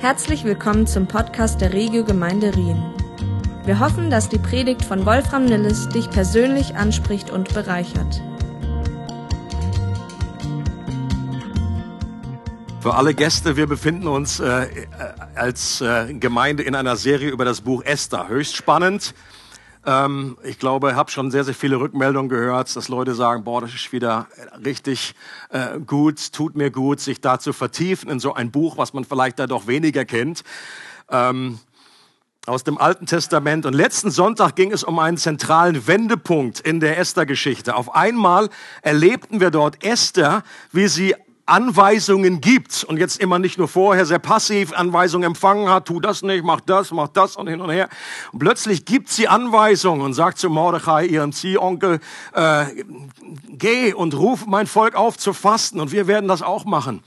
Herzlich 0.00 0.44
willkommen 0.44 0.86
zum 0.86 1.08
Podcast 1.08 1.60
der 1.60 1.72
Regio 1.72 2.04
Gemeinde 2.04 2.54
Rien. 2.54 2.80
Wir 3.64 3.80
hoffen, 3.80 4.10
dass 4.10 4.28
die 4.28 4.38
Predigt 4.38 4.84
von 4.84 5.04
Wolfram 5.04 5.44
Nilles 5.44 5.88
dich 5.88 6.08
persönlich 6.08 6.76
anspricht 6.76 7.30
und 7.30 7.52
bereichert. 7.52 8.22
Für 12.80 12.94
alle 12.94 13.12
Gäste, 13.12 13.56
wir 13.56 13.66
befinden 13.66 14.06
uns 14.06 14.38
äh, 14.38 14.66
äh 14.66 14.86
als 15.34 15.80
äh, 15.80 16.14
Gemeinde 16.14 16.62
in 16.62 16.76
einer 16.76 16.94
Serie 16.94 17.30
über 17.30 17.44
das 17.44 17.62
Buch 17.62 17.82
Esther. 17.82 18.28
Höchst 18.28 18.54
spannend. 18.54 19.14
Ähm, 19.86 20.36
ich 20.42 20.58
glaube, 20.58 20.90
ich 20.90 20.96
habe 20.96 21.10
schon 21.10 21.30
sehr, 21.30 21.44
sehr 21.44 21.54
viele 21.54 21.80
Rückmeldungen 21.80 22.28
gehört, 22.28 22.74
dass 22.74 22.88
Leute 22.88 23.14
sagen, 23.14 23.44
boah, 23.44 23.60
das 23.60 23.74
ist 23.74 23.92
wieder 23.92 24.26
richtig 24.64 25.14
äh, 25.50 25.78
gut, 25.80 26.32
tut 26.32 26.56
mir 26.56 26.70
gut, 26.70 27.00
sich 27.00 27.20
da 27.20 27.38
zu 27.38 27.52
vertiefen 27.52 28.10
in 28.10 28.20
so 28.20 28.34
ein 28.34 28.50
Buch, 28.50 28.78
was 28.78 28.92
man 28.92 29.04
vielleicht 29.04 29.38
da 29.38 29.46
doch 29.46 29.66
weniger 29.66 30.04
kennt. 30.04 30.42
Ähm, 31.10 31.58
aus 32.46 32.64
dem 32.64 32.78
Alten 32.78 33.06
Testament. 33.06 33.66
Und 33.66 33.74
letzten 33.74 34.10
Sonntag 34.10 34.56
ging 34.56 34.72
es 34.72 34.82
um 34.82 34.98
einen 34.98 35.18
zentralen 35.18 35.86
Wendepunkt 35.86 36.60
in 36.60 36.80
der 36.80 36.98
Esther-Geschichte. 36.98 37.76
Auf 37.76 37.94
einmal 37.94 38.48
erlebten 38.82 39.40
wir 39.40 39.50
dort 39.50 39.84
Esther, 39.84 40.42
wie 40.72 40.88
sie 40.88 41.14
Anweisungen 41.48 42.40
gibt 42.40 42.84
und 42.84 42.98
jetzt 42.98 43.20
immer 43.20 43.38
nicht 43.38 43.58
nur 43.58 43.68
vorher 43.68 44.06
sehr 44.06 44.18
passiv 44.18 44.72
Anweisungen 44.72 45.26
empfangen 45.26 45.68
hat, 45.68 45.86
tu 45.86 46.00
das 46.00 46.22
nicht, 46.22 46.44
mach 46.44 46.60
das, 46.60 46.90
mach 46.90 47.08
das 47.08 47.36
und 47.36 47.46
hin 47.46 47.60
und 47.60 47.70
her. 47.70 47.88
Und 48.32 48.40
plötzlich 48.40 48.84
gibt 48.84 49.08
sie 49.08 49.28
Anweisungen 49.28 50.02
und 50.02 50.14
sagt 50.14 50.38
zu 50.38 50.50
Mordechai, 50.50 51.06
ihrem 51.06 51.32
Ziehonkel, 51.32 52.00
äh, 52.32 52.66
geh 53.48 53.92
und 53.92 54.14
ruf 54.14 54.46
mein 54.46 54.66
Volk 54.66 54.94
auf 54.94 55.16
zu 55.16 55.32
fasten 55.32 55.80
und 55.80 55.92
wir 55.92 56.06
werden 56.06 56.28
das 56.28 56.42
auch 56.42 56.64
machen. 56.64 57.02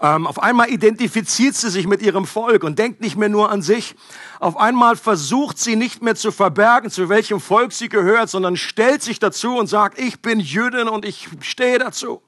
Ähm, 0.00 0.28
auf 0.28 0.40
einmal 0.40 0.70
identifiziert 0.70 1.56
sie 1.56 1.70
sich 1.70 1.88
mit 1.88 2.02
ihrem 2.02 2.24
Volk 2.24 2.62
und 2.62 2.78
denkt 2.78 3.00
nicht 3.00 3.16
mehr 3.16 3.28
nur 3.28 3.50
an 3.50 3.62
sich. 3.62 3.96
Auf 4.38 4.56
einmal 4.56 4.94
versucht 4.94 5.58
sie 5.58 5.74
nicht 5.74 6.02
mehr 6.02 6.14
zu 6.14 6.30
verbergen, 6.30 6.90
zu 6.90 7.08
welchem 7.08 7.40
Volk 7.40 7.72
sie 7.72 7.88
gehört, 7.88 8.28
sondern 8.28 8.56
stellt 8.56 9.02
sich 9.02 9.18
dazu 9.18 9.56
und 9.56 9.66
sagt, 9.66 9.98
ich 9.98 10.22
bin 10.22 10.38
Jüdin 10.38 10.88
und 10.88 11.04
ich 11.04 11.28
stehe 11.40 11.80
dazu. 11.80 12.22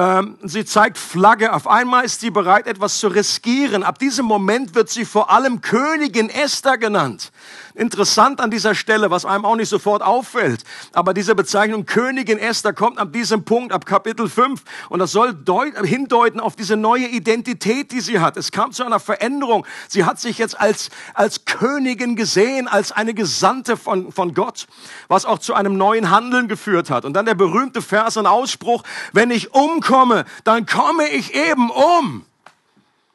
Ähm, 0.00 0.38
sie 0.42 0.64
zeigt 0.64 0.96
Flagge. 0.96 1.52
Auf 1.52 1.66
einmal 1.66 2.06
ist 2.06 2.20
sie 2.20 2.30
bereit, 2.30 2.66
etwas 2.66 2.98
zu 3.00 3.08
riskieren. 3.08 3.82
Ab 3.82 3.98
diesem 3.98 4.24
Moment 4.24 4.74
wird 4.74 4.88
sie 4.88 5.04
vor 5.04 5.30
allem 5.30 5.60
Königin 5.60 6.30
Esther 6.30 6.78
genannt. 6.78 7.32
Interessant 7.80 8.42
an 8.42 8.50
dieser 8.50 8.74
Stelle, 8.74 9.10
was 9.10 9.24
einem 9.24 9.46
auch 9.46 9.56
nicht 9.56 9.70
sofort 9.70 10.02
auffällt. 10.02 10.64
Aber 10.92 11.14
diese 11.14 11.34
Bezeichnung 11.34 11.86
Königin 11.86 12.38
Esther 12.38 12.74
kommt 12.74 12.98
ab 12.98 13.10
diesem 13.10 13.42
Punkt, 13.46 13.72
ab 13.72 13.86
Kapitel 13.86 14.28
5. 14.28 14.62
Und 14.90 14.98
das 14.98 15.12
soll 15.12 15.34
hindeuten 15.82 16.40
auf 16.40 16.56
diese 16.56 16.76
neue 16.76 17.06
Identität, 17.06 17.90
die 17.90 18.00
sie 18.00 18.18
hat. 18.18 18.36
Es 18.36 18.52
kam 18.52 18.72
zu 18.72 18.84
einer 18.84 19.00
Veränderung. 19.00 19.66
Sie 19.88 20.04
hat 20.04 20.20
sich 20.20 20.36
jetzt 20.36 20.60
als, 20.60 20.90
als 21.14 21.46
Königin 21.46 22.16
gesehen, 22.16 22.68
als 22.68 22.92
eine 22.92 23.14
Gesandte 23.14 23.78
von, 23.78 24.12
von 24.12 24.34
Gott, 24.34 24.66
was 25.08 25.24
auch 25.24 25.38
zu 25.38 25.54
einem 25.54 25.78
neuen 25.78 26.10
Handeln 26.10 26.48
geführt 26.48 26.90
hat. 26.90 27.06
Und 27.06 27.14
dann 27.14 27.24
der 27.24 27.34
berühmte 27.34 27.80
Vers 27.80 28.18
und 28.18 28.26
Ausspruch, 28.26 28.82
wenn 29.14 29.30
ich 29.30 29.54
umkomme, 29.54 30.26
dann 30.44 30.66
komme 30.66 31.08
ich 31.08 31.34
eben 31.34 31.70
um. 31.70 32.26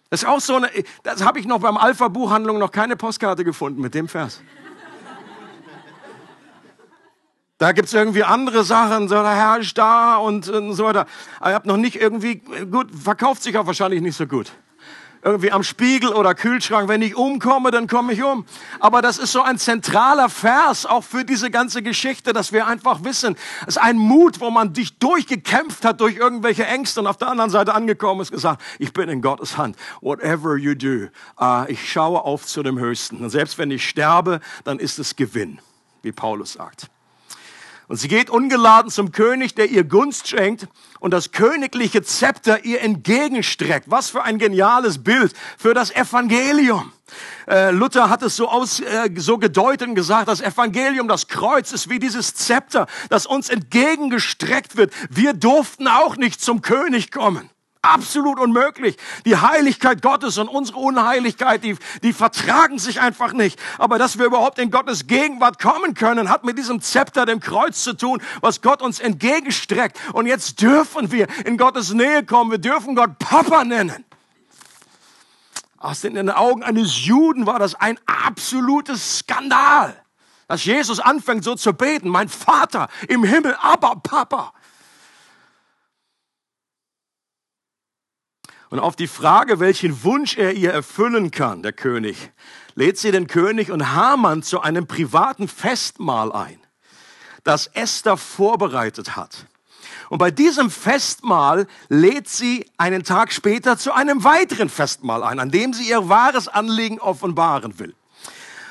Das 0.09 0.23
ist 0.23 0.27
auch 0.27 0.39
so 0.39 0.55
eine, 0.55 0.71
das 1.03 1.23
habe 1.23 1.39
ich 1.39 1.45
noch 1.45 1.59
beim 1.59 1.77
Alpha-Buchhandlung 1.77 2.57
noch 2.57 2.71
keine 2.71 2.95
Postkarte 2.95 3.43
gefunden 3.43 3.81
mit 3.81 3.93
dem 3.93 4.07
Vers. 4.07 4.41
Da 7.57 7.71
gibt 7.71 7.87
es 7.87 7.93
irgendwie 7.93 8.23
andere 8.23 8.65
Sachen, 8.65 9.07
so 9.07 9.15
der 9.15 9.35
Herr 9.35 9.59
ist 9.59 9.77
da 9.77 10.17
und, 10.17 10.49
und 10.49 10.73
so 10.73 10.83
weiter. 10.83 11.05
Aber 11.39 11.49
ich 11.49 11.55
habe 11.55 11.67
noch 11.67 11.77
nicht 11.77 11.95
irgendwie, 11.95 12.41
gut, 12.69 12.87
verkauft 12.93 13.43
sich 13.43 13.57
auch 13.57 13.65
wahrscheinlich 13.65 14.01
nicht 14.01 14.17
so 14.17 14.27
gut 14.27 14.51
irgendwie 15.25 15.51
am 15.51 15.63
Spiegel 15.63 16.13
oder 16.13 16.35
Kühlschrank. 16.35 16.87
Wenn 16.87 17.01
ich 17.01 17.15
umkomme, 17.15 17.71
dann 17.71 17.87
komme 17.87 18.13
ich 18.13 18.23
um. 18.23 18.45
Aber 18.79 19.01
das 19.01 19.17
ist 19.17 19.31
so 19.31 19.41
ein 19.41 19.57
zentraler 19.57 20.29
Vers 20.29 20.85
auch 20.85 21.03
für 21.03 21.25
diese 21.25 21.49
ganze 21.49 21.81
Geschichte, 21.81 22.31
dass 22.31 22.53
wir 22.53 22.67
einfach 22.67 23.03
wissen, 23.03 23.35
es 23.61 23.69
ist 23.69 23.77
ein 23.79 23.97
Mut, 23.97 24.39
wo 24.39 24.51
man 24.51 24.73
dich 24.73 24.99
durchgekämpft 24.99 25.83
hat 25.83 25.99
durch 25.99 26.15
irgendwelche 26.15 26.67
Ängste 26.67 26.99
und 26.99 27.07
auf 27.07 27.17
der 27.17 27.29
anderen 27.29 27.49
Seite 27.49 27.73
angekommen 27.73 28.21
ist 28.21 28.31
gesagt, 28.31 28.61
ich 28.77 28.93
bin 28.93 29.09
in 29.09 29.21
Gottes 29.21 29.57
Hand. 29.57 29.75
Whatever 30.01 30.57
you 30.57 30.75
do, 30.75 31.07
uh, 31.41 31.65
ich 31.67 31.91
schaue 31.91 32.23
auf 32.23 32.45
zu 32.45 32.61
dem 32.61 32.77
Höchsten. 32.77 33.17
Und 33.17 33.31
selbst 33.31 33.57
wenn 33.57 33.71
ich 33.71 33.89
sterbe, 33.89 34.41
dann 34.63 34.77
ist 34.77 34.99
es 34.99 35.15
Gewinn, 35.15 35.59
wie 36.03 36.11
Paulus 36.11 36.53
sagt. 36.53 36.91
Und 37.87 37.97
sie 37.97 38.07
geht 38.07 38.29
ungeladen 38.29 38.89
zum 38.89 39.11
König, 39.11 39.53
der 39.55 39.69
ihr 39.69 39.83
Gunst 39.83 40.27
schenkt 40.27 40.67
und 40.99 41.11
das 41.11 41.31
königliche 41.31 42.01
Zepter 42.01 42.65
ihr 42.65 42.81
entgegenstreckt. 42.81 43.89
Was 43.91 44.09
für 44.09 44.23
ein 44.23 44.39
geniales 44.39 45.03
Bild 45.03 45.33
für 45.57 45.73
das 45.73 45.91
Evangelium. 45.91 46.91
Äh, 47.47 47.69
Luther 47.71 48.09
hat 48.09 48.23
es 48.23 48.35
so, 48.35 48.49
aus, 48.49 48.79
äh, 48.79 49.09
so 49.15 49.37
gedeutet 49.37 49.87
und 49.89 49.95
gesagt, 49.95 50.27
das 50.27 50.41
Evangelium, 50.41 51.07
das 51.07 51.27
Kreuz 51.27 51.71
ist 51.71 51.89
wie 51.89 51.99
dieses 51.99 52.33
Zepter, 52.33 52.87
das 53.09 53.27
uns 53.27 53.49
entgegengestreckt 53.49 54.77
wird. 54.77 54.91
Wir 55.11 55.33
durften 55.33 55.87
auch 55.87 56.17
nicht 56.17 56.41
zum 56.41 56.63
König 56.63 57.11
kommen 57.11 57.49
absolut 57.85 58.39
unmöglich. 58.39 58.97
Die 59.25 59.37
Heiligkeit 59.37 60.01
Gottes 60.01 60.37
und 60.37 60.47
unsere 60.47 60.79
Unheiligkeit, 60.79 61.63
die, 61.63 61.77
die 62.03 62.13
vertragen 62.13 62.79
sich 62.79 63.01
einfach 63.01 63.33
nicht. 63.33 63.59
Aber 63.77 63.97
dass 63.97 64.17
wir 64.17 64.25
überhaupt 64.25 64.59
in 64.59 64.71
Gottes 64.71 65.07
Gegenwart 65.07 65.59
kommen 65.59 65.93
können, 65.93 66.29
hat 66.29 66.43
mit 66.43 66.57
diesem 66.57 66.81
Zepter, 66.81 67.25
dem 67.25 67.39
Kreuz 67.39 67.83
zu 67.83 67.93
tun, 67.93 68.21
was 68.41 68.61
Gott 68.61 68.81
uns 68.81 68.99
entgegenstreckt. 68.99 69.99
Und 70.13 70.25
jetzt 70.25 70.61
dürfen 70.61 71.11
wir 71.11 71.27
in 71.45 71.57
Gottes 71.57 71.93
Nähe 71.93 72.25
kommen. 72.25 72.51
Wir 72.51 72.57
dürfen 72.57 72.95
Gott 72.95 73.19
Papa 73.19 73.63
nennen. 73.63 74.05
Aus 75.77 76.01
den 76.01 76.29
Augen 76.31 76.63
eines 76.63 77.05
Juden 77.05 77.45
war 77.45 77.59
das 77.59 77.75
ein 77.75 77.99
absolutes 78.07 79.19
Skandal, 79.19 79.95
dass 80.47 80.65
Jesus 80.65 80.99
anfängt 80.99 81.43
so 81.43 81.53
zu 81.53 81.73
beten. 81.73 82.09
Mein 82.09 82.27
Vater 82.27 82.87
im 83.07 83.23
Himmel, 83.23 83.55
aber 83.61 83.95
Papa. 83.97 84.51
Und 88.69 88.79
auf 88.79 88.95
die 88.95 89.07
Frage, 89.07 89.59
welchen 89.59 90.03
Wunsch 90.03 90.37
er 90.37 90.53
ihr 90.53 90.71
erfüllen 90.71 91.31
kann, 91.31 91.61
der 91.61 91.73
König, 91.73 92.31
lädt 92.73 92.97
sie 92.97 93.11
den 93.11 93.27
König 93.27 93.71
und 93.71 93.93
Haman 93.93 94.43
zu 94.43 94.61
einem 94.61 94.87
privaten 94.87 95.47
Festmahl 95.47 96.31
ein, 96.31 96.59
das 97.43 97.67
Esther 97.67 98.17
vorbereitet 98.17 99.15
hat. 99.15 99.45
Und 100.09 100.17
bei 100.17 100.31
diesem 100.31 100.69
Festmahl 100.69 101.67
lädt 101.89 102.27
sie 102.27 102.69
einen 102.77 103.03
Tag 103.03 103.31
später 103.31 103.77
zu 103.77 103.93
einem 103.93 104.23
weiteren 104.23 104.69
Festmahl 104.69 105.23
ein, 105.23 105.39
an 105.39 105.51
dem 105.51 105.73
sie 105.73 105.89
ihr 105.89 106.09
wahres 106.09 106.47
Anliegen 106.47 106.99
offenbaren 106.99 107.79
will. 107.79 107.95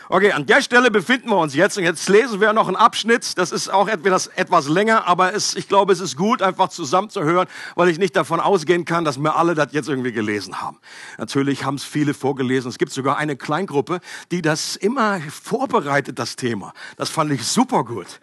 Okay, 0.09 0.32
an 0.32 0.44
der 0.47 0.60
Stelle 0.60 0.91
befinden 0.91 1.31
wir 1.31 1.38
uns 1.38 1.54
jetzt 1.54 1.78
und 1.78 1.84
jetzt 1.84 2.09
lesen 2.09 2.41
wir 2.41 2.53
noch 2.53 2.69
einen 2.69 2.76
Abschnitt. 2.76 3.38
Das 3.38 3.53
ist 3.53 3.69
auch 3.69 3.88
etwas, 3.88 4.26
etwas 4.28 4.69
länger, 4.69 5.06
aber 5.06 5.34
es, 5.34 5.54
ich 5.54 5.69
glaube, 5.69 5.92
es 5.92 6.00
ist 6.00 6.16
gut, 6.16 6.42
einfach 6.42 6.69
zusammen 6.69 7.09
zu 7.09 7.22
hören, 7.22 7.48
weil 7.75 7.88
ich 7.88 7.98
nicht 7.98 8.14
davon 8.14 8.38
ausgehen 8.41 8.84
kann, 8.84 9.04
dass 9.04 9.19
wir 9.19 9.37
alle 9.37 9.54
das 9.54 9.72
jetzt 9.72 9.88
irgendwie 9.88 10.12
gelesen 10.12 10.60
haben. 10.60 10.78
Natürlich 11.16 11.64
haben 11.64 11.76
es 11.76 11.84
viele 11.84 12.12
vorgelesen. 12.12 12.69
Es 12.69 12.78
gibt 12.78 12.93
sogar 12.93 13.16
eine 13.16 13.37
Kleingruppe, 13.37 14.00
die 14.31 14.43
das 14.43 14.76
immer 14.76 15.20
vorbereitet, 15.20 16.19
das 16.19 16.37
Thema. 16.37 16.75
Das 16.97 17.09
fand 17.09 17.32
ich 17.32 17.47
super 17.47 17.84
gut. 17.84 18.20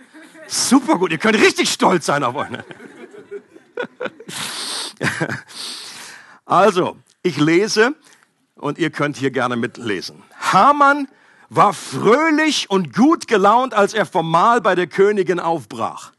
Super 0.47 0.97
gut. 0.97 1.11
Ihr 1.11 1.17
könnt 1.17 1.39
richtig 1.39 1.71
stolz 1.71 2.05
sein 2.05 2.23
auf 2.23 2.35
euch. 2.35 2.49
Ne? 2.49 2.63
Also, 6.43 6.97
ich 7.23 7.37
lese 7.37 7.95
und 8.55 8.77
ihr 8.77 8.89
könnt 8.89 9.15
hier 9.15 9.31
gerne 9.31 9.55
mitlesen. 9.55 10.21
Hamann 10.51 11.07
war 11.53 11.73
fröhlich 11.73 12.69
und 12.69 12.93
gut 12.95 13.27
gelaunt, 13.27 13.73
als 13.73 13.93
er 13.93 14.05
vom 14.05 14.31
Mahl 14.31 14.61
bei 14.61 14.73
der 14.73 14.87
Königin 14.87 15.39
aufbrach. 15.39 16.13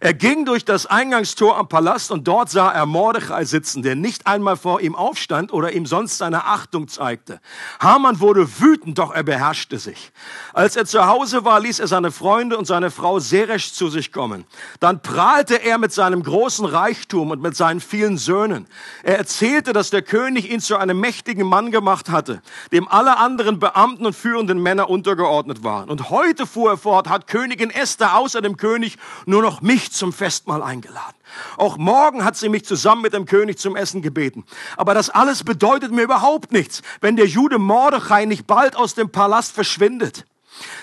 Er 0.00 0.14
ging 0.14 0.44
durch 0.44 0.64
das 0.64 0.86
Eingangstor 0.86 1.56
am 1.56 1.68
Palast 1.68 2.10
und 2.10 2.26
dort 2.26 2.50
sah 2.50 2.70
er 2.70 2.86
Mordechai 2.86 3.44
sitzen, 3.44 3.82
der 3.82 3.94
nicht 3.94 4.26
einmal 4.26 4.56
vor 4.56 4.80
ihm 4.80 4.94
aufstand 4.94 5.52
oder 5.52 5.72
ihm 5.72 5.86
sonst 5.86 6.18
seine 6.18 6.44
Achtung 6.44 6.88
zeigte. 6.88 7.40
Haman 7.80 8.20
wurde 8.20 8.60
wütend, 8.60 8.98
doch 8.98 9.14
er 9.14 9.22
beherrschte 9.22 9.78
sich. 9.78 10.12
Als 10.52 10.76
er 10.76 10.86
zu 10.86 11.06
Hause 11.06 11.44
war, 11.44 11.60
ließ 11.60 11.80
er 11.80 11.88
seine 11.88 12.10
Freunde 12.10 12.56
und 12.56 12.66
seine 12.66 12.90
Frau 12.90 13.18
Seresh 13.18 13.72
zu 13.72 13.88
sich 13.88 14.12
kommen. 14.12 14.44
Dann 14.80 15.02
prahlte 15.02 15.56
er 15.56 15.78
mit 15.78 15.92
seinem 15.92 16.22
großen 16.22 16.64
Reichtum 16.64 17.30
und 17.30 17.42
mit 17.42 17.56
seinen 17.56 17.80
vielen 17.80 18.18
Söhnen. 18.18 18.66
Er 19.02 19.18
erzählte, 19.18 19.72
dass 19.72 19.90
der 19.90 20.02
König 20.02 20.50
ihn 20.50 20.60
zu 20.60 20.76
einem 20.76 20.98
mächtigen 20.98 21.46
Mann 21.46 21.70
gemacht 21.70 22.10
hatte, 22.10 22.42
dem 22.72 22.88
alle 22.88 23.18
anderen 23.18 23.58
Beamten 23.58 24.06
und 24.06 24.14
führenden 24.14 24.62
Männer 24.62 24.88
untergeordnet 24.88 25.64
waren. 25.64 25.90
Und 25.90 26.10
heute 26.10 26.46
fuhr 26.46 26.72
er 26.72 26.76
fort, 26.78 27.08
hat 27.08 27.26
Königin 27.26 27.70
Esther 27.70 28.16
außer 28.16 28.40
dem 28.40 28.56
König 28.56 28.96
nur 29.26 29.42
noch 29.42 29.51
mich 29.60 29.92
zum 29.92 30.12
Festmahl 30.12 30.62
eingeladen. 30.62 31.16
Auch 31.56 31.76
morgen 31.76 32.24
hat 32.24 32.36
sie 32.36 32.48
mich 32.48 32.64
zusammen 32.64 33.02
mit 33.02 33.12
dem 33.12 33.26
König 33.26 33.58
zum 33.58 33.76
Essen 33.76 34.02
gebeten. 34.02 34.44
Aber 34.76 34.94
das 34.94 35.10
alles 35.10 35.44
bedeutet 35.44 35.92
mir 35.92 36.02
überhaupt 36.02 36.52
nichts, 36.52 36.82
wenn 37.00 37.16
der 37.16 37.26
Jude 37.26 37.58
Mordechai 37.58 38.24
nicht 38.24 38.46
bald 38.46 38.76
aus 38.76 38.94
dem 38.94 39.10
Palast 39.10 39.52
verschwindet. 39.52 40.24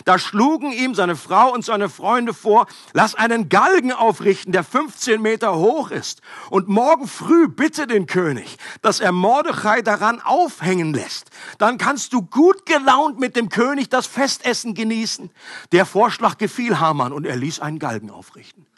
Da 0.05 0.19
schlugen 0.19 0.71
ihm 0.71 0.95
seine 0.95 1.15
Frau 1.15 1.53
und 1.53 1.65
seine 1.65 1.89
Freunde 1.89 2.33
vor, 2.33 2.67
lass 2.93 3.15
einen 3.15 3.49
Galgen 3.49 3.91
aufrichten, 3.91 4.51
der 4.51 4.63
15 4.63 5.21
Meter 5.21 5.55
hoch 5.55 5.91
ist. 5.91 6.21
Und 6.49 6.67
morgen 6.67 7.07
früh 7.07 7.47
bitte 7.47 7.87
den 7.87 8.05
König, 8.05 8.57
dass 8.81 8.99
er 8.99 9.11
Mordechai 9.11 9.81
daran 9.81 10.21
aufhängen 10.21 10.93
lässt. 10.93 11.29
Dann 11.57 11.77
kannst 11.77 12.13
du 12.13 12.21
gut 12.21 12.65
gelaunt 12.65 13.19
mit 13.19 13.35
dem 13.35 13.49
König 13.49 13.89
das 13.89 14.07
Festessen 14.07 14.73
genießen. 14.73 15.31
Der 15.71 15.85
Vorschlag 15.85 16.37
gefiel 16.37 16.79
Haman 16.79 17.13
und 17.13 17.25
er 17.25 17.35
ließ 17.35 17.59
einen 17.59 17.79
Galgen 17.79 18.09
aufrichten. 18.09 18.68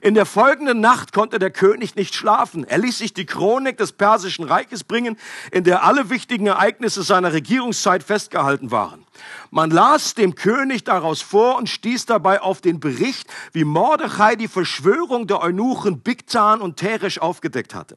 In 0.00 0.14
der 0.14 0.26
folgenden 0.26 0.80
Nacht 0.80 1.12
konnte 1.12 1.38
der 1.38 1.50
König 1.50 1.96
nicht 1.96 2.14
schlafen. 2.14 2.64
Er 2.64 2.78
ließ 2.78 2.98
sich 2.98 3.14
die 3.14 3.26
Chronik 3.26 3.76
des 3.76 3.92
Persischen 3.92 4.44
Reiches 4.44 4.84
bringen, 4.84 5.16
in 5.50 5.64
der 5.64 5.84
alle 5.84 6.10
wichtigen 6.10 6.46
Ereignisse 6.46 7.02
seiner 7.02 7.32
Regierungszeit 7.32 8.02
festgehalten 8.02 8.70
waren. 8.70 9.04
Man 9.50 9.70
las 9.70 10.14
dem 10.14 10.34
König 10.34 10.84
daraus 10.84 11.22
vor 11.22 11.56
und 11.56 11.68
stieß 11.68 12.06
dabei 12.06 12.40
auf 12.40 12.60
den 12.60 12.80
Bericht, 12.80 13.28
wie 13.52 13.64
Mordechai 13.64 14.36
die 14.36 14.48
Verschwörung 14.48 15.26
der 15.26 15.40
Eunuchen 15.40 16.00
Bigtan 16.00 16.60
und 16.60 16.76
Teresh 16.76 17.18
aufgedeckt 17.18 17.74
hatte 17.74 17.96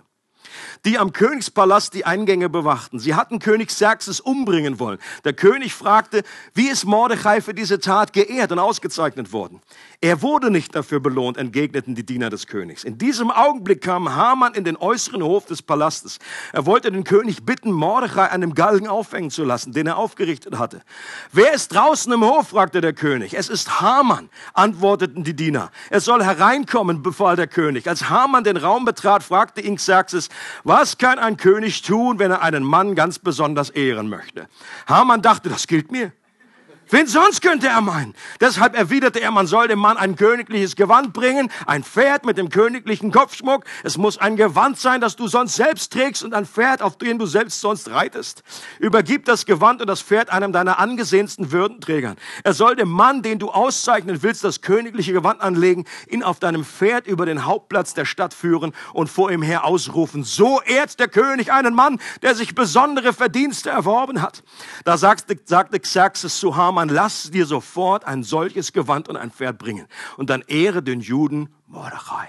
die 0.86 1.00
am 1.00 1.14
Königspalast 1.14 1.94
die 1.94 2.06
Eingänge 2.06 2.50
bewachten. 2.50 3.00
Sie 3.00 3.16
hatten 3.16 3.40
König 3.40 3.70
Xerxes 3.70 4.20
umbringen 4.20 4.80
wollen. 4.80 5.00
Der 5.24 5.34
König 5.34 5.74
fragte, 5.74 6.24
wie 6.54 6.68
ist 6.68 6.86
Mordechai 6.86 7.42
für 7.42 7.54
diese 7.54 7.80
Tat 7.80 8.14
geehrt 8.14 8.52
und 8.52 8.60
ausgezeichnet 8.60 9.32
worden? 9.32 9.62
Er 10.02 10.22
wurde 10.22 10.52
nicht 10.52 10.76
dafür 10.76 11.00
belohnt, 11.00 11.38
entgegneten 11.38 11.96
die 11.96 12.06
Diener 12.06 12.30
des 12.30 12.48
Königs. 12.48 12.84
In 12.84 12.98
diesem 12.98 13.32
Augenblick 13.32 13.82
kam 13.82 14.14
Haman 14.14 14.54
in 14.54 14.66
den 14.66 14.76
äußeren 14.76 15.24
Hof 15.24 15.46
des 15.46 15.62
Palastes. 15.62 16.20
Er 16.52 16.66
wollte 16.66 16.92
den 16.92 17.06
König 17.06 17.46
bitten, 17.46 17.72
Mordechai 17.72 18.28
an 18.28 18.42
dem 18.42 18.54
Galgen 18.54 18.88
aufhängen 18.88 19.32
zu 19.32 19.46
lassen, 19.46 19.72
den 19.72 19.88
er 19.88 19.98
aufgerichtet 19.98 20.58
hatte. 20.58 20.82
Wer 21.32 21.54
ist 21.54 21.74
draußen 21.74 22.12
im 22.12 22.24
Hof? 22.24 22.50
fragte 22.50 22.82
der 22.82 22.92
König. 22.92 23.34
Es 23.34 23.48
ist 23.48 23.80
Haman, 23.80 24.30
antworteten 24.54 25.24
die 25.24 25.36
Diener. 25.36 25.72
Er 25.90 26.02
soll 26.02 26.22
hereinkommen, 26.22 27.02
befahl 27.02 27.38
der 27.38 27.48
König. 27.48 27.88
Als 27.88 28.10
Haman 28.10 28.44
den 28.44 28.58
Raum 28.58 28.84
betrat, 28.84 29.24
fragte 29.24 29.62
ihn 29.62 29.78
Xerxes, 29.78 30.28
was 30.74 30.98
kann 30.98 31.20
ein 31.20 31.38
König 31.38 31.84
tun, 31.84 32.18
wenn 32.18 32.32
er 32.32 32.42
einen 32.42 32.64
Mann 32.64 32.96
ganz 32.96 33.20
besonders 33.20 33.70
ehren 33.70 34.10
möchte? 34.10 34.48
Haman 34.88 35.22
dachte, 35.22 35.48
das 35.50 35.68
gilt 35.68 35.92
mir. 35.92 36.14
Wen 36.90 37.08
sonst 37.08 37.42
könnte 37.42 37.68
er 37.68 37.82
meinen? 37.82 38.14
Deshalb 38.40 38.76
erwiderte 38.78 39.20
er, 39.20 39.32
man 39.32 39.48
soll 39.48 39.68
dem 39.68 39.80
Mann 39.80 39.98
ein 39.98 40.16
königliches 40.16 40.76
Gewand 40.76 41.14
bringen, 41.14 41.50
ein 41.66 41.84
Pferd 41.84 42.26
mit 42.26 42.38
dem 42.38 42.50
königlichen 42.50 43.12
Kopfschmuck. 43.12 43.64
Es 43.84 43.98
muss 43.98 44.18
ein 44.18 44.36
Gewand 44.36 44.80
sein, 44.80 45.02
das 45.02 45.16
du 45.16 45.28
sonst 45.28 45.56
selbst 45.56 45.92
trägst 45.94 46.24
und 46.24 46.34
ein 46.34 46.46
Pferd, 46.46 46.82
auf 46.82 46.98
dem 46.98 47.20
du 47.20 47.26
selbst 47.26 47.62
sonst 47.62 47.90
reitest. 47.90 48.44
Übergib 48.80 49.26
das 49.26 49.46
Gewand 49.46 49.82
und 49.82 49.88
das 49.88 50.02
Pferd 50.02 50.30
einem 50.30 50.52
deiner 50.52 50.80
angesehensten 50.80 51.52
Würdenträgern. 51.52 52.16
Er 52.44 52.54
soll 52.54 52.76
dem 52.76 52.90
Mann, 52.90 53.22
den 53.22 53.40
du 53.40 53.50
auszeichnen 53.50 54.22
willst, 54.22 54.44
das 54.44 54.62
königliche 54.62 55.14
Gewand 55.14 55.42
anlegen, 55.42 55.86
ihn 56.08 56.24
auf 56.24 56.40
deinem 56.40 56.64
Pferd 56.64 57.08
über 57.08 57.26
den 57.26 57.46
Hauptplatz 57.46 57.94
der 57.94 58.06
Stadt 58.06 58.34
führen 58.34 58.74
und 58.94 59.10
vor 59.10 59.32
ihm 59.32 59.42
her 59.42 59.66
ausrufen. 59.66 60.24
So 60.24 60.62
ehrt 60.62 61.00
der 61.00 61.08
König 61.08 61.52
einen 61.52 61.74
Mann, 61.74 62.00
der 62.22 62.36
sich 62.36 62.56
besondere 62.56 63.14
Verdienste 63.14 63.70
erworben 63.70 64.22
hat. 64.22 64.44
Da 64.86 64.98
sagte, 64.98 65.38
sagte 65.46 65.80
Xerxes 65.80 66.38
zu 66.38 66.56
Haman, 66.56 66.83
man 66.84 66.90
lass 66.90 67.32
dir 67.32 67.46
sofort 67.46 68.04
ein 68.04 68.24
solches 68.24 68.74
Gewand 68.74 69.08
und 69.08 69.16
ein 69.16 69.32
Pferd 69.32 69.58
bringen. 69.58 69.88
Und 70.18 70.30
dann 70.30 70.44
ehre 70.48 70.84
den 70.84 71.00
Juden 71.00 71.48
Mordechai 71.66 72.28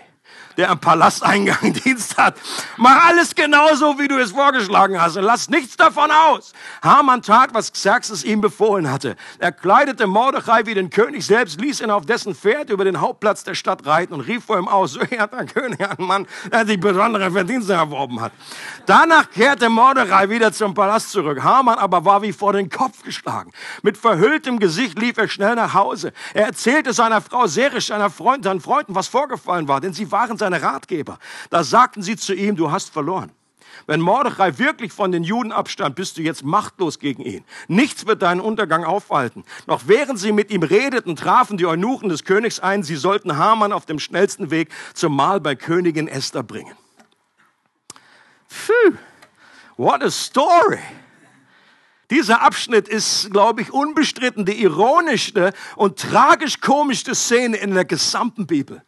der 0.56 0.70
am 0.70 0.78
Palasteingang 0.78 1.72
Dienst 1.84 2.16
hat. 2.16 2.36
Mach 2.76 3.06
alles 3.06 3.34
genauso, 3.34 3.98
wie 3.98 4.08
du 4.08 4.18
es 4.18 4.32
vorgeschlagen 4.32 5.00
hast 5.00 5.16
und 5.16 5.24
lass 5.24 5.48
nichts 5.48 5.76
davon 5.76 6.10
aus. 6.10 6.52
Haman 6.82 7.22
tat, 7.22 7.54
was 7.54 7.72
Xerxes 7.72 8.24
ihm 8.24 8.40
befohlen 8.40 8.90
hatte. 8.90 9.16
Er 9.38 9.52
kleidete 9.52 10.06
Mordechai 10.06 10.66
wie 10.66 10.74
den 10.74 10.90
König 10.90 11.26
selbst, 11.26 11.60
ließ 11.60 11.80
ihn 11.80 11.90
auf 11.90 12.06
dessen 12.06 12.34
Pferd 12.34 12.70
über 12.70 12.84
den 12.84 13.00
Hauptplatz 13.00 13.44
der 13.44 13.54
Stadt 13.54 13.86
reiten 13.86 14.14
und 14.14 14.20
rief 14.20 14.44
vor 14.44 14.58
ihm 14.58 14.68
aus, 14.68 14.92
so 14.92 15.00
ehrt 15.10 15.32
der 15.32 15.46
König 15.46 15.80
einen 15.80 16.06
Mann, 16.06 16.26
der 16.52 16.66
sich 16.66 16.80
besondere 16.80 17.30
Verdienste 17.30 17.74
erworben 17.74 18.20
hat. 18.20 18.32
Danach 18.86 19.30
kehrte 19.30 19.68
Mordechai 19.68 20.28
wieder 20.28 20.52
zum 20.52 20.74
Palast 20.74 21.10
zurück. 21.10 21.42
Haman 21.42 21.78
aber 21.78 22.04
war 22.04 22.22
wie 22.22 22.32
vor 22.32 22.52
den 22.52 22.68
Kopf 22.70 23.02
geschlagen. 23.02 23.52
Mit 23.82 23.96
verhülltem 23.96 24.58
Gesicht 24.58 24.98
lief 24.98 25.16
er 25.16 25.28
schnell 25.28 25.54
nach 25.54 25.74
Hause. 25.74 26.12
Er 26.34 26.46
erzählte 26.46 26.92
seiner 26.92 27.20
Frau 27.20 27.46
Serisch, 27.46 27.86
seiner 27.86 28.10
Freund, 28.10 28.44
seinen 28.44 28.60
Freunden, 28.60 28.94
was 28.94 29.08
vorgefallen 29.08 29.68
war, 29.68 29.80
denn 29.80 29.92
sie 29.92 30.10
waren 30.12 30.36
seine 30.44 30.60
Ratgeber. 30.60 31.18
Da 31.48 31.64
sagten 31.64 32.02
sie 32.02 32.16
zu 32.16 32.34
ihm, 32.34 32.54
du 32.54 32.70
hast 32.70 32.90
verloren. 32.90 33.32
Wenn 33.86 34.00
Mordechai 34.00 34.58
wirklich 34.58 34.92
von 34.92 35.10
den 35.10 35.24
Juden 35.24 35.52
abstand, 35.52 35.96
bist 35.96 36.18
du 36.18 36.22
jetzt 36.22 36.44
machtlos 36.44 36.98
gegen 36.98 37.22
ihn. 37.22 37.44
Nichts 37.66 38.06
wird 38.06 38.20
deinen 38.20 38.40
Untergang 38.40 38.84
aufhalten. 38.84 39.42
Noch 39.66 39.82
während 39.86 40.18
sie 40.18 40.32
mit 40.32 40.50
ihm 40.50 40.62
redeten, 40.62 41.16
trafen 41.16 41.56
die 41.56 41.66
Eunuchen 41.66 42.10
des 42.10 42.24
Königs 42.24 42.60
ein, 42.60 42.82
sie 42.82 42.96
sollten 42.96 43.38
Haman 43.38 43.72
auf 43.72 43.86
dem 43.86 43.98
schnellsten 43.98 44.50
Weg 44.50 44.68
zum 44.92 45.16
Mahl 45.16 45.40
bei 45.40 45.54
Königin 45.54 46.08
Esther 46.08 46.42
bringen. 46.42 46.76
Phew, 48.46 48.96
what 49.78 50.02
a 50.02 50.10
story. 50.10 50.78
Dieser 52.10 52.42
Abschnitt 52.42 52.86
ist, 52.86 53.30
glaube 53.30 53.62
ich, 53.62 53.72
unbestritten 53.72 54.44
die 54.44 54.62
ironischste 54.62 55.54
und 55.74 55.98
tragisch-komischste 55.98 57.14
Szene 57.14 57.56
in 57.56 57.74
der 57.74 57.86
gesamten 57.86 58.46
Bibel 58.46 58.82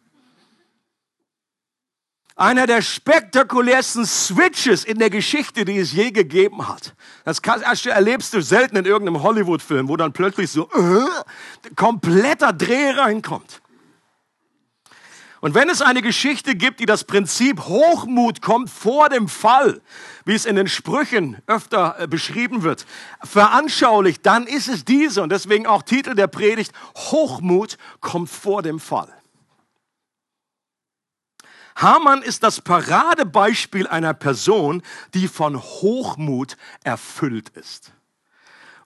einer 2.37 2.67
der 2.67 2.83
spektakulärsten 2.83 4.05
Switches 4.05 4.85
in 4.85 4.99
der 4.99 5.09
Geschichte, 5.09 5.65
die 5.65 5.79
es 5.79 5.91
je 5.91 6.11
gegeben 6.11 6.67
hat. 6.67 6.93
Das 7.25 7.39
erlebst 7.85 8.33
du 8.33 8.41
selten 8.41 8.77
in 8.77 8.85
irgendeinem 8.85 9.23
Hollywood-Film, 9.23 9.89
wo 9.89 9.97
dann 9.97 10.13
plötzlich 10.13 10.51
so 10.51 10.69
äh, 10.71 11.71
kompletter 11.75 12.53
Dreh 12.53 12.91
reinkommt. 12.91 13.61
Und 15.39 15.53
wenn 15.53 15.69
es 15.69 15.81
eine 15.81 16.01
Geschichte 16.01 16.55
gibt, 16.55 16.79
die 16.79 16.85
das 16.85 17.03
Prinzip 17.03 17.61
Hochmut 17.65 18.41
kommt 18.41 18.69
vor 18.69 19.09
dem 19.09 19.27
Fall, 19.27 19.81
wie 20.25 20.33
es 20.33 20.45
in 20.45 20.55
den 20.55 20.67
Sprüchen 20.67 21.37
öfter 21.47 21.95
äh, 21.99 22.07
beschrieben 22.07 22.63
wird, 22.63 22.85
veranschaulicht, 23.23 24.25
dann 24.25 24.45
ist 24.45 24.67
es 24.67 24.85
diese 24.85 25.23
und 25.23 25.31
deswegen 25.31 25.65
auch 25.65 25.81
Titel 25.81 26.13
der 26.13 26.27
Predigt, 26.27 26.71
Hochmut 26.95 27.77
kommt 27.99 28.29
vor 28.29 28.61
dem 28.61 28.79
Fall. 28.79 29.16
Hamann 31.77 32.23
ist 32.23 32.43
das 32.43 32.59
Paradebeispiel 32.59 33.87
einer 33.87 34.13
Person, 34.13 34.81
die 35.13 35.27
von 35.27 35.61
Hochmut 35.61 36.57
erfüllt 36.83 37.49
ist 37.49 37.93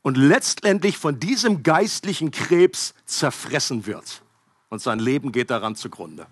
und 0.02 0.18
letztendlich 0.18 0.98
von 0.98 1.20
diesem 1.20 1.64
geistlichen 1.64 2.32
Krebs 2.32 2.94
zerfressen 3.06 3.86
wird. 3.86 4.22
Und 4.70 4.82
sein 4.82 5.00
Leben 5.00 5.32
geht 5.32 5.50
daran 5.50 5.76
zugrunde. 5.76 6.28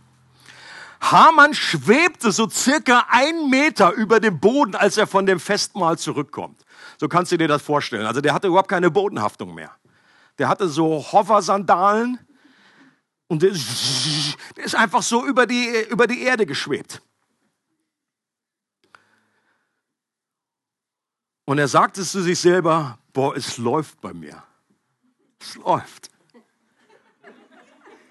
Hamann 1.02 1.54
schwebte 1.54 2.32
so 2.34 2.50
circa 2.50 3.06
ein 3.10 3.50
Meter 3.50 3.94
über 3.94 4.20
dem 4.20 4.40
Boden, 4.40 4.76
als 4.76 4.98
er 4.98 5.08
von 5.08 5.26
dem 5.26 5.40
Festmahl 5.40 5.98
zurückkommt. 5.98 6.66
So 6.98 7.08
kannst 7.08 7.32
du 7.32 7.38
dir 7.38 7.48
das 7.48 7.62
vorstellen. 7.62 8.06
Also 8.06 8.20
der 8.20 8.34
hatte 8.34 8.48
überhaupt 8.48 8.68
keine 8.68 8.92
Bodenhaftung 8.92 9.56
mehr. 9.56 9.72
Der 10.38 10.50
hatte 10.50 10.68
so 10.68 11.06
Hover-Sandalen 11.12 12.20
und 13.30 13.44
der 13.44 13.52
ist 13.52 14.76
einfach 14.76 15.04
so 15.04 15.26
über 15.26 15.46
die, 15.46 15.70
über 15.90 16.08
die 16.08 16.24
Erde 16.24 16.48
geschwebt. 16.48 17.00
Und 21.46 21.60
er 21.60 21.68
sagte 21.68 22.04
zu 22.04 22.22
sich 22.22 22.40
selber, 22.40 22.98
boah, 23.14 23.36
es 23.36 23.58
läuft 23.58 24.02
bei 24.02 24.14
mir. 24.14 24.44
Es 25.40 25.56
läuft. 25.56 26.10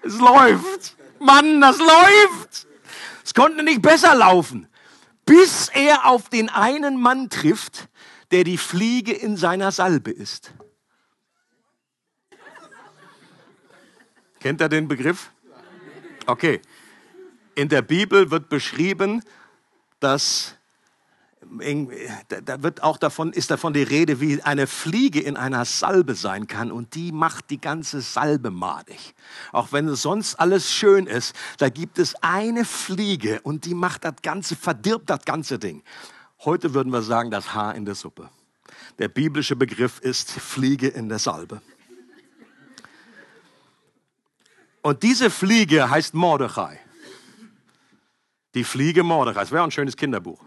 Es 0.01 0.17
läuft. 0.17 0.95
Mann, 1.19 1.59
das 1.59 1.77
läuft. 1.79 2.67
Es 3.23 3.33
konnte 3.33 3.61
nicht 3.61 3.81
besser 3.81 4.15
laufen, 4.15 4.69
bis 5.25 5.67
er 5.67 6.05
auf 6.05 6.29
den 6.29 6.47
einen 6.47 6.99
Mann 6.99 7.29
trifft, 7.29 7.89
der 8.31 8.45
die 8.45 8.57
Fliege 8.57 9.11
in 9.11 9.35
seiner 9.35 9.73
Salbe 9.73 10.11
ist. 10.11 10.53
Kennt 14.39 14.61
er 14.61 14.69
den 14.69 14.87
Begriff? 14.87 15.31
Okay. 16.25 16.61
In 17.55 17.69
der 17.69 17.81
Bibel 17.81 18.31
wird 18.31 18.49
beschrieben, 18.49 19.21
dass 19.99 20.55
da 22.27 22.61
wird 22.61 22.83
auch 22.83 22.97
davon, 22.97 23.31
ist 23.33 23.49
davon 23.49 23.73
die 23.73 23.83
Rede, 23.83 24.19
wie 24.19 24.41
eine 24.43 24.67
Fliege 24.67 25.21
in 25.21 25.37
einer 25.37 25.65
Salbe 25.65 26.13
sein 26.13 26.47
kann 26.47 26.71
und 26.71 26.95
die 26.95 27.11
macht 27.11 27.49
die 27.49 27.59
ganze 27.59 28.01
Salbe 28.01 28.51
madig. 28.51 29.15
Auch 29.51 29.71
wenn 29.71 29.93
sonst 29.95 30.35
alles 30.35 30.71
schön 30.71 31.07
ist, 31.07 31.35
da 31.57 31.69
gibt 31.69 31.97
es 31.97 32.13
eine 32.21 32.65
Fliege 32.65 33.41
und 33.41 33.65
die 33.65 33.73
macht 33.73 34.03
das 34.03 34.15
Ganze, 34.21 34.55
verdirbt 34.55 35.09
das 35.09 35.23
ganze 35.25 35.59
Ding. 35.59 35.81
Heute 36.45 36.73
würden 36.73 36.91
wir 36.91 37.01
sagen, 37.01 37.31
das 37.31 37.53
Haar 37.53 37.73
in 37.75 37.85
der 37.85 37.95
Suppe. 37.95 38.29
Der 38.99 39.07
biblische 39.07 39.55
Begriff 39.55 39.99
ist 39.99 40.31
Fliege 40.31 40.87
in 40.87 41.09
der 41.09 41.19
Salbe. 41.19 41.61
Und 44.81 45.03
diese 45.03 45.29
Fliege 45.29 45.89
heißt 45.89 46.13
Mordechai. 46.13 46.79
Die 48.55 48.63
Fliege 48.63 49.03
Mordechai. 49.03 49.41
Das 49.41 49.51
wäre 49.51 49.63
ein 49.63 49.71
schönes 49.71 49.95
Kinderbuch. 49.95 50.41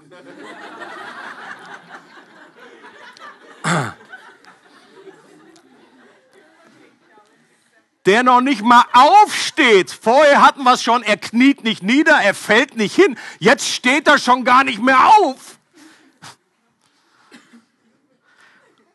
der 8.06 8.22
noch 8.22 8.40
nicht 8.40 8.62
mal 8.62 8.84
aufsteht. 8.92 9.90
Vorher 9.90 10.42
hatten 10.42 10.64
wir 10.64 10.74
es 10.74 10.82
schon, 10.82 11.02
er 11.02 11.16
kniet 11.16 11.62
nicht 11.62 11.82
nieder, 11.82 12.16
er 12.20 12.34
fällt 12.34 12.76
nicht 12.76 12.94
hin. 12.94 13.16
Jetzt 13.38 13.68
steht 13.68 14.08
er 14.08 14.18
schon 14.18 14.44
gar 14.44 14.64
nicht 14.64 14.82
mehr 14.82 15.06
auf. 15.06 15.58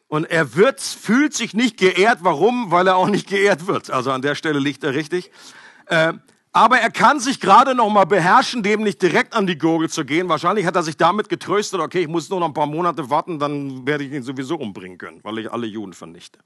Und 0.08 0.26
er 0.26 0.56
wird, 0.56 0.80
fühlt 0.80 1.34
sich 1.34 1.54
nicht 1.54 1.78
geehrt. 1.78 2.20
Warum? 2.22 2.72
Weil 2.72 2.88
er 2.88 2.96
auch 2.96 3.10
nicht 3.10 3.28
geehrt 3.28 3.68
wird. 3.68 3.92
Also 3.92 4.12
an 4.12 4.22
der 4.22 4.36
Stelle 4.36 4.60
liegt 4.60 4.84
er 4.84 4.94
richtig. 4.94 5.32
Äh, 5.88 6.14
aber 6.54 6.80
er 6.80 6.90
kann 6.90 7.20
sich 7.20 7.40
gerade 7.40 7.76
noch 7.76 7.90
mal 7.90 8.06
beherrschen, 8.06 8.64
dem 8.64 8.82
nicht 8.82 9.02
direkt 9.02 9.36
an 9.36 9.46
die 9.46 9.58
Gurgel 9.58 9.90
zu 9.90 10.06
gehen. 10.06 10.28
Wahrscheinlich 10.28 10.66
hat 10.66 10.76
er 10.76 10.82
sich 10.82 10.98
damit 10.98 11.30
getröstet, 11.30 11.80
okay, 11.80 12.02
ich 12.02 12.08
muss 12.08 12.30
nur 12.30 12.40
noch 12.40 12.48
ein 12.48 12.54
paar 12.54 12.66
Monate 12.66 13.10
warten, 13.10 13.38
dann 13.38 13.86
werde 13.86 14.06
ich 14.06 14.12
ihn 14.12 14.24
sowieso 14.24 14.56
umbringen 14.56 14.98
können, 14.98 15.20
weil 15.24 15.38
ich 15.38 15.52
alle 15.52 15.68
Juden 15.68 15.94
vernichte. 15.94 16.40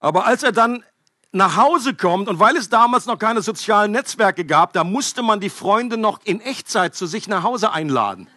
Aber 0.00 0.26
als 0.26 0.42
er 0.42 0.52
dann 0.52 0.84
nach 1.32 1.56
Hause 1.56 1.94
kommt 1.94 2.28
und 2.28 2.38
weil 2.38 2.56
es 2.56 2.70
damals 2.70 3.04
noch 3.04 3.18
keine 3.18 3.42
sozialen 3.42 3.92
Netzwerke 3.92 4.44
gab, 4.44 4.72
da 4.72 4.84
musste 4.84 5.22
man 5.22 5.40
die 5.40 5.50
Freunde 5.50 5.98
noch 5.98 6.20
in 6.24 6.40
Echtzeit 6.40 6.94
zu 6.94 7.06
sich 7.06 7.28
nach 7.28 7.42
Hause 7.42 7.72
einladen. 7.72 8.28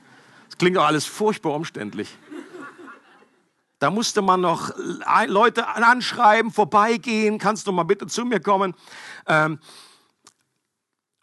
Das 0.50 0.58
klingt 0.58 0.76
doch 0.76 0.86
alles 0.86 1.06
furchtbar 1.06 1.54
umständlich. 1.54 2.18
Da 3.82 3.90
musste 3.90 4.22
man 4.22 4.42
noch 4.42 4.72
Leute 5.26 5.68
anschreiben, 5.68 6.52
vorbeigehen, 6.52 7.40
kannst 7.40 7.66
du 7.66 7.72
mal 7.72 7.82
bitte 7.82 8.06
zu 8.06 8.26
mir 8.26 8.40
kommen. 8.40 8.76
Ähm, 9.26 9.58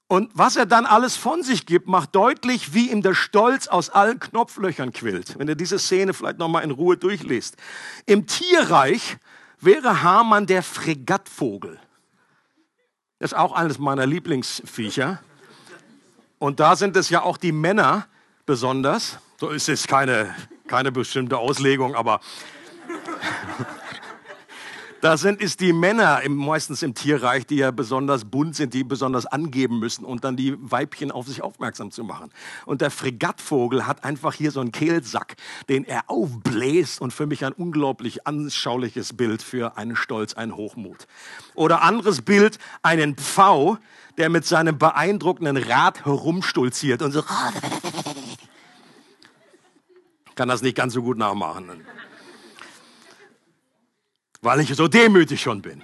und 0.08 0.32
was 0.34 0.56
er 0.56 0.66
dann 0.66 0.84
alles 0.84 1.16
von 1.16 1.44
sich 1.44 1.66
gibt, 1.66 1.86
macht 1.86 2.16
deutlich, 2.16 2.74
wie 2.74 2.90
ihm 2.90 3.00
der 3.00 3.14
Stolz 3.14 3.68
aus 3.68 3.90
allen 3.90 4.18
Knopflöchern 4.18 4.92
quillt. 4.92 5.38
Wenn 5.38 5.46
ihr 5.46 5.54
diese 5.54 5.78
Szene 5.78 6.12
vielleicht 6.14 6.38
noch 6.38 6.48
mal 6.48 6.62
in 6.62 6.72
Ruhe 6.72 6.96
durchliest. 6.96 7.56
Im 8.06 8.26
Tierreich 8.26 9.18
wäre 9.60 10.02
Hamann 10.02 10.46
der 10.46 10.64
Fregattvogel. 10.64 11.78
Das 13.20 13.30
ist 13.30 13.38
auch 13.38 13.52
eines 13.52 13.78
meiner 13.78 14.04
Lieblingsviecher. 14.04 15.22
Und 16.40 16.58
da 16.58 16.74
sind 16.74 16.96
es 16.96 17.08
ja 17.08 17.22
auch 17.22 17.36
die 17.36 17.52
Männer 17.52 18.08
besonders. 18.46 19.18
So 19.36 19.50
ist 19.50 19.68
es 19.68 19.86
keine 19.86 20.34
keine 20.68 20.92
bestimmte 20.92 21.38
Auslegung, 21.38 21.94
aber 21.94 22.20
da 25.00 25.16
sind 25.16 25.40
es 25.40 25.56
die 25.56 25.72
Männer 25.72 26.22
im, 26.22 26.34
meistens 26.34 26.82
im 26.82 26.92
Tierreich, 26.92 27.46
die 27.46 27.56
ja 27.56 27.70
besonders 27.70 28.24
bunt 28.24 28.56
sind, 28.56 28.74
die 28.74 28.82
besonders 28.82 29.26
angeben 29.26 29.78
müssen 29.78 30.04
und 30.04 30.24
dann 30.24 30.36
die 30.36 30.56
Weibchen 30.58 31.12
auf 31.12 31.28
sich 31.28 31.40
aufmerksam 31.40 31.92
zu 31.92 32.02
machen. 32.02 32.30
Und 32.66 32.80
der 32.80 32.90
Fregattvogel 32.90 33.86
hat 33.86 34.02
einfach 34.02 34.34
hier 34.34 34.50
so 34.50 34.60
einen 34.60 34.72
Kehlsack, 34.72 35.36
den 35.68 35.84
er 35.84 36.10
aufbläst 36.10 37.00
und 37.00 37.12
für 37.12 37.26
mich 37.26 37.44
ein 37.44 37.52
unglaublich 37.52 38.26
anschauliches 38.26 39.16
Bild 39.16 39.42
für 39.42 39.76
einen 39.76 39.94
Stolz, 39.94 40.34
einen 40.34 40.56
Hochmut. 40.56 41.06
Oder 41.54 41.82
anderes 41.82 42.22
Bild, 42.22 42.58
einen 42.82 43.16
Pfau, 43.16 43.78
der 44.16 44.30
mit 44.30 44.46
seinem 44.46 44.78
beeindruckenden 44.78 45.56
Rad 45.56 46.04
herumstulziert 46.06 47.02
und 47.02 47.12
so 47.12 47.22
kann 50.38 50.48
das 50.48 50.62
nicht 50.62 50.76
ganz 50.76 50.92
so 50.92 51.02
gut 51.02 51.18
nachmachen. 51.18 51.84
Weil 54.40 54.60
ich 54.60 54.72
so 54.76 54.86
demütig 54.86 55.42
schon 55.42 55.62
bin. 55.62 55.82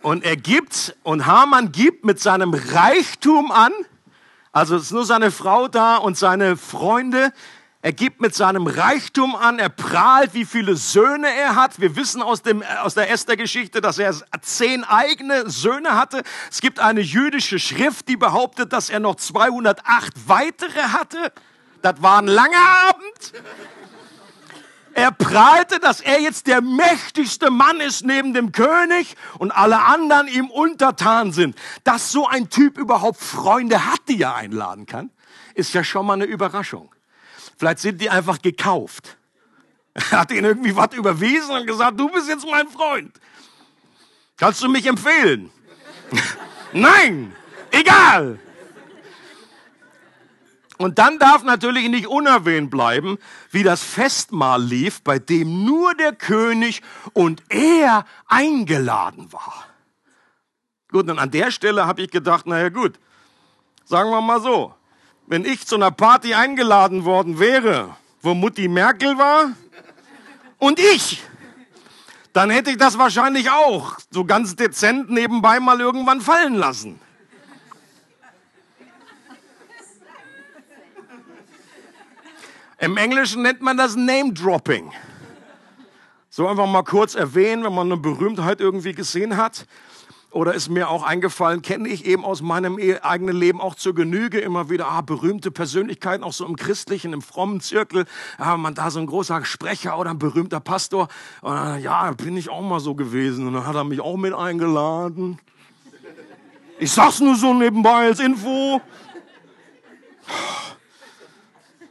Und 0.00 0.22
er 0.22 0.36
gibt, 0.36 0.96
und 1.02 1.26
Hamann 1.26 1.72
gibt 1.72 2.04
mit 2.04 2.20
seinem 2.20 2.54
Reichtum 2.54 3.50
an, 3.50 3.72
also 4.52 4.76
es 4.76 4.84
ist 4.84 4.92
nur 4.92 5.04
seine 5.06 5.32
Frau 5.32 5.66
da 5.66 5.96
und 5.96 6.16
seine 6.16 6.56
Freunde, 6.56 7.32
er 7.84 7.92
gibt 7.92 8.20
mit 8.20 8.32
seinem 8.32 8.68
Reichtum 8.68 9.34
an, 9.34 9.58
er 9.58 9.68
prahlt, 9.68 10.34
wie 10.34 10.44
viele 10.44 10.76
Söhne 10.76 11.26
er 11.26 11.56
hat. 11.56 11.80
Wir 11.80 11.96
wissen 11.96 12.22
aus, 12.22 12.40
dem, 12.40 12.62
aus 12.62 12.94
der 12.94 13.10
Esther-Geschichte, 13.10 13.80
dass 13.80 13.98
er 13.98 14.14
zehn 14.40 14.84
eigene 14.84 15.50
Söhne 15.50 15.96
hatte. 15.96 16.22
Es 16.48 16.60
gibt 16.60 16.78
eine 16.78 17.00
jüdische 17.00 17.58
Schrift, 17.58 18.08
die 18.08 18.16
behauptet, 18.16 18.72
dass 18.72 18.88
er 18.88 19.00
noch 19.00 19.16
208 19.16 20.12
weitere 20.28 20.80
hatte. 20.80 21.32
Das 21.82 22.00
war 22.00 22.22
ein 22.22 22.28
langer 22.28 22.68
Abend. 22.88 23.32
Er 24.94 25.10
prahlte, 25.10 25.80
dass 25.80 26.00
er 26.00 26.20
jetzt 26.20 26.46
der 26.46 26.60
mächtigste 26.60 27.50
Mann 27.50 27.80
ist 27.80 28.04
neben 28.04 28.32
dem 28.32 28.52
König 28.52 29.16
und 29.38 29.50
alle 29.50 29.82
anderen 29.82 30.28
ihm 30.28 30.50
untertan 30.50 31.32
sind. 31.32 31.56
Dass 31.82 32.12
so 32.12 32.28
ein 32.28 32.48
Typ 32.48 32.78
überhaupt 32.78 33.20
Freunde 33.20 33.86
hat, 33.86 34.02
die 34.08 34.22
er 34.22 34.36
einladen 34.36 34.86
kann, 34.86 35.10
ist 35.56 35.74
ja 35.74 35.82
schon 35.82 36.06
mal 36.06 36.12
eine 36.12 36.26
Überraschung. 36.26 36.91
Vielleicht 37.56 37.78
sind 37.78 38.00
die 38.00 38.10
einfach 38.10 38.40
gekauft. 38.40 39.16
Er 39.94 40.20
hat 40.20 40.30
ihnen 40.30 40.44
irgendwie 40.44 40.74
was 40.74 40.94
überwiesen 40.94 41.50
und 41.50 41.66
gesagt, 41.66 41.98
du 42.00 42.08
bist 42.08 42.28
jetzt 42.28 42.46
mein 42.50 42.68
Freund. 42.68 43.12
Kannst 44.36 44.62
du 44.62 44.68
mich 44.68 44.86
empfehlen? 44.86 45.50
Nein, 46.72 47.34
egal. 47.70 48.38
Und 50.78 50.98
dann 50.98 51.18
darf 51.18 51.44
natürlich 51.44 51.88
nicht 51.88 52.08
unerwähnt 52.08 52.70
bleiben, 52.70 53.18
wie 53.50 53.62
das 53.62 53.84
Festmahl 53.84 54.60
lief, 54.60 55.02
bei 55.02 55.18
dem 55.18 55.64
nur 55.64 55.94
der 55.94 56.12
König 56.12 56.82
und 57.12 57.42
er 57.50 58.04
eingeladen 58.26 59.32
war. 59.32 59.66
Gut, 60.90 61.08
und 61.08 61.18
an 61.18 61.30
der 61.30 61.50
Stelle 61.50 61.86
habe 61.86 62.02
ich 62.02 62.10
gedacht, 62.10 62.46
naja 62.46 62.68
gut, 62.68 62.98
sagen 63.84 64.10
wir 64.10 64.20
mal 64.20 64.40
so, 64.40 64.74
wenn 65.26 65.44
ich 65.44 65.66
zu 65.66 65.76
einer 65.76 65.90
Party 65.90 66.34
eingeladen 66.34 67.04
worden 67.04 67.38
wäre, 67.38 67.96
wo 68.20 68.34
Mutti 68.34 68.68
Merkel 68.68 69.18
war 69.18 69.52
und 70.58 70.78
ich, 70.78 71.22
dann 72.32 72.50
hätte 72.50 72.70
ich 72.70 72.78
das 72.78 72.98
wahrscheinlich 72.98 73.50
auch 73.50 73.98
so 74.10 74.24
ganz 74.24 74.56
dezent 74.56 75.10
nebenbei 75.10 75.60
mal 75.60 75.80
irgendwann 75.80 76.20
fallen 76.20 76.54
lassen. 76.54 76.98
Im 82.78 82.96
Englischen 82.96 83.42
nennt 83.42 83.62
man 83.62 83.76
das 83.76 83.94
Name 83.94 84.32
Dropping. 84.32 84.92
So 86.30 86.48
einfach 86.48 86.66
mal 86.66 86.82
kurz 86.82 87.14
erwähnen, 87.14 87.62
wenn 87.62 87.74
man 87.74 87.86
eine 87.86 87.96
Berühmtheit 87.96 88.60
irgendwie 88.60 88.92
gesehen 88.92 89.36
hat 89.36 89.66
oder 90.32 90.54
ist 90.54 90.70
mir 90.70 90.88
auch 90.88 91.02
eingefallen, 91.02 91.62
kenne 91.62 91.88
ich 91.88 92.06
eben 92.06 92.24
aus 92.24 92.40
meinem 92.40 92.78
e-, 92.78 92.98
eigenen 93.00 93.36
Leben 93.36 93.60
auch 93.60 93.74
zur 93.74 93.94
Genüge 93.94 94.40
immer 94.40 94.70
wieder 94.70 94.88
ah, 94.88 95.02
berühmte 95.02 95.50
Persönlichkeiten, 95.50 96.24
auch 96.24 96.32
so 96.32 96.46
im 96.46 96.56
christlichen, 96.56 97.12
im 97.12 97.22
frommen 97.22 97.60
Zirkel. 97.60 98.06
Ja, 98.38 98.56
man 98.56 98.74
da 98.74 98.90
so 98.90 98.98
ein 98.98 99.06
großer 99.06 99.44
Sprecher 99.44 99.98
oder 99.98 100.10
ein 100.10 100.18
berühmter 100.18 100.60
Pastor. 100.60 101.08
Und, 101.42 101.80
ja, 101.80 102.10
bin 102.12 102.36
ich 102.36 102.48
auch 102.48 102.62
mal 102.62 102.80
so 102.80 102.94
gewesen. 102.94 103.46
Und 103.46 103.54
dann 103.54 103.66
hat 103.66 103.76
er 103.76 103.84
mich 103.84 104.00
auch 104.00 104.16
mit 104.16 104.32
eingeladen. 104.32 105.38
Ich 106.78 106.90
sag's 106.90 107.20
nur 107.20 107.36
so 107.36 107.52
nebenbei 107.52 108.06
als 108.06 108.18
Info. 108.18 108.80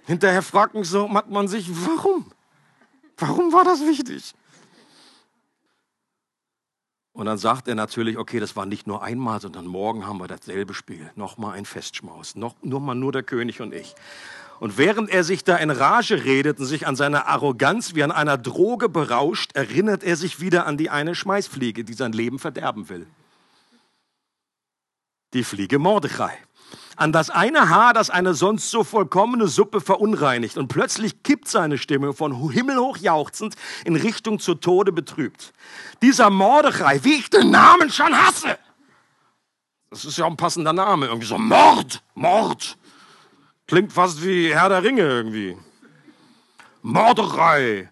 Hinterher 0.05 0.41
fragt 0.41 0.74
mich 0.74 0.89
so, 0.89 1.10
hat 1.13 1.29
man 1.29 1.48
sich, 1.48 1.69
warum? 1.69 2.25
Warum 3.17 3.53
war 3.53 3.63
das 3.63 3.81
wichtig? 3.81 4.33
Und 7.13 7.25
dann 7.25 7.38
sagt 7.38 7.68
er 7.68 7.75
natürlich, 7.75 8.18
okay, 8.18 8.39
das 8.39 8.56
war 8.56 8.65
nicht 8.65 8.88
nur 8.88 9.03
einmal, 9.03 9.41
sondern 9.41 9.68
morgen 9.68 10.08
haben 10.08 10.20
wir 10.20 10.27
dasselbe 10.27 10.74
Spiel. 10.74 11.12
Nochmal 11.15 11.58
ein 11.58 11.65
Festschmaus. 11.65 12.36
Noch, 12.36 12.56
nur 12.62 12.80
mal 12.80 12.96
nur 12.96 13.12
der 13.12 13.24
König 13.24 13.60
und 13.62 13.74
ich. 13.74 13.96
Und 14.62 14.77
während 14.77 15.10
er 15.10 15.24
sich 15.24 15.44
da 15.44 15.58
in 15.58 15.72
Rage 15.72 16.24
redet 16.24 16.60
und 16.60 16.68
sich 16.68 16.88
an 16.88 16.96
seine 16.96 17.25
Arroganz 17.25 17.96
wie 17.96 18.03
an 18.03 18.12
einer 18.12 18.38
Droge 18.38 18.89
berauscht, 18.89 19.56
erinnert 19.56 20.03
er 20.03 20.15
sich 20.15 20.39
wieder 20.39 20.68
an 20.68 20.77
die 20.77 20.89
eine 20.89 21.15
Schmeißfliege, 21.15 21.84
die 21.84 21.94
sein 21.94 22.13
Leben 22.13 22.39
verderben 22.39 22.88
will. 22.88 23.08
Die 25.34 25.44
Fliege 25.44 25.80
Mordechai 25.80 26.38
an 27.01 27.12
das 27.12 27.31
eine 27.31 27.70
Haar, 27.70 27.93
das 27.93 28.12
eine 28.12 28.36
sonst 28.36 28.70
so 28.70 28.84
vollkommene 28.84 29.48
Suppe 29.48 29.81
verunreinigt. 29.81 30.58
Und 30.58 30.67
plötzlich 30.67 31.24
kippt 31.24 31.48
seine 31.48 31.79
Stimme 31.79 32.13
von 32.13 32.51
himmelhoch 32.51 32.98
jauchzend 32.98 33.55
in 33.86 33.96
Richtung 33.96 34.39
zu 34.39 34.53
Tode 34.53 34.91
betrübt. 34.91 35.51
Dieser 36.03 36.29
Mordechai, 36.29 37.03
wie 37.03 37.15
ich 37.15 37.29
den 37.31 37.50
Namen 37.50 37.89
schon 37.89 38.15
hasse. 38.15 38.58
Das 39.89 40.05
ist 40.05 40.17
ja 40.20 40.27
ein 40.27 40.38
passender 40.38 40.74
Name. 40.74 41.08
Irgendwie 41.08 41.27
so 41.27 41.39
Mord, 41.39 42.03
Mord. 42.13 42.77
Klingt 43.65 43.91
fast 43.91 44.24
wie 44.24 44.53
Herr 44.53 44.70
der 44.70 44.84
Ringe 44.84 45.01
irgendwie. 45.01 45.58
Mordechai, 46.84 47.90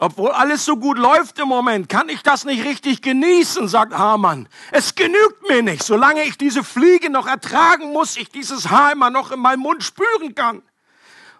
obwohl 0.00 0.30
alles 0.30 0.64
so 0.64 0.76
gut 0.76 0.96
läuft 0.96 1.38
im 1.38 1.48
Moment, 1.48 1.90
kann 1.90 2.08
ich 2.08 2.22
das 2.22 2.46
nicht 2.46 2.64
richtig 2.64 3.02
genießen, 3.02 3.68
sagt 3.68 3.92
Hamann. 3.92 4.48
Es 4.72 4.94
genügt 4.94 5.46
mir 5.46 5.62
nicht, 5.62 5.82
solange 5.82 6.24
ich 6.24 6.38
diese 6.38 6.64
Fliege 6.64 7.10
noch 7.10 7.26
ertragen 7.26 7.92
muss, 7.92 8.16
ich 8.16 8.30
dieses 8.30 8.70
Haar 8.70 8.92
immer 8.92 9.10
noch 9.10 9.30
in 9.30 9.40
meinem 9.40 9.60
Mund 9.60 9.84
spüren 9.84 10.34
kann. 10.34 10.62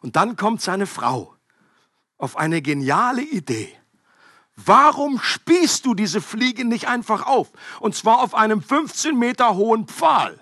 Und 0.02 0.16
dann 0.16 0.36
kommt 0.36 0.60
seine 0.60 0.86
Frau 0.86 1.34
auf 2.18 2.36
eine 2.36 2.60
geniale 2.60 3.22
Idee. 3.22 3.74
Warum 4.56 5.18
spießt 5.18 5.86
du 5.86 5.94
diese 5.94 6.20
Fliege 6.20 6.66
nicht 6.66 6.86
einfach 6.86 7.26
auf? 7.26 7.48
Und 7.80 7.94
zwar 7.94 8.18
auf 8.18 8.34
einem 8.34 8.62
15 8.62 9.18
Meter 9.18 9.54
hohen 9.54 9.86
Pfahl. 9.86 10.38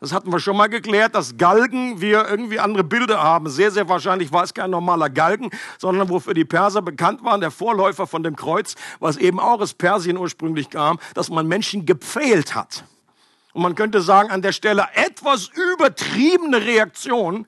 Das 0.00 0.14
hatten 0.14 0.32
wir 0.32 0.40
schon 0.40 0.56
mal 0.56 0.68
geklärt, 0.68 1.14
dass 1.14 1.36
Galgen 1.36 2.00
wir 2.00 2.26
irgendwie 2.26 2.58
andere 2.58 2.84
Bilder 2.84 3.22
haben. 3.22 3.50
Sehr, 3.50 3.70
sehr 3.70 3.86
wahrscheinlich 3.86 4.32
war 4.32 4.44
es 4.44 4.54
kein 4.54 4.70
normaler 4.70 5.10
Galgen, 5.10 5.50
sondern 5.78 6.08
wofür 6.08 6.32
die 6.32 6.46
Perser 6.46 6.80
bekannt 6.80 7.22
waren, 7.22 7.42
der 7.42 7.50
Vorläufer 7.50 8.06
von 8.06 8.22
dem 8.22 8.34
Kreuz, 8.34 8.76
was 8.98 9.18
eben 9.18 9.38
auch 9.38 9.60
aus 9.60 9.74
Persien 9.74 10.16
ursprünglich 10.16 10.70
kam, 10.70 10.98
dass 11.12 11.28
man 11.28 11.46
Menschen 11.46 11.84
gepfählt 11.84 12.54
hat. 12.54 12.84
Und 13.52 13.60
man 13.60 13.74
könnte 13.74 14.00
sagen, 14.00 14.30
an 14.30 14.40
der 14.40 14.52
Stelle 14.52 14.86
etwas 14.94 15.50
übertriebene 15.74 16.64
Reaktion, 16.64 17.46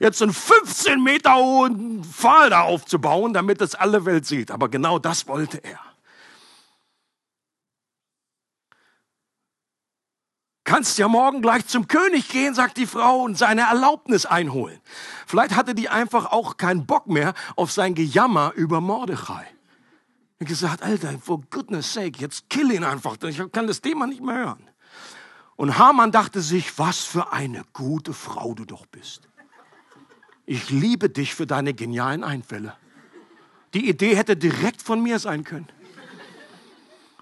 jetzt 0.00 0.20
einen 0.22 0.32
15 0.32 1.00
Meter 1.00 1.36
hohen 1.36 2.02
Pfahl 2.02 2.50
da 2.50 2.62
aufzubauen, 2.62 3.32
damit 3.32 3.60
es 3.60 3.76
alle 3.76 4.04
Welt 4.04 4.26
sieht. 4.26 4.50
Aber 4.50 4.68
genau 4.68 4.98
das 4.98 5.28
wollte 5.28 5.58
er. 5.58 5.91
Kannst 10.72 10.96
ja 10.96 11.06
morgen 11.06 11.42
gleich 11.42 11.66
zum 11.66 11.86
König 11.86 12.30
gehen, 12.30 12.54
sagt 12.54 12.78
die 12.78 12.86
Frau, 12.86 13.24
und 13.24 13.36
seine 13.36 13.60
Erlaubnis 13.60 14.24
einholen. 14.24 14.80
Vielleicht 15.26 15.54
hatte 15.54 15.74
die 15.74 15.90
einfach 15.90 16.32
auch 16.32 16.56
keinen 16.56 16.86
Bock 16.86 17.08
mehr 17.08 17.34
auf 17.56 17.70
sein 17.70 17.94
Gejammer 17.94 18.54
über 18.56 18.80
Mordechai. 18.80 19.44
Hat 20.40 20.48
gesagt, 20.48 20.82
Alter, 20.82 21.18
for 21.18 21.42
goodness 21.50 21.92
sake, 21.92 22.18
jetzt 22.18 22.48
kill 22.48 22.72
ihn 22.72 22.84
einfach. 22.84 23.18
Ich 23.22 23.42
kann 23.52 23.66
das 23.66 23.82
Thema 23.82 24.06
nicht 24.06 24.22
mehr 24.22 24.34
hören. 24.34 24.70
Und 25.56 25.76
Haman 25.76 26.10
dachte 26.10 26.40
sich, 26.40 26.78
was 26.78 27.00
für 27.00 27.34
eine 27.34 27.64
gute 27.74 28.14
Frau 28.14 28.54
du 28.54 28.64
doch 28.64 28.86
bist. 28.86 29.28
Ich 30.46 30.70
liebe 30.70 31.10
dich 31.10 31.34
für 31.34 31.46
deine 31.46 31.74
genialen 31.74 32.24
Einfälle. 32.24 32.72
Die 33.74 33.90
Idee 33.90 34.16
hätte 34.16 34.38
direkt 34.38 34.80
von 34.80 35.02
mir 35.02 35.18
sein 35.18 35.44
können 35.44 35.68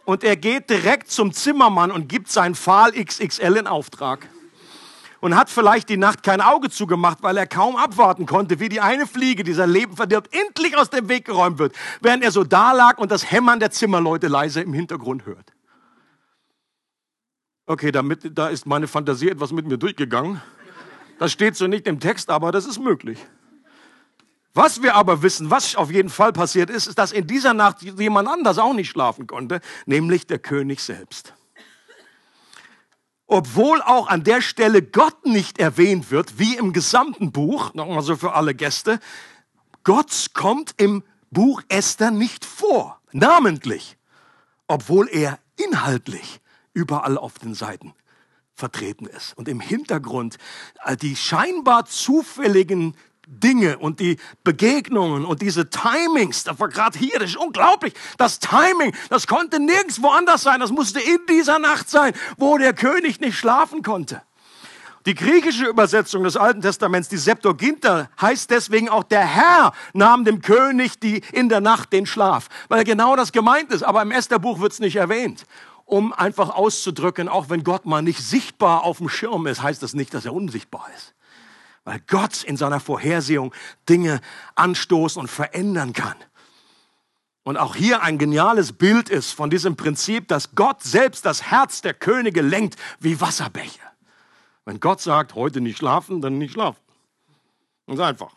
und 0.04 0.24
er 0.24 0.36
geht 0.36 0.70
direkt 0.70 1.10
zum 1.10 1.32
Zimmermann 1.32 1.90
und 1.90 2.08
gibt 2.08 2.30
sein 2.30 2.54
Pfahl 2.54 2.92
XXL 2.92 3.56
in 3.56 3.66
Auftrag. 3.66 4.28
Und 5.20 5.36
hat 5.36 5.50
vielleicht 5.50 5.90
die 5.90 5.98
Nacht 5.98 6.22
kein 6.22 6.40
Auge 6.40 6.70
zugemacht, 6.70 7.18
weil 7.22 7.36
er 7.36 7.46
kaum 7.46 7.76
abwarten 7.76 8.24
konnte, 8.24 8.58
wie 8.58 8.70
die 8.70 8.80
eine 8.80 9.06
Fliege, 9.06 9.44
die 9.44 9.52
sein 9.52 9.68
Leben 9.68 9.94
verdirbt, 9.94 10.34
endlich 10.34 10.78
aus 10.78 10.88
dem 10.88 11.10
Weg 11.10 11.26
geräumt 11.26 11.58
wird, 11.58 11.74
während 12.00 12.24
er 12.24 12.30
so 12.30 12.42
da 12.42 12.72
lag 12.72 12.96
und 12.96 13.10
das 13.10 13.30
Hämmern 13.30 13.60
der 13.60 13.70
Zimmerleute 13.70 14.28
leise 14.28 14.62
im 14.62 14.72
Hintergrund 14.72 15.26
hört. 15.26 15.52
Okay, 17.66 17.92
damit, 17.92 18.36
da 18.36 18.48
ist 18.48 18.66
meine 18.66 18.88
Fantasie 18.88 19.28
etwas 19.28 19.52
mit 19.52 19.66
mir 19.66 19.76
durchgegangen. 19.76 20.40
Das 21.18 21.32
steht 21.32 21.54
so 21.54 21.66
nicht 21.66 21.86
im 21.86 22.00
Text, 22.00 22.30
aber 22.30 22.50
das 22.50 22.64
ist 22.64 22.78
möglich. 22.78 23.18
Was 24.52 24.82
wir 24.82 24.96
aber 24.96 25.22
wissen, 25.22 25.50
was 25.50 25.76
auf 25.76 25.90
jeden 25.90 26.08
Fall 26.08 26.32
passiert 26.32 26.70
ist, 26.70 26.88
ist, 26.88 26.98
dass 26.98 27.12
in 27.12 27.26
dieser 27.26 27.54
Nacht 27.54 27.82
jemand 27.82 28.28
anders 28.28 28.58
auch 28.58 28.74
nicht 28.74 28.90
schlafen 28.90 29.26
konnte, 29.26 29.60
nämlich 29.86 30.26
der 30.26 30.40
König 30.40 30.80
selbst. 30.80 31.34
Obwohl 33.26 33.80
auch 33.82 34.08
an 34.08 34.24
der 34.24 34.40
Stelle 34.40 34.82
Gott 34.82 35.24
nicht 35.24 35.60
erwähnt 35.60 36.10
wird, 36.10 36.40
wie 36.40 36.56
im 36.56 36.72
gesamten 36.72 37.30
Buch, 37.30 37.74
nochmal 37.74 38.02
so 38.02 38.16
für 38.16 38.32
alle 38.32 38.54
Gäste, 38.56 38.98
Gott 39.84 40.30
kommt 40.34 40.74
im 40.78 41.04
Buch 41.30 41.62
Esther 41.68 42.10
nicht 42.10 42.44
vor, 42.44 43.00
namentlich, 43.12 43.96
obwohl 44.66 45.08
er 45.08 45.38
inhaltlich 45.56 46.40
überall 46.74 47.16
auf 47.16 47.38
den 47.38 47.54
Seiten 47.54 47.94
vertreten 48.54 49.06
ist. 49.06 49.38
Und 49.38 49.48
im 49.48 49.60
Hintergrund 49.60 50.36
die 51.00 51.14
scheinbar 51.14 51.86
zufälligen 51.86 52.96
Dinge 53.30 53.78
und 53.78 54.00
die 54.00 54.18
Begegnungen 54.42 55.24
und 55.24 55.40
diese 55.40 55.70
Timings, 55.70 56.44
das 56.44 56.58
war 56.58 56.68
gerade 56.68 56.98
hier, 56.98 57.18
das 57.18 57.30
ist 57.30 57.36
unglaublich. 57.36 57.94
Das 58.18 58.40
Timing, 58.40 58.94
das 59.08 59.26
konnte 59.26 59.60
nirgendwo 59.60 60.08
anders 60.08 60.42
sein. 60.42 60.60
Das 60.60 60.70
musste 60.70 61.00
in 61.00 61.18
dieser 61.28 61.58
Nacht 61.58 61.88
sein, 61.88 62.12
wo 62.36 62.58
der 62.58 62.74
König 62.74 63.20
nicht 63.20 63.36
schlafen 63.36 63.82
konnte. 63.82 64.22
Die 65.06 65.14
griechische 65.14 65.64
Übersetzung 65.64 66.24
des 66.24 66.36
Alten 66.36 66.60
Testaments, 66.60 67.08
die 67.08 67.16
Septuaginta, 67.16 68.10
heißt 68.20 68.50
deswegen 68.50 68.90
auch, 68.90 69.04
der 69.04 69.24
Herr 69.24 69.72
nahm 69.94 70.24
dem 70.24 70.42
König 70.42 70.98
die 70.98 71.22
in 71.32 71.48
der 71.48 71.60
Nacht 71.60 71.92
den 71.92 72.04
Schlaf, 72.04 72.48
weil 72.68 72.84
genau 72.84 73.16
das 73.16 73.32
gemeint 73.32 73.72
ist. 73.72 73.82
Aber 73.82 74.02
im 74.02 74.10
Estherbuch 74.10 74.60
wird 74.60 74.72
es 74.72 74.80
nicht 74.80 74.96
erwähnt. 74.96 75.46
Um 75.86 76.12
einfach 76.12 76.50
auszudrücken, 76.50 77.28
auch 77.28 77.48
wenn 77.48 77.64
Gott 77.64 77.86
mal 77.86 78.02
nicht 78.02 78.20
sichtbar 78.20 78.82
auf 78.82 78.98
dem 78.98 79.08
Schirm 79.08 79.46
ist, 79.46 79.62
heißt 79.62 79.82
das 79.82 79.94
nicht, 79.94 80.12
dass 80.12 80.26
er 80.26 80.34
unsichtbar 80.34 80.86
ist 80.96 81.14
weil 81.84 82.00
Gott 82.06 82.44
in 82.44 82.56
seiner 82.56 82.80
Vorhersehung 82.80 83.54
Dinge 83.88 84.20
anstoßen 84.54 85.20
und 85.20 85.28
verändern 85.28 85.92
kann. 85.92 86.16
Und 87.42 87.56
auch 87.56 87.74
hier 87.74 88.02
ein 88.02 88.18
geniales 88.18 88.72
Bild 88.72 89.08
ist 89.08 89.32
von 89.32 89.50
diesem 89.50 89.76
Prinzip, 89.76 90.28
dass 90.28 90.54
Gott 90.54 90.82
selbst 90.82 91.24
das 91.24 91.50
Herz 91.50 91.80
der 91.80 91.94
Könige 91.94 92.42
lenkt 92.42 92.76
wie 93.00 93.20
Wasserbäche. 93.20 93.80
Wenn 94.64 94.78
Gott 94.78 95.00
sagt, 95.00 95.34
heute 95.34 95.60
nicht 95.60 95.78
schlafen, 95.78 96.20
dann 96.20 96.38
nicht 96.38 96.52
schlafen. 96.52 96.80
Ganz 97.86 98.00
einfach. 98.00 98.34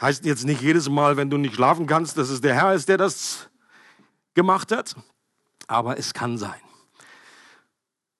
Heißt 0.00 0.24
jetzt 0.24 0.44
nicht 0.44 0.60
jedes 0.60 0.88
Mal, 0.88 1.16
wenn 1.16 1.28
du 1.28 1.38
nicht 1.38 1.54
schlafen 1.54 1.86
kannst, 1.86 2.18
dass 2.18 2.28
es 2.28 2.40
der 2.40 2.54
Herr 2.54 2.74
ist, 2.74 2.88
der 2.88 2.98
das 2.98 3.48
gemacht 4.34 4.70
hat, 4.70 4.94
aber 5.66 5.98
es 5.98 6.14
kann 6.14 6.38
sein. 6.38 6.60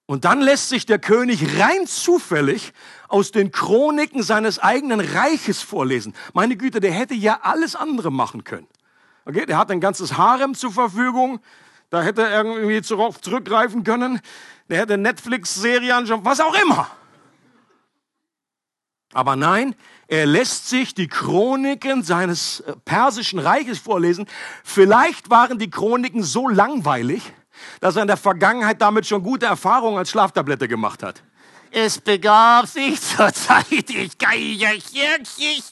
Und 0.07 0.25
dann 0.25 0.41
lässt 0.41 0.69
sich 0.69 0.87
der 0.87 1.01
König 1.01 1.61
rein 1.61 1.87
zufällig 1.87 2.73
aus 3.09 3.33
den 3.33 3.51
Chroniken 3.51 4.23
seines 4.23 4.61
eigenen 4.61 5.01
Reiches 5.01 5.63
vorlesen. 5.63 6.15
Meine 6.33 6.57
Güte, 6.57 6.79
der 6.79 6.93
hätte 6.93 7.15
ja 7.15 7.41
alles 7.43 7.75
andere 7.75 8.13
machen 8.13 8.45
können. 8.45 8.69
Okay, 9.25 9.47
der 9.47 9.59
hat 9.59 9.71
ein 9.73 9.81
ganzes 9.81 10.17
Harem 10.17 10.55
zur 10.55 10.71
Verfügung. 10.71 11.41
Da 11.91 12.03
hätte 12.03 12.23
er 12.23 12.45
irgendwie 12.45 12.83
zurückgreifen 12.83 13.83
können. 13.83 14.21
Der 14.69 14.79
hätte 14.79 14.97
Netflix-Serien 14.97 16.07
schon, 16.07 16.25
was 16.25 16.41
auch 16.41 16.55
immer. 16.63 16.89
Aber 19.13 19.35
nein, 19.35 19.75
er 20.09 20.27
lässt 20.27 20.69
sich 20.69 20.95
die 20.95 21.09
Chroniken 21.09 22.03
seines 22.03 22.61
äh, 22.61 22.75
persischen 22.85 23.39
Reiches 23.39 23.79
vorlesen. 23.79 24.27
Vielleicht 24.63 25.31
waren 25.31 25.59
die 25.59 25.71
Chroniken 25.71 26.23
so 26.23 26.49
langweilig, 26.49 27.33
dass 27.81 27.97
er 27.97 28.03
in 28.03 28.09
der 28.09 28.17
Vergangenheit 28.17 28.81
damit 28.81 29.07
schon 29.07 29.23
gute 29.23 29.47
Erfahrungen 29.47 29.99
als 29.99 30.11
Schlaftablette 30.11 30.69
gemacht 30.69 31.03
hat. 31.03 31.23
Es 31.71 31.99
begab 31.99 32.67
sich 32.67 33.01
zur 33.17 33.33
Zeit, 33.33 33.67
ich 33.71 34.17
geigerchirchig. 34.19 35.63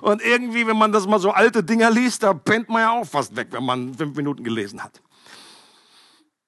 Und 0.00 0.22
irgendwie, 0.22 0.66
wenn 0.66 0.76
man 0.76 0.92
das 0.92 1.06
mal 1.06 1.20
so 1.20 1.30
alte 1.30 1.62
Dinger 1.62 1.90
liest, 1.90 2.22
da 2.22 2.32
pennt 2.34 2.68
man 2.68 2.82
ja 2.82 2.90
auch 2.90 3.06
fast 3.06 3.36
weg, 3.36 3.48
wenn 3.50 3.64
man 3.64 3.94
fünf 3.94 4.16
Minuten 4.16 4.44
gelesen 4.44 4.82
hat. 4.82 5.00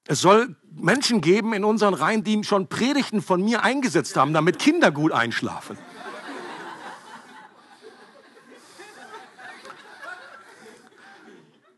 Es 0.06 0.20
soll 0.20 0.54
Menschen 0.74 1.20
geben 1.20 1.54
in 1.54 1.64
unseren 1.64 1.94
Reihen, 1.94 2.24
die 2.24 2.44
schon 2.44 2.68
Predigten 2.68 3.22
von 3.22 3.42
mir 3.42 3.62
eingesetzt 3.62 4.16
haben, 4.16 4.34
damit 4.34 4.58
Kinder 4.58 4.90
gut 4.90 5.12
einschlafen. 5.12 5.78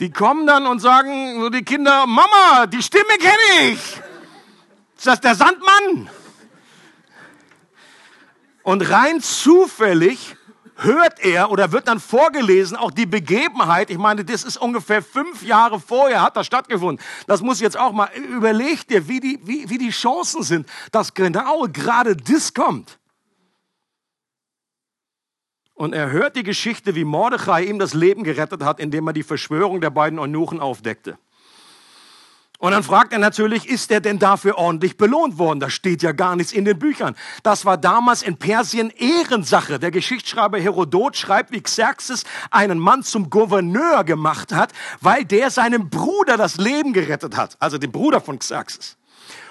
Die 0.01 0.11
kommen 0.11 0.47
dann 0.47 0.67
und 0.67 0.81
sagen, 0.81 1.41
so 1.41 1.49
die 1.49 1.63
Kinder, 1.63 2.07
Mama, 2.07 2.67
die 2.67 2.83
Stimme 2.83 3.17
kenne 3.19 3.73
ich. 3.73 4.01
Ist 4.97 5.07
das 5.07 5.21
der 5.21 5.35
Sandmann? 5.35 6.11
Und 8.63 8.91
rein 8.91 9.21
zufällig 9.21 10.37
hört 10.77 11.21
er 11.21 11.51
oder 11.51 11.73
wird 11.73 11.89
dann 11.89 12.01
vorgelesen, 12.01 12.77
auch 12.77 12.91
die 12.91 13.07
Begebenheit, 13.07 13.91
ich 13.91 13.99
meine, 13.99 14.25
das 14.25 14.45
ist 14.45 14.59
ungefähr 14.59 15.03
fünf 15.03 15.43
Jahre 15.43 15.81
vorher, 15.81 16.23
hat 16.23 16.37
das 16.37 16.47
stattgefunden. 16.47 17.03
Das 17.27 17.41
muss 17.41 17.61
jetzt 17.61 17.79
auch 17.79 17.93
mal, 17.93 18.11
überleg 18.15 18.87
dir, 18.89 19.09
wie 19.09 19.21
die, 19.21 19.41
wie, 19.45 19.69
wie 19.71 19.79
die 19.79 19.91
Chancen 19.91 20.43
sind, 20.43 20.69
dass 20.93 21.15
genau 21.15 21.67
gerade 21.73 22.17
das 22.17 22.53
kommt. 22.53 22.99
Und 25.77 25.93
er 25.93 26.11
hört 26.11 26.37
die 26.37 26.43
Geschichte, 26.43 26.95
wie 26.95 27.05
Mordechai 27.05 27.65
ihm 27.65 27.79
das 27.79 27.93
Leben 27.93 28.25
gerettet 28.25 28.65
hat, 28.65 28.81
indem 28.81 29.07
er 29.09 29.13
die 29.13 29.23
Verschwörung 29.23 29.83
der 29.83 29.91
beiden 29.91 30.19
Eunuchen 30.19 30.59
aufdeckte. 30.59 31.19
Und 32.59 32.73
dann 32.73 32.83
fragt 32.83 33.13
er 33.13 33.19
natürlich, 33.19 33.69
ist 33.69 33.91
er 33.91 34.01
denn 34.01 34.19
dafür 34.19 34.57
ordentlich 34.57 34.97
belohnt 34.97 35.39
worden? 35.39 35.61
Da 35.61 35.69
steht 35.69 36.03
ja 36.03 36.13
gar 36.13 36.35
nichts 36.35 36.55
in 36.55 36.65
den 36.65 36.79
Büchern. 36.79 37.15
Das 37.43 37.67
war 37.67 37.77
damals 37.77 38.23
in 38.23 38.39
Persien 38.39 38.89
Ehrensache. 38.89 39.79
Der 39.79 39.91
Geschichtsschreiber 39.91 40.59
Herodot 40.59 41.19
schreibt, 41.19 41.53
wie 41.53 41.61
Xerxes 41.61 42.25
einen 42.51 42.79
Mann 42.79 43.03
zum 43.03 43.29
Gouverneur 43.29 44.05
gemacht 44.05 44.55
hat, 44.55 44.73
weil 45.03 45.27
der 45.27 45.51
seinem 45.51 45.91
Bruder 45.91 46.39
das 46.39 46.57
Leben 46.57 46.95
gerettet 46.95 47.37
hat. 47.37 47.59
Also 47.61 47.77
den 47.77 47.93
Bruder 47.93 48.23
von 48.23 48.39
Xerxes. 48.39 48.97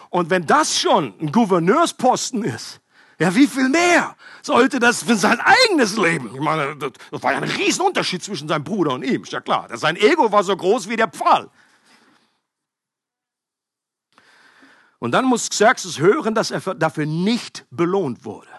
Und 0.09 0.31
wenn 0.31 0.47
das 0.47 0.79
schon 0.79 1.13
ein 1.21 1.31
Gouverneursposten 1.31 2.43
ist, 2.43 2.81
ja, 3.17 3.33
wie 3.33 3.47
viel 3.47 3.69
mehr 3.69 4.15
sollte 4.41 4.79
das 4.79 5.03
für 5.03 5.15
sein 5.15 5.39
eigenes 5.39 5.97
Leben? 5.97 6.31
Ich 6.33 6.41
meine, 6.41 6.75
das 6.75 7.23
war 7.23 7.31
ja 7.31 7.37
ein 7.37 7.43
Riesenunterschied 7.43 8.23
zwischen 8.23 8.47
seinem 8.47 8.63
Bruder 8.63 8.93
und 8.93 9.03
ihm, 9.03 9.23
ist 9.23 9.31
ja 9.31 9.41
klar. 9.41 9.67
Sein 9.77 9.95
Ego 9.95 10.31
war 10.31 10.43
so 10.43 10.55
groß 10.55 10.89
wie 10.89 10.95
der 10.95 11.07
Pfahl. 11.07 11.49
Und 14.99 15.11
dann 15.11 15.25
muss 15.25 15.49
Xerxes 15.49 15.99
hören, 15.99 16.33
dass 16.33 16.51
er 16.51 16.59
dafür 16.75 17.05
nicht 17.05 17.65
belohnt 17.69 18.25
wurde. 18.25 18.49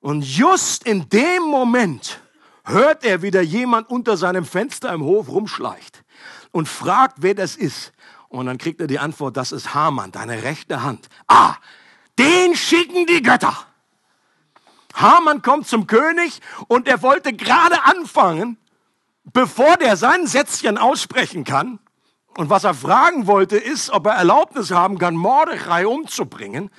Und 0.00 0.22
just 0.22 0.86
in 0.86 1.08
dem 1.08 1.42
Moment 1.42 2.20
hört 2.64 3.04
er, 3.04 3.22
wie 3.22 3.30
da 3.30 3.40
jemand 3.40 3.88
unter 3.90 4.16
seinem 4.16 4.44
Fenster 4.44 4.92
im 4.92 5.02
Hof 5.02 5.28
rumschleicht 5.28 6.04
und 6.52 6.68
fragt, 6.68 7.16
wer 7.20 7.34
das 7.34 7.56
ist. 7.56 7.92
Und 8.28 8.46
dann 8.46 8.58
kriegt 8.58 8.80
er 8.80 8.86
die 8.86 8.98
Antwort, 8.98 9.36
das 9.36 9.50
ist 9.50 9.74
Haman, 9.74 10.12
deine 10.12 10.42
rechte 10.42 10.82
Hand. 10.82 11.08
Ah, 11.26 11.56
Den 12.20 12.54
schicken 12.54 13.06
die 13.06 13.22
Götter. 13.22 13.56
Haman 14.92 15.40
kommt 15.40 15.66
zum 15.66 15.86
König 15.86 16.42
und 16.68 16.86
er 16.86 17.00
wollte 17.00 17.32
gerade 17.32 17.82
anfangen, 17.84 18.58
bevor 19.24 19.78
der 19.78 19.96
sein 19.96 20.26
Sätzchen 20.26 20.76
aussprechen 20.76 21.44
kann. 21.44 21.78
Und 22.36 22.50
was 22.50 22.64
er 22.64 22.74
fragen 22.74 23.26
wollte, 23.26 23.56
ist, 23.56 23.88
ob 23.88 24.04
er 24.04 24.16
Erlaubnis 24.16 24.70
haben 24.70 24.98
kann, 24.98 25.16
Mordechai 25.16 25.86
umzubringen. 25.86 26.70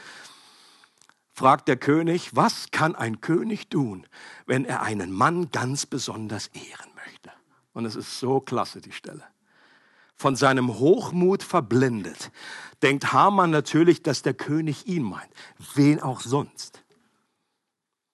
Fragt 1.33 1.67
der 1.67 1.77
König, 1.77 2.35
was 2.35 2.69
kann 2.69 2.95
ein 2.95 3.19
König 3.19 3.67
tun, 3.67 4.05
wenn 4.45 4.63
er 4.63 4.83
einen 4.83 5.11
Mann 5.11 5.49
ganz 5.49 5.87
besonders 5.87 6.47
ehren 6.49 6.91
möchte? 6.95 7.31
Und 7.73 7.85
es 7.85 7.95
ist 7.95 8.19
so 8.19 8.41
klasse, 8.41 8.79
die 8.79 8.91
Stelle. 8.91 9.23
Von 10.15 10.35
seinem 10.35 10.77
Hochmut 10.77 11.41
verblendet, 11.41 12.31
denkt 12.83 13.13
Haman 13.13 13.49
natürlich, 13.49 14.03
dass 14.03 14.21
der 14.21 14.33
König 14.33 14.87
ihn 14.87 15.03
meint. 15.03 15.31
Wen 15.75 16.01
auch 16.01 16.21
sonst. 16.21 16.83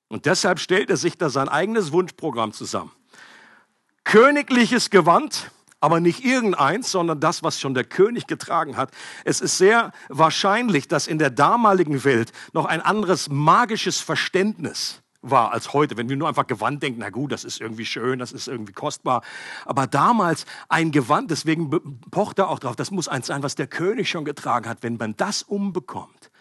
Und 0.10 0.26
deshalb 0.26 0.60
stellt 0.60 0.90
er 0.90 0.98
sich 0.98 1.18
da 1.18 1.30
sein 1.30 1.50
eigenes 1.50 1.92
Wunschprogramm 1.92 2.54
zusammen. 2.54 2.92
Königliches 4.04 4.90
Gewand, 4.90 5.52
aber 5.80 6.00
nicht 6.00 6.24
irgendeins, 6.24 6.92
sondern 6.92 7.20
das, 7.20 7.44
was 7.44 7.60
schon 7.60 7.74
der 7.74 7.84
König 7.84 8.26
getragen 8.26 8.78
hat. 8.78 8.92
Es 9.26 9.42
ist 9.42 9.58
sehr 9.58 9.92
wahrscheinlich, 10.08 10.88
dass 10.88 11.08
in 11.08 11.20
der 11.20 11.30
damaligen 11.30 12.04
Welt 12.04 12.32
noch 12.54 12.66
ein 12.66 12.82
anderes 12.82 13.30
magisches 13.30 14.00
Verständnis 14.00 15.02
war 15.32 15.52
als 15.52 15.74
heute. 15.74 15.98
Wenn 15.98 16.10
wir 16.10 16.18
nur 16.18 16.28
einfach 16.28 16.48
Gewand 16.48 16.84
denken, 16.84 17.00
na 17.00 17.10
gut, 17.10 17.32
das 17.32 17.44
ist 17.44 17.62
irgendwie 17.62 17.86
schön, 17.86 18.20
das 18.20 18.32
ist 18.32 18.48
irgendwie 18.48 18.74
kostbar. 18.74 19.22
Aber 19.66 19.88
damals 19.88 20.46
ein 20.70 20.92
Gewand, 20.92 21.32
deswegen 21.32 21.70
pocht 22.12 22.40
er 22.40 22.50
auch 22.50 22.60
drauf, 22.60 22.76
das 22.76 22.92
muss 22.92 23.08
eins 23.08 23.28
sein, 23.28 23.44
was 23.44 23.56
der 23.56 23.68
König 23.68 24.10
schon 24.10 24.26
getragen 24.26 24.70
hat. 24.70 24.80
Wenn 24.82 24.98
man 24.98 25.16
das 25.18 25.44
umbekommt, 25.44 26.32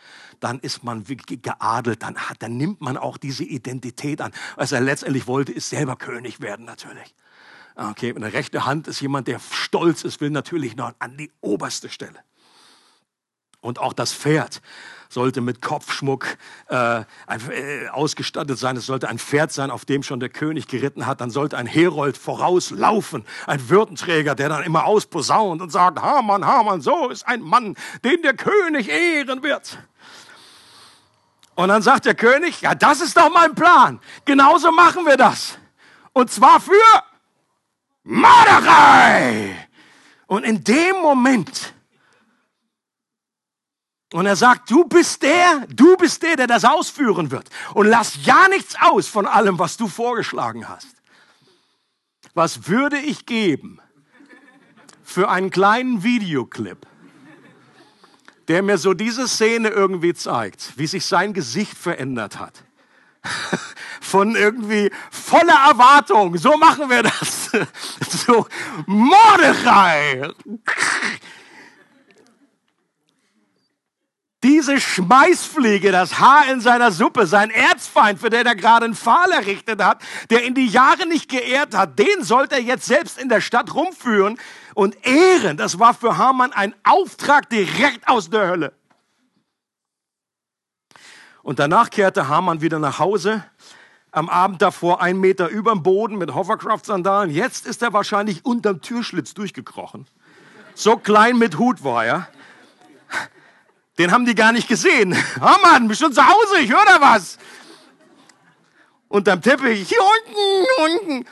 dann 0.40 0.58
ist 0.60 0.84
man 0.84 1.04
geadelt, 1.04 2.02
dann, 2.02 2.16
hat, 2.16 2.42
dann 2.42 2.56
nimmt 2.56 2.80
man 2.80 2.96
auch 2.96 3.16
diese 3.16 3.44
Identität 3.44 4.20
an. 4.20 4.32
Was 4.56 4.72
er 4.72 4.80
letztendlich 4.80 5.26
wollte, 5.26 5.52
ist 5.52 5.70
selber 5.70 5.96
König 5.96 6.40
werden 6.40 6.66
natürlich. 6.66 7.14
Okay, 7.74 8.14
eine 8.14 8.32
rechte 8.32 8.64
Hand 8.64 8.88
ist 8.88 9.00
jemand, 9.00 9.28
der 9.28 9.38
stolz 9.50 10.04
ist, 10.04 10.20
will 10.20 10.30
natürlich 10.30 10.76
noch 10.76 10.94
an 10.98 11.16
die 11.16 11.30
oberste 11.40 11.90
Stelle. 11.90 12.20
Und 13.60 13.78
auch 13.78 13.92
das 13.92 14.14
Pferd 14.14 14.62
sollte 15.08 15.40
mit 15.40 15.62
Kopfschmuck 15.62 16.38
äh, 16.68 17.00
äh, 17.00 17.88
ausgestattet 17.90 18.58
sein. 18.58 18.76
Es 18.76 18.86
sollte 18.86 19.08
ein 19.08 19.18
Pferd 19.18 19.52
sein, 19.52 19.70
auf 19.70 19.84
dem 19.84 20.02
schon 20.02 20.20
der 20.20 20.28
König 20.28 20.68
geritten 20.68 21.06
hat. 21.06 21.20
Dann 21.20 21.30
sollte 21.30 21.56
ein 21.56 21.66
Herold 21.66 22.16
vorauslaufen, 22.16 23.24
ein 23.46 23.68
Würdenträger, 23.68 24.34
der 24.34 24.48
dann 24.48 24.62
immer 24.62 24.84
ausposaunt 24.84 25.62
und 25.62 25.70
sagt, 25.70 26.00
Hamann, 26.00 26.44
Hamann, 26.44 26.80
so 26.80 27.08
ist 27.08 27.26
ein 27.26 27.40
Mann, 27.42 27.76
den 28.04 28.22
der 28.22 28.34
König 28.34 28.88
ehren 28.88 29.42
wird. 29.42 29.78
Und 31.54 31.68
dann 31.68 31.82
sagt 31.82 32.04
der 32.04 32.14
König, 32.14 32.60
ja, 32.60 32.74
das 32.74 33.00
ist 33.00 33.16
doch 33.16 33.32
mein 33.32 33.54
Plan. 33.54 33.98
Genauso 34.26 34.70
machen 34.70 35.06
wir 35.06 35.16
das. 35.16 35.58
Und 36.12 36.30
zwar 36.30 36.60
für 36.60 36.72
Mordechai. 38.04 39.66
Und 40.26 40.44
in 40.44 40.62
dem 40.62 40.96
Moment, 41.00 41.74
und 44.16 44.24
er 44.24 44.36
sagt, 44.36 44.70
du 44.70 44.84
bist 44.84 45.22
der, 45.22 45.66
du 45.68 45.96
bist 45.96 46.22
der, 46.22 46.36
der 46.36 46.46
das 46.46 46.64
ausführen 46.64 47.30
wird. 47.30 47.48
Und 47.74 47.86
lass 47.86 48.24
ja 48.24 48.48
nichts 48.48 48.74
aus 48.80 49.08
von 49.08 49.26
allem, 49.26 49.58
was 49.58 49.76
du 49.76 49.88
vorgeschlagen 49.88 50.68
hast. 50.68 50.96
Was 52.32 52.66
würde 52.66 52.98
ich 52.98 53.26
geben 53.26 53.78
für 55.04 55.28
einen 55.28 55.50
kleinen 55.50 56.02
Videoclip? 56.02 56.86
der 58.48 58.62
mir 58.62 58.78
so 58.78 58.94
diese 58.94 59.26
Szene 59.26 59.70
irgendwie 59.70 60.14
zeigt, 60.14 60.78
wie 60.78 60.86
sich 60.86 61.04
sein 61.04 61.32
Gesicht 61.32 61.76
verändert 61.76 62.38
hat. 62.38 62.62
Von 64.00 64.36
irgendwie 64.36 64.92
voller 65.10 65.66
Erwartung, 65.68 66.38
so 66.38 66.56
machen 66.56 66.88
wir 66.88 67.02
das. 67.02 67.50
So, 68.26 68.46
Mordechai. 68.86 70.30
Diese 74.46 74.80
Schmeißfliege, 74.80 75.90
das 75.90 76.20
Haar 76.20 76.48
in 76.52 76.60
seiner 76.60 76.92
Suppe, 76.92 77.26
sein 77.26 77.50
Erzfeind, 77.50 78.20
für 78.20 78.30
den 78.30 78.46
er 78.46 78.54
gerade 78.54 78.84
einen 78.84 78.94
Pfahl 78.94 79.32
errichtet 79.32 79.82
hat, 79.82 80.00
der 80.30 80.44
in 80.44 80.54
die 80.54 80.68
Jahre 80.68 81.08
nicht 81.08 81.28
geehrt 81.28 81.74
hat, 81.76 81.98
den 81.98 82.22
sollte 82.22 82.54
er 82.54 82.62
jetzt 82.62 82.86
selbst 82.86 83.18
in 83.18 83.28
der 83.28 83.40
Stadt 83.40 83.74
rumführen 83.74 84.38
und 84.74 85.04
ehren. 85.04 85.56
Das 85.56 85.80
war 85.80 85.94
für 85.94 86.16
Haman 86.16 86.52
ein 86.52 86.76
Auftrag 86.84 87.50
direkt 87.50 88.06
aus 88.06 88.30
der 88.30 88.46
Hölle. 88.46 88.72
Und 91.42 91.58
danach 91.58 91.90
kehrte 91.90 92.28
Haman 92.28 92.60
wieder 92.60 92.78
nach 92.78 93.00
Hause. 93.00 93.42
Am 94.12 94.28
Abend 94.28 94.62
davor 94.62 95.02
ein 95.02 95.18
Meter 95.18 95.48
über 95.48 95.72
dem 95.72 95.82
Boden 95.82 96.18
mit 96.18 96.32
Hovercraft-Sandalen. 96.36 97.30
Jetzt 97.30 97.66
ist 97.66 97.82
er 97.82 97.92
wahrscheinlich 97.92 98.44
unterm 98.44 98.80
Türschlitz 98.80 99.34
durchgekrochen. 99.34 100.06
So 100.76 100.96
klein 100.96 101.36
mit 101.36 101.58
Hut 101.58 101.82
war 101.82 102.04
er. 102.04 102.28
Den 103.98 104.12
haben 104.12 104.26
die 104.26 104.34
gar 104.34 104.52
nicht 104.52 104.68
gesehen. 104.68 105.16
Haman, 105.40 105.88
bist 105.88 106.02
du 106.02 106.08
zu 106.08 106.26
Hause? 106.26 106.60
Ich 106.60 106.70
höre 106.70 106.84
da 106.84 107.00
was. 107.00 107.38
Unterm 109.08 109.40
Teppich. 109.40 109.88
Hier 109.88 109.98
unten, 110.02 111.04
unten. 111.06 111.28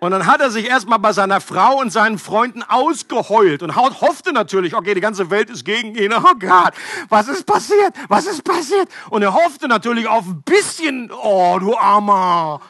Und 0.00 0.12
dann 0.12 0.26
hat 0.26 0.40
er 0.40 0.50
sich 0.50 0.66
erstmal 0.66 1.00
bei 1.00 1.12
seiner 1.12 1.40
Frau 1.40 1.80
und 1.80 1.90
seinen 1.90 2.18
Freunden 2.18 2.62
ausgeheult 2.62 3.64
und 3.64 3.74
hoffte 3.74 4.32
natürlich, 4.32 4.74
okay, 4.76 4.94
die 4.94 5.00
ganze 5.00 5.28
Welt 5.30 5.50
ist 5.50 5.64
gegen 5.64 5.96
ihn. 5.96 6.12
Oh 6.12 6.34
Gott, 6.38 6.72
was 7.08 7.26
ist 7.26 7.44
passiert? 7.44 7.94
Was 8.06 8.26
ist 8.26 8.44
passiert? 8.44 8.88
Und 9.10 9.22
er 9.22 9.34
hoffte 9.34 9.66
natürlich 9.66 10.06
auf 10.06 10.24
ein 10.24 10.42
bisschen, 10.42 11.10
oh 11.10 11.58
du 11.58 11.76
Armer, 11.76 12.60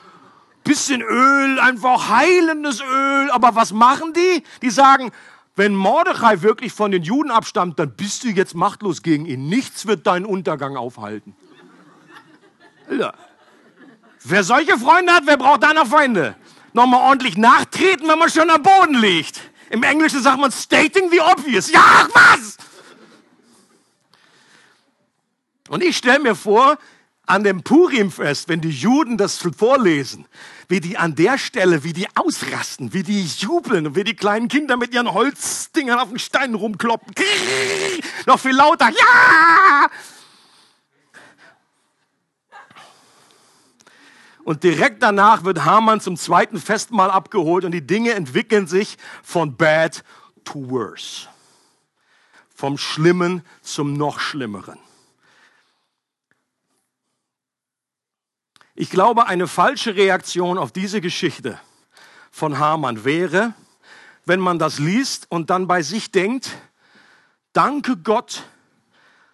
bisschen 0.64 1.03
Öl, 1.03 1.61
einfach 1.61 2.09
heilendes 2.09 2.81
Öl. 2.81 3.31
Aber 3.31 3.55
was 3.55 3.73
machen 3.73 4.14
die? 4.14 4.43
Die 4.62 4.71
sagen, 4.71 5.11
wenn 5.59 5.75
Mordechai 5.75 6.40
wirklich 6.40 6.73
von 6.73 6.90
den 6.90 7.03
Juden 7.03 7.31
abstammt, 7.31 7.79
dann 7.79 7.94
bist 7.94 8.25
du 8.25 8.29
jetzt 8.29 8.55
machtlos 8.55 9.03
gegen 9.03 9.27
ihn. 9.27 9.49
Nichts 9.49 9.87
wird 9.87 10.07
deinen 10.07 10.25
Untergang 10.25 10.77
aufhalten. 10.77 11.37
Ja. 12.90 13.12
Wer 14.25 14.44
solche 14.44 14.79
Freunde 14.79 15.12
hat, 15.12 15.27
wer 15.27 15.37
braucht 15.37 15.62
da 15.62 15.75
noch 15.75 15.87
Feinde? 15.87 16.37
nochmal 16.73 17.03
ordentlich 17.03 17.37
nachtreten, 17.37 18.09
wenn 18.09 18.18
man 18.18 18.31
schon 18.31 18.49
am 18.51 18.62
Boden 18.62 18.94
liegt. 18.94 19.40
Im 19.71 19.83
Englischen 19.83 20.23
sagt 20.23 20.38
man 20.38 20.51
stating 20.53 21.11
the 21.11 21.21
obvious. 21.21 21.71
Ja, 21.71 22.07
was? 22.12 22.57
Und 25.68 25.83
ich 25.83 25.97
stelle 25.97 26.21
mir 26.21 26.35
vor, 26.35 26.79
an 27.29 27.45
dem 27.45 27.62
Purimfest, 27.62 28.49
wenn 28.49 28.62
die 28.62 28.71
Juden 28.71 29.19
das 29.19 29.38
vorlesen, 29.57 30.27
wie 30.67 30.81
die 30.81 30.97
an 30.97 31.14
der 31.14 31.37
Stelle, 31.37 31.85
wie 31.85 31.93
die 31.93 32.09
ausrasten, 32.17 32.95
wie 32.95 33.03
die 33.03 33.23
jubeln 33.23 33.87
und 33.88 33.97
wie 33.97 34.05
die 34.05 34.17
kleinen 34.17 34.49
Kinder 34.49 34.79
mit 34.79 34.95
ihren 34.95 35.12
Holzdingern 35.12 35.99
auf 35.99 36.09
den 36.09 36.19
Steinen 36.19 36.55
rumkloppen. 36.55 37.14
Noch 38.27 38.41
viel 38.41 38.57
lauter. 38.57 38.88
Ja! 38.88 39.91
Und 44.43 44.64
direkt 44.64 45.03
danach 45.03 45.45
wird 45.45 45.67
Haman 45.67 46.01
zum 46.01 46.17
zweiten 46.17 46.59
Festmahl 46.59 47.11
abgeholt 47.11 47.67
und 47.67 47.73
die 47.73 47.87
Dinge 47.87 48.14
entwickeln 48.14 48.67
sich 48.67 48.97
von 49.23 49.55
bad 49.55 50.03
to 50.45 50.71
worse. 50.71 51.29
Vom 52.55 52.79
Schlimmen 52.79 53.43
zum 53.61 53.93
noch 53.93 54.19
Schlimmeren. 54.19 54.79
Ich 58.81 58.91
glaube, 58.91 59.27
eine 59.27 59.49
falsche 59.49 59.97
Reaktion 59.97 60.57
auf 60.57 60.71
diese 60.71 61.01
Geschichte 61.01 61.59
von 62.31 62.59
Haman 62.59 63.05
wäre, 63.05 63.55
wenn 64.25 64.38
man 64.38 64.59
das 64.59 64.79
liest 64.79 65.27
und 65.31 65.51
dann 65.51 65.67
bei 65.67 65.83
sich 65.83 66.12
denkt, 66.12 66.51
danke 67.53 67.97
Gott, 67.97 68.45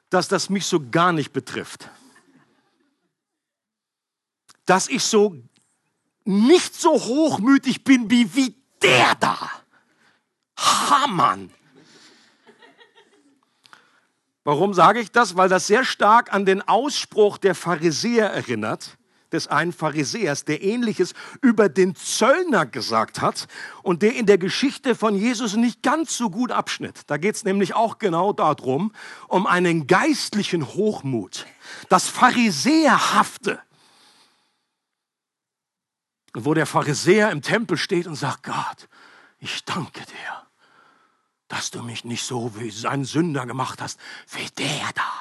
dass 0.09 0.29
das 0.29 0.49
mich 0.49 0.65
so 0.67 0.81
gar 0.91 1.13
nicht 1.13 1.33
betrifft 1.33 1.91
dass 4.67 4.89
ich 4.89 5.03
so 5.03 5.37
nicht 6.25 6.75
so 6.75 6.93
hochmütig 6.93 7.85
bin 7.85 8.11
wie, 8.11 8.35
wie 8.35 8.55
der 8.83 9.15
da. 9.17 9.51
Hamann. 10.57 11.53
Warum 14.43 14.75
sage 14.75 15.01
ich 15.01 15.11
das? 15.11 15.37
Weil 15.37 15.49
das 15.49 15.67
sehr 15.67 15.85
stark 15.85 16.33
an 16.33 16.47
den 16.47 16.63
Ausspruch 16.63 17.39
der 17.39 17.55
Pharisäer 17.55 18.31
erinnert, 18.31 18.97
des 19.35 19.49
einen 19.49 19.73
Pharisäers, 19.73 20.45
der 20.47 20.63
ähnliches 20.63 21.13
über 21.43 21.69
den 21.69 21.95
Zöllner 21.95 22.65
gesagt 22.65 23.21
hat 23.21 23.47
und 23.83 24.01
der 24.01 24.15
in 24.15 24.25
der 24.25 24.39
Geschichte 24.39 24.95
von 24.95 25.15
Jesus 25.15 25.57
nicht 25.57 25.83
ganz 25.83 26.17
so 26.17 26.31
gut 26.31 26.51
abschnitt. 26.51 27.03
Da 27.09 27.19
geht 27.19 27.35
es 27.35 27.45
nämlich 27.45 27.75
auch 27.75 27.99
genau 27.99 28.33
darum, 28.33 28.93
um 29.29 29.47
einen 29.47 29.87
geistlichen 29.87 30.67
Hochmut, 30.67 31.47
das 31.89 32.09
Pharisäerhafte 32.09 33.61
wo 36.35 36.53
der 36.53 36.67
Pharisäer 36.67 37.31
im 37.31 37.43
Tempel 37.43 37.79
steht 37.79 38.07
und 38.07 38.17
sagt, 38.17 38.43
Gott, 38.43 38.89
ich 39.39 39.65
danke 39.65 40.01
dir, 40.01 40.47
dass 41.49 41.71
du 41.71 41.83
mich 41.83 42.05
nicht 42.05 42.25
so 42.25 42.59
wie 42.59 42.73
ein 42.87 43.05
Sünder 43.05 43.47
gemacht 43.47 43.81
hast, 43.81 43.99
wie 44.33 44.49
der 44.59 44.91
da. 44.95 45.13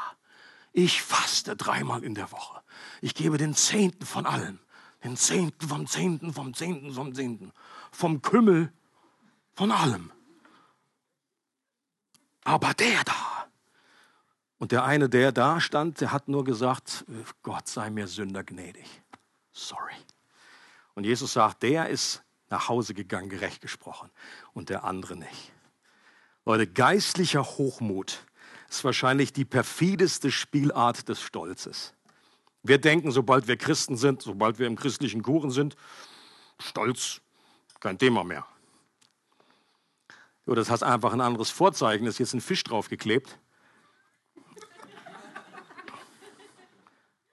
Ich 0.71 1.03
faste 1.03 1.55
dreimal 1.55 2.03
in 2.03 2.15
der 2.15 2.31
Woche. 2.31 2.62
Ich 3.03 3.15
gebe 3.15 3.37
den 3.37 3.53
Zehnten 3.53 4.05
von 4.05 4.25
allem. 4.25 4.59
Den 5.03 5.17
Zehnten 5.17 5.67
vom 5.67 5.85
Zehnten, 5.87 6.33
vom 6.33 6.53
Zehnten, 6.53 6.93
vom 6.93 7.13
Zehnten. 7.13 7.51
Vom 7.91 8.21
Kümmel, 8.21 8.71
von 9.55 9.71
allem. 9.73 10.09
Aber 12.45 12.73
der 12.73 13.03
da. 13.03 13.47
Und 14.57 14.71
der 14.71 14.85
eine, 14.85 15.09
der 15.09 15.33
da 15.33 15.59
stand, 15.59 15.99
der 15.99 16.13
hat 16.13 16.29
nur 16.29 16.45
gesagt, 16.45 17.03
Gott 17.41 17.67
sei 17.67 17.89
mir 17.89 18.07
Sünder 18.07 18.45
gnädig. 18.45 18.87
Sorry. 19.51 19.95
Und 20.93 21.03
Jesus 21.03 21.33
sagt, 21.33 21.61
der 21.63 21.89
ist 21.89 22.23
nach 22.47 22.69
Hause 22.69 22.93
gegangen, 22.93 23.27
gerecht 23.27 23.59
gesprochen, 23.59 24.09
und 24.53 24.69
der 24.69 24.85
andere 24.85 25.17
nicht. 25.17 25.51
Leute, 26.45 26.67
geistlicher 26.67 27.43
Hochmut 27.43 28.25
ist 28.69 28.85
wahrscheinlich 28.85 29.33
die 29.33 29.43
perfideste 29.43 30.31
Spielart 30.31 31.09
des 31.09 31.21
Stolzes. 31.21 31.93
Wir 32.63 32.77
denken, 32.77 33.11
sobald 33.11 33.47
wir 33.47 33.57
Christen 33.57 33.97
sind, 33.97 34.21
sobald 34.21 34.57
wir 34.57 34.67
im 34.67 34.77
christlichen 34.77 35.21
Kuchen 35.21 35.51
sind, 35.51 35.75
Stolz, 36.59 37.19
kein 37.81 37.97
Thema 37.97 38.23
mehr. 38.23 38.45
Jo, 40.45 40.55
das 40.55 40.69
hat 40.69 40.81
einfach 40.81 41.11
ein 41.11 41.21
anderes 41.21 41.49
Vorzeichen, 41.49 42.07
ist 42.07 42.19
jetzt 42.19 42.33
ein 42.33 42.41
Fisch 42.41 42.63
draufgeklebt. 42.63 43.37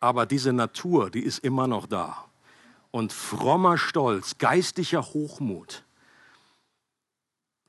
Aber 0.01 0.27
diese 0.27 0.53
Natur, 0.53 1.11
die 1.11 1.23
ist 1.23 1.39
immer 1.39 1.69
noch 1.69 1.87
da. 1.87 2.25
Und 2.91 3.13
frommer 3.13 3.79
Stolz, 3.79 4.39
geistlicher 4.39 5.03
Hochmut 5.03 5.85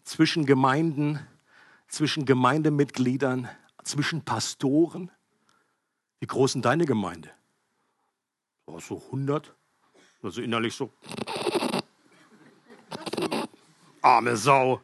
zwischen 0.03 0.47
Gemeinden, 0.47 1.19
zwischen 1.87 2.25
Gemeindemitgliedern, 2.25 3.49
zwischen 3.83 4.25
Pastoren. 4.25 5.11
Wie 6.19 6.27
groß 6.27 6.55
ist 6.55 6.65
deine 6.65 6.85
Gemeinde? 6.85 7.29
Oh, 8.73 8.79
so 8.79 9.01
100? 9.07 9.53
Also 10.23 10.41
innerlich 10.41 10.75
so. 10.75 10.91
Arme 14.01 14.37
Sau. 14.37 14.81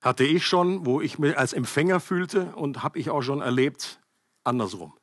Hatte 0.00 0.24
ich 0.24 0.46
schon, 0.46 0.86
wo 0.86 1.00
ich 1.00 1.18
mich 1.18 1.36
als 1.36 1.52
Empfänger 1.52 2.00
fühlte 2.00 2.54
und 2.56 2.82
habe 2.82 2.98
ich 2.98 3.10
auch 3.10 3.22
schon 3.22 3.40
erlebt, 3.40 4.00
andersrum. 4.44 4.94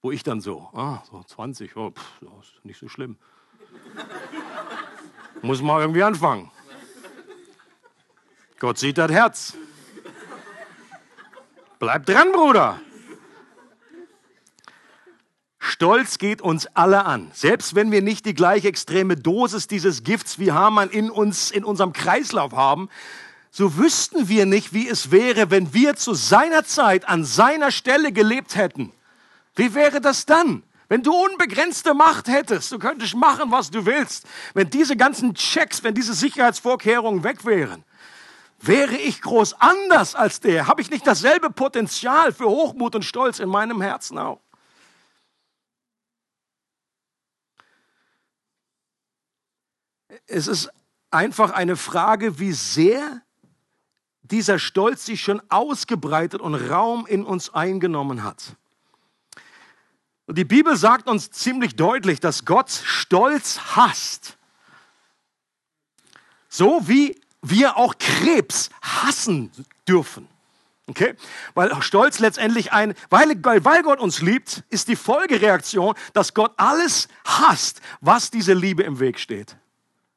Wo 0.00 0.10
ich 0.10 0.22
dann 0.22 0.40
so, 0.40 0.70
ah, 0.72 1.02
so 1.10 1.22
20, 1.22 1.76
oh, 1.76 1.90
pff, 1.90 2.20
das 2.20 2.46
ist 2.46 2.64
nicht 2.64 2.78
so 2.78 2.88
schlimm. 2.88 3.18
Muss 5.42 5.60
mal 5.60 5.82
irgendwie 5.82 6.02
anfangen. 6.02 6.50
Gott 8.58 8.78
sieht 8.78 8.96
das 8.96 9.10
Herz. 9.10 9.56
Bleib 11.78 12.06
dran, 12.06 12.32
Bruder. 12.32 12.80
Stolz 15.64 16.18
geht 16.18 16.42
uns 16.42 16.66
alle 16.74 17.06
an. 17.06 17.30
Selbst 17.32 17.74
wenn 17.74 17.90
wir 17.90 18.02
nicht 18.02 18.26
die 18.26 18.34
gleiche 18.34 18.68
extreme 18.68 19.16
Dosis 19.16 19.66
dieses 19.66 20.04
Gifts 20.04 20.38
wie 20.38 20.52
Hamann 20.52 20.90
in 20.90 21.10
uns, 21.10 21.50
in 21.50 21.64
unserem 21.64 21.94
Kreislauf 21.94 22.52
haben, 22.52 22.90
so 23.50 23.78
wüssten 23.78 24.28
wir 24.28 24.44
nicht, 24.44 24.74
wie 24.74 24.86
es 24.86 25.10
wäre, 25.10 25.50
wenn 25.50 25.72
wir 25.72 25.96
zu 25.96 26.12
seiner 26.12 26.64
Zeit 26.64 27.08
an 27.08 27.24
seiner 27.24 27.70
Stelle 27.70 28.12
gelebt 28.12 28.56
hätten. 28.56 28.92
Wie 29.56 29.74
wäre 29.74 30.02
das 30.02 30.26
dann? 30.26 30.64
Wenn 30.88 31.02
du 31.02 31.14
unbegrenzte 31.14 31.94
Macht 31.94 32.28
hättest, 32.28 32.70
du 32.70 32.78
könntest 32.78 33.14
machen, 33.16 33.50
was 33.50 33.70
du 33.70 33.86
willst. 33.86 34.26
Wenn 34.52 34.68
diese 34.68 34.98
ganzen 34.98 35.34
Checks, 35.34 35.82
wenn 35.82 35.94
diese 35.94 36.12
Sicherheitsvorkehrungen 36.12 37.24
weg 37.24 37.46
wären, 37.46 37.84
wäre 38.60 38.96
ich 38.96 39.22
groß 39.22 39.54
anders 39.60 40.14
als 40.14 40.40
der? 40.40 40.66
Habe 40.66 40.82
ich 40.82 40.90
nicht 40.90 41.06
dasselbe 41.06 41.48
Potenzial 41.48 42.34
für 42.34 42.46
Hochmut 42.46 42.94
und 42.94 43.04
Stolz 43.04 43.38
in 43.38 43.48
meinem 43.48 43.80
Herzen 43.80 44.18
auch? 44.18 44.40
Es 50.26 50.46
ist 50.46 50.70
einfach 51.10 51.50
eine 51.50 51.76
Frage, 51.76 52.38
wie 52.38 52.52
sehr 52.52 53.22
dieser 54.22 54.58
Stolz 54.58 55.06
sich 55.06 55.20
schon 55.20 55.42
ausgebreitet 55.50 56.40
und 56.40 56.54
Raum 56.54 57.06
in 57.06 57.24
uns 57.24 57.52
eingenommen 57.52 58.24
hat. 58.24 58.56
Und 60.26 60.38
die 60.38 60.44
Bibel 60.44 60.76
sagt 60.76 61.06
uns 61.06 61.30
ziemlich 61.30 61.76
deutlich, 61.76 62.20
dass 62.20 62.44
Gott 62.44 62.70
Stolz 62.70 63.76
hasst. 63.76 64.38
So 66.48 66.88
wie 66.88 67.20
wir 67.42 67.76
auch 67.76 67.94
Krebs 67.98 68.70
hassen 68.80 69.50
dürfen. 69.86 70.26
Okay? 70.86 71.14
Weil 71.54 71.82
Stolz 71.82 72.18
letztendlich 72.18 72.72
ein, 72.72 72.94
weil, 73.10 73.36
weil 73.42 73.82
Gott 73.82 74.00
uns 74.00 74.22
liebt, 74.22 74.64
ist 74.70 74.88
die 74.88 74.96
Folgereaktion, 74.96 75.94
dass 76.14 76.32
Gott 76.32 76.52
alles 76.56 77.08
hasst, 77.24 77.80
was 78.00 78.30
diese 78.30 78.54
Liebe 78.54 78.82
im 78.82 79.00
Weg 79.00 79.18
steht. 79.18 79.56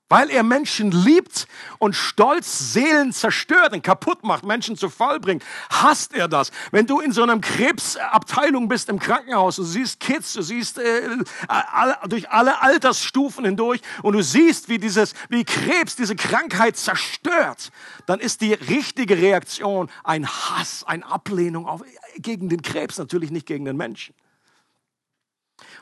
Weil 0.09 0.29
er 0.29 0.43
Menschen 0.43 0.91
liebt 0.91 1.47
und 1.79 1.93
Stolz 1.93 2.73
Seelen 2.73 3.11
zerstört 3.11 3.73
und 3.73 3.83
kaputt 3.83 4.23
macht, 4.23 4.45
Menschen 4.45 4.77
zu 4.77 4.89
Fall 4.89 5.19
bringt, 5.19 5.43
hasst 5.69 6.13
er 6.13 6.29
das. 6.29 6.51
Wenn 6.71 6.87
du 6.87 7.01
in 7.01 7.11
so 7.11 7.23
einer 7.23 7.37
Krebsabteilung 7.39 8.69
bist 8.69 8.87
im 8.87 8.99
Krankenhaus, 8.99 9.57
du 9.57 9.63
siehst 9.63 9.99
Kids, 9.99 10.31
du 10.33 10.41
siehst 10.41 10.77
äh, 10.77 11.09
alle, 11.47 11.97
durch 12.07 12.29
alle 12.29 12.61
Altersstufen 12.61 13.43
hindurch 13.43 13.81
und 14.01 14.13
du 14.13 14.23
siehst, 14.23 14.69
wie 14.69 14.77
dieses, 14.77 15.13
wie 15.27 15.43
Krebs 15.43 15.97
diese 15.97 16.15
Krankheit 16.15 16.77
zerstört, 16.77 17.71
dann 18.05 18.21
ist 18.21 18.39
die 18.39 18.53
richtige 18.53 19.17
Reaktion 19.17 19.89
ein 20.05 20.25
Hass, 20.25 20.85
eine 20.85 21.05
Ablehnung 21.05 21.67
auf, 21.67 21.83
gegen 22.17 22.47
den 22.47 22.61
Krebs, 22.61 22.97
natürlich 22.97 23.29
nicht 23.31 23.45
gegen 23.45 23.65
den 23.65 23.75
Menschen. 23.75 24.15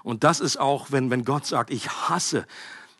Und 0.04 0.24
das 0.24 0.40
ist 0.40 0.58
auch, 0.58 0.92
wenn, 0.92 1.12
wenn 1.12 1.26
Gott 1.26 1.46
sagt, 1.46 1.70
ich 1.70 1.90
hasse 1.90 2.48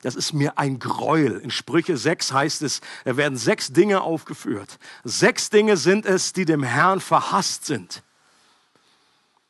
das 0.06 0.16
ist 0.16 0.34
mir 0.34 0.60
ein 0.60 0.78
Gräuel. 0.78 1.40
In 1.40 1.50
Sprüche 1.50 1.98
6 1.98 2.32
heißt 2.32 2.62
es, 2.62 2.82
da 3.06 3.18
werden 3.18 3.40
sechs 3.40 3.74
Dinge 3.74 4.02
aufgeführt. 4.02 4.78
Sechs 5.04 5.50
Dinge 5.50 5.78
sind 5.78 6.06
es, 6.06 6.32
die 6.32 6.46
dem 6.46 6.62
Herrn 6.62 7.02
verhasst 7.02 7.66
sind. 7.66 8.04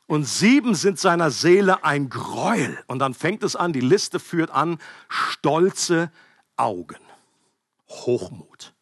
Und 0.06 0.24
sieben 0.24 0.74
sind 0.74 0.98
seiner 0.98 1.30
Seele 1.30 1.84
ein 1.84 2.08
Gräuel. 2.08 2.82
Und 2.86 3.00
dann 3.00 3.12
fängt 3.12 3.42
es 3.42 3.54
an, 3.54 3.74
die 3.74 3.80
Liste 3.80 4.18
führt 4.18 4.50
an, 4.50 4.78
stolze 5.10 6.10
Augen, 6.56 7.02
Hochmut. 7.90 8.72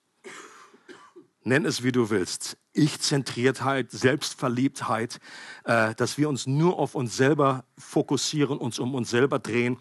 Nenn 1.45 1.67
es, 1.67 1.83
wie 1.83 1.93
du 1.93 2.09
willst. 2.09 2.57
Ich-Zentriertheit, 2.73 3.91
Selbstverliebtheit, 3.91 5.21
äh, 5.65 5.95
dass 5.95 6.17
wir 6.17 6.29
uns 6.29 6.47
nur 6.47 6.79
auf 6.79 6.95
uns 6.95 7.17
selber 7.17 7.65
fokussieren, 7.79 8.59
uns 8.59 8.79
um 8.79 8.95
uns 8.95 9.11
selber 9.11 9.39
drehen. 9.39 9.77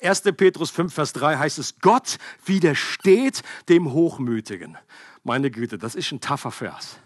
1. 0.00 0.22
Petrus 0.36 0.70
5, 0.70 0.94
Vers 0.94 1.12
3 1.12 1.36
heißt 1.36 1.58
es, 1.58 1.80
Gott 1.80 2.18
widersteht 2.46 3.42
dem 3.68 3.92
Hochmütigen. 3.92 4.78
Meine 5.24 5.50
Güte, 5.50 5.76
das 5.76 5.96
ist 5.96 6.12
ein 6.12 6.20
taffer 6.20 6.52
Vers. 6.52 6.98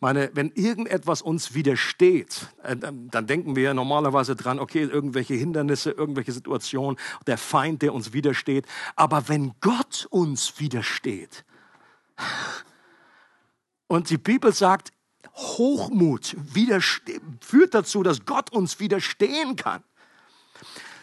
Meine, 0.00 0.30
wenn 0.32 0.50
irgendetwas 0.52 1.20
uns 1.20 1.52
widersteht, 1.52 2.48
äh, 2.62 2.74
dann 2.76 3.26
denken 3.26 3.54
wir 3.54 3.74
normalerweise 3.74 4.34
dran, 4.34 4.58
okay, 4.58 4.82
irgendwelche 4.82 5.34
Hindernisse, 5.34 5.90
irgendwelche 5.90 6.32
Situationen, 6.32 6.98
der 7.26 7.36
Feind, 7.36 7.82
der 7.82 7.92
uns 7.92 8.14
widersteht. 8.14 8.64
Aber 8.96 9.28
wenn 9.28 9.52
Gott 9.60 10.06
uns 10.08 10.58
widersteht, 10.58 11.44
und 13.90 14.08
die 14.08 14.18
Bibel 14.18 14.52
sagt, 14.52 14.92
Hochmut 15.34 16.36
führt 17.40 17.74
dazu, 17.74 18.04
dass 18.04 18.24
Gott 18.24 18.52
uns 18.52 18.78
widerstehen 18.78 19.56
kann. 19.56 19.82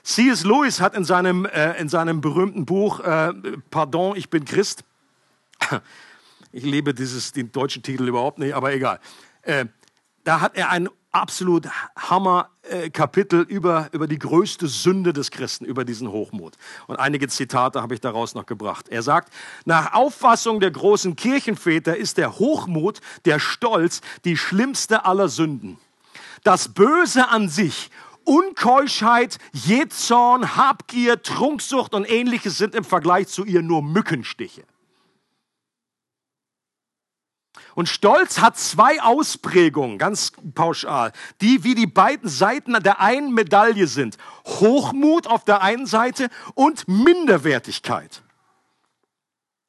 C.S. 0.03 0.45
Lewis 0.45 0.79
hat 0.79 0.95
in 0.95 1.03
seinem, 1.03 1.43
äh, 1.45 1.77
in 1.81 1.89
seinem 1.89 2.21
berühmten 2.21 2.65
Buch 2.65 3.01
äh, 3.01 3.33
Pardon, 3.71 4.15
ich 4.15 4.29
bin 4.29 4.45
Christ, 4.45 4.85
ich 6.53 6.63
liebe 6.63 6.93
dieses, 6.93 7.33
den 7.33 7.51
deutschen 7.51 7.83
Titel 7.83 8.07
überhaupt 8.07 8.39
nicht, 8.39 8.53
aber 8.53 8.71
egal, 8.73 9.01
äh, 9.41 9.65
da 10.23 10.39
hat 10.39 10.55
er 10.55 10.69
ein 10.69 10.87
absolut 11.11 11.67
Hammer-Kapitel 11.97 13.41
äh, 13.41 13.53
über, 13.53 13.89
über 13.91 14.07
die 14.07 14.19
größte 14.19 14.67
Sünde 14.67 15.13
des 15.13 15.31
Christen, 15.31 15.65
über 15.65 15.85
diesen 15.85 16.11
Hochmut. 16.11 16.57
Und 16.87 16.97
einige 16.97 17.27
Zitate 17.27 17.81
habe 17.81 17.93
ich 17.93 18.01
daraus 18.01 18.35
noch 18.35 18.45
gebracht. 18.45 18.89
Er 18.89 19.03
sagt, 19.03 19.33
nach 19.65 19.93
Auffassung 19.93 20.59
der 20.59 20.71
großen 20.71 21.15
Kirchenväter 21.15 21.95
ist 21.95 22.17
der 22.17 22.39
Hochmut, 22.39 23.01
der 23.25 23.39
Stolz, 23.39 24.01
die 24.25 24.37
schlimmste 24.37 25.05
aller 25.05 25.29
Sünden. 25.29 25.77
Das 26.43 26.69
Böse 26.69 27.29
an 27.29 27.49
sich 27.49 27.89
Unkeuschheit, 28.27 29.37
Jezorn, 29.53 30.57
Habgier, 30.57 31.23
Trunksucht 31.23 31.93
und 31.93 32.09
ähnliches 32.09 32.57
sind 32.57 32.75
im 32.75 32.83
Vergleich 32.83 33.29
zu 33.29 33.45
ihr 33.45 33.61
nur 33.61 33.81
Mückenstiche. 33.81 34.63
Und 37.77 37.87
Stolz 37.87 38.39
hat 38.39 38.57
zwei 38.57 38.99
Ausprägungen, 39.03 39.99
ganz 39.99 40.31
pauschal, 40.55 41.11
die 41.41 41.63
wie 41.63 41.75
die 41.75 41.85
beiden 41.85 42.27
Seiten 42.27 42.73
der 42.81 42.99
einen 42.99 43.35
Medaille 43.35 43.85
sind. 43.85 44.17
Hochmut 44.47 45.27
auf 45.27 45.43
der 45.45 45.61
einen 45.61 45.85
Seite 45.85 46.29
und 46.55 46.87
Minderwertigkeit. 46.87 48.23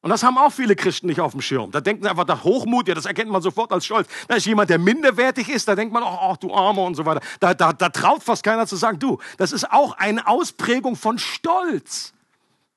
Und 0.01 0.09
das 0.09 0.23
haben 0.23 0.39
auch 0.39 0.51
viele 0.51 0.75
Christen 0.75 1.09
nicht 1.09 1.21
auf 1.21 1.33
dem 1.33 1.43
Schirm. 1.43 1.71
Da 1.71 1.83
denken 1.83 2.03
sie 2.03 2.09
einfach, 2.09 2.25
das 2.25 2.45
Hochmut, 2.45 2.89
ja, 2.89 2.95
das 2.95 3.05
erkennt 3.05 3.31
man 3.31 3.43
sofort 3.43 3.73
als 3.73 3.85
Stolz. 3.85 4.09
Da 4.27 4.37
ist 4.37 4.47
jemand, 4.47 4.71
der 4.71 4.79
minderwertig 4.79 5.51
ist, 5.51 5.69
da 5.69 5.75
denkt 5.75 5.93
man, 5.93 6.03
ach, 6.03 6.31
oh, 6.31 6.37
du 6.41 6.55
Armer 6.55 6.85
und 6.85 6.95
so 6.95 7.05
weiter. 7.05 7.21
Da, 7.41 7.53
da, 7.53 7.75
da 7.75 7.91
traut 7.91 8.23
fast 8.23 8.43
keiner 8.43 8.67
zu 8.67 8.77
sagen, 8.77 8.99
du, 8.99 9.19
das 9.37 9.53
ist 9.53 9.71
auch 9.71 9.93
eine 9.99 10.27
Ausprägung 10.27 10.97
von 10.97 11.19
Stolz 11.19 12.15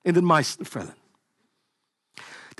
in 0.03 0.13
den 0.13 0.25
meisten 0.25 0.65
Fällen. 0.65 1.00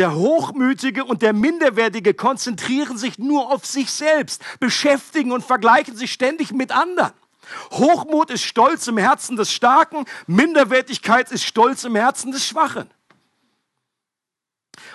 Der 0.02 0.16
Hochmütige 0.16 1.06
und 1.06 1.22
der 1.22 1.32
Minderwertige 1.32 2.16
konzentrieren 2.16 2.98
sich 2.98 3.20
nur 3.20 3.52
auf 3.52 3.68
sich 3.68 3.92
selbst, 3.92 4.42
beschäftigen 4.60 5.32
und 5.32 5.46
vergleichen 5.46 5.96
sich 5.96 6.12
ständig 6.12 6.52
mit 6.54 6.72
anderen. 6.72 7.14
Hochmut 7.70 8.32
ist 8.32 8.42
Stolz 8.42 8.88
im 8.88 8.98
Herzen 8.98 9.36
des 9.36 9.54
Starken, 9.54 10.06
Minderwertigkeit 10.26 11.32
ist 11.32 11.44
Stolz 11.44 11.84
im 11.84 11.96
Herzen 11.96 12.32
des 12.32 12.48
Schwachen. 12.48 12.90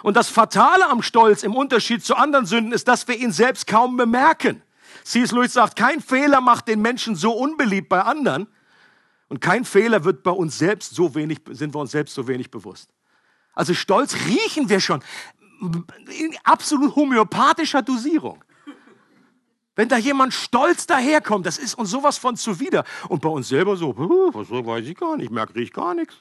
Und 0.03 0.17
das 0.17 0.29
Fatale 0.29 0.89
am 0.89 1.05
Stolz 1.05 1.45
im 1.45 1.55
Unterschied 1.55 2.05
zu 2.05 2.17
anderen 2.17 2.45
Sünden 2.45 2.73
ist, 2.73 2.89
dass 2.89 3.07
wir 3.07 3.17
ihn 3.17 3.31
selbst 3.31 3.69
kaum 3.69 3.97
bemerken. 3.97 4.61
C.S. 5.05 5.31
Lewis 5.31 5.53
sagt, 5.53 5.77
kein 5.77 6.01
Fehler 6.01 6.41
macht 6.41 6.67
den 6.67 6.83
Menschen 6.83 7.15
so 7.15 7.31
unbeliebt 7.31 7.89
bei 7.89 8.01
anderen 8.01 8.49
und 9.29 9.41
kein 9.41 9.65
Fehler 9.65 10.03
wird 10.03 10.25
bei 10.25 10.33
uns 10.33 10.59
selbst 10.59 10.97
so 10.97 11.15
wenig, 11.15 11.43
sind 11.51 11.73
wir 11.73 11.79
uns 11.79 11.93
selbst 11.93 12.13
so 12.13 12.27
wenig 12.27 12.51
bewusst. 12.51 12.91
Also 13.57 13.75
Stolz 13.75 14.15
riechen 14.27 14.69
wir 14.69 14.79
schon 14.79 15.03
in 15.61 16.37
absolut 16.45 16.95
homöopathischer 16.95 17.83
Dosierung. 17.83 18.45
Wenn 19.75 19.89
da 19.89 19.97
jemand 19.97 20.33
stolz 20.33 20.87
daherkommt, 20.87 21.47
das 21.47 21.59
ist 21.59 21.75
uns 21.75 21.91
sowas 21.91 22.19
von 22.19 22.37
zuwider. 22.37 22.85
Und 23.09 23.21
bei 23.21 23.29
uns 23.29 23.49
selber 23.49 23.77
so, 23.77 23.97
was 23.97 24.51
weiß 24.51 24.87
ich 24.87 24.97
gar 24.97 25.17
nicht, 25.17 25.31
merke 25.31 25.61
ich 25.61 25.73
gar 25.73 25.95
nichts. 25.95 26.15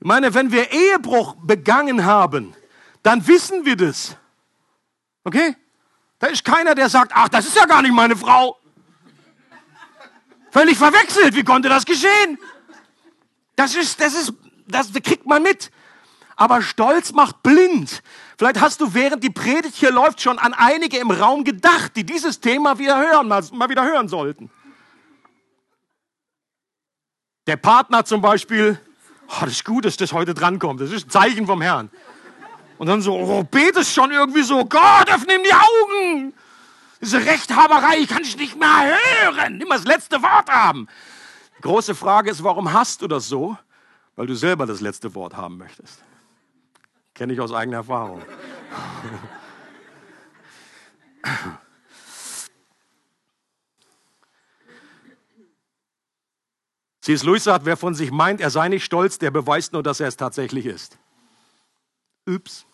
Ich 0.00 0.06
meine, 0.06 0.34
wenn 0.34 0.50
wir 0.50 0.70
Ehebruch 0.72 1.36
begangen 1.42 2.04
haben, 2.04 2.54
dann 3.04 3.24
wissen 3.26 3.64
wir 3.64 3.76
das. 3.76 4.16
Okay? 5.22 5.56
Da 6.18 6.26
ist 6.26 6.44
keiner, 6.44 6.74
der 6.74 6.88
sagt, 6.88 7.12
ach, 7.14 7.28
das 7.28 7.46
ist 7.46 7.56
ja 7.56 7.66
gar 7.66 7.82
nicht 7.82 7.94
meine 7.94 8.16
Frau. 8.16 8.58
Völlig 10.50 10.76
verwechselt. 10.76 11.34
Wie 11.34 11.44
konnte 11.44 11.68
das 11.68 11.84
geschehen? 11.84 12.38
Das 13.62 13.76
ist, 13.76 14.00
das 14.00 14.14
ist, 14.14 14.32
das 14.66 14.92
kriegt 14.92 15.24
man 15.24 15.40
mit. 15.40 15.70
Aber 16.34 16.62
Stolz 16.62 17.12
macht 17.12 17.44
blind. 17.44 18.02
Vielleicht 18.36 18.60
hast 18.60 18.80
du 18.80 18.92
während 18.92 19.22
die 19.22 19.30
Predigt 19.30 19.76
hier 19.76 19.92
läuft 19.92 20.20
schon 20.20 20.40
an 20.40 20.52
einige 20.52 20.98
im 20.98 21.12
Raum 21.12 21.44
gedacht, 21.44 21.94
die 21.94 22.02
dieses 22.02 22.40
Thema 22.40 22.80
wieder 22.80 22.98
hören, 22.98 23.28
mal, 23.28 23.40
mal 23.52 23.68
wieder 23.68 23.84
hören 23.84 24.08
sollten. 24.08 24.50
Der 27.46 27.56
Partner 27.56 28.04
zum 28.04 28.20
Beispiel, 28.20 28.80
oh, 29.28 29.44
das 29.44 29.52
ist 29.52 29.64
gut, 29.64 29.84
dass 29.84 29.96
das 29.96 30.12
heute 30.12 30.34
drankommt. 30.34 30.80
Das 30.80 30.90
ist 30.90 31.06
ein 31.06 31.10
Zeichen 31.10 31.46
vom 31.46 31.62
Herrn. 31.62 31.88
Und 32.78 32.88
dann 32.88 33.00
so, 33.00 33.14
oh, 33.16 33.44
betest 33.44 33.94
schon 33.94 34.10
irgendwie 34.10 34.42
so, 34.42 34.64
Gott, 34.64 35.08
öffne 35.08 35.36
ihm 35.36 35.42
die 35.44 35.54
Augen. 35.54 36.34
Diese 37.00 37.24
Rechthaberei, 37.24 37.98
ich 37.98 38.08
kann 38.08 38.24
dich 38.24 38.36
nicht 38.36 38.56
mehr 38.58 38.98
hören. 39.22 39.60
Immer 39.60 39.76
das 39.76 39.84
letzte 39.84 40.20
Wort 40.20 40.50
haben. 40.50 40.88
Die 41.62 41.68
große 41.68 41.94
Frage 41.94 42.28
ist, 42.28 42.42
warum 42.42 42.72
hast 42.72 43.02
du 43.02 43.06
das 43.06 43.28
so? 43.28 43.56
Weil 44.16 44.26
du 44.26 44.34
selber 44.34 44.66
das 44.66 44.80
letzte 44.80 45.14
Wort 45.14 45.36
haben 45.36 45.58
möchtest. 45.58 46.02
Kenne 47.14 47.34
ich 47.34 47.40
aus 47.40 47.52
eigener 47.52 47.76
Erfahrung. 47.76 48.20
C.S. 57.02 57.22
Lewis 57.22 57.44
sagt, 57.44 57.64
wer 57.64 57.76
von 57.76 57.94
sich 57.94 58.10
meint, 58.10 58.40
er 58.40 58.50
sei 58.50 58.68
nicht 58.68 58.84
stolz, 58.84 59.20
der 59.20 59.30
beweist 59.30 59.72
nur, 59.72 59.84
dass 59.84 60.00
er 60.00 60.08
es 60.08 60.16
tatsächlich 60.16 60.66
ist. 60.66 60.98
Üps. 62.28 62.66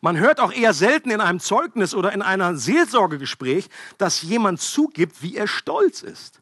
Man 0.00 0.18
hört 0.18 0.40
auch 0.40 0.52
eher 0.52 0.74
selten 0.74 1.12
in 1.12 1.20
einem 1.20 1.38
Zeugnis 1.38 1.94
oder 1.94 2.10
in 2.12 2.22
einem 2.22 2.56
Seelsorgegespräch, 2.56 3.70
dass 3.96 4.22
jemand 4.22 4.60
zugibt, 4.60 5.22
wie 5.22 5.36
er 5.36 5.46
stolz 5.46 6.02
ist. 6.02 6.41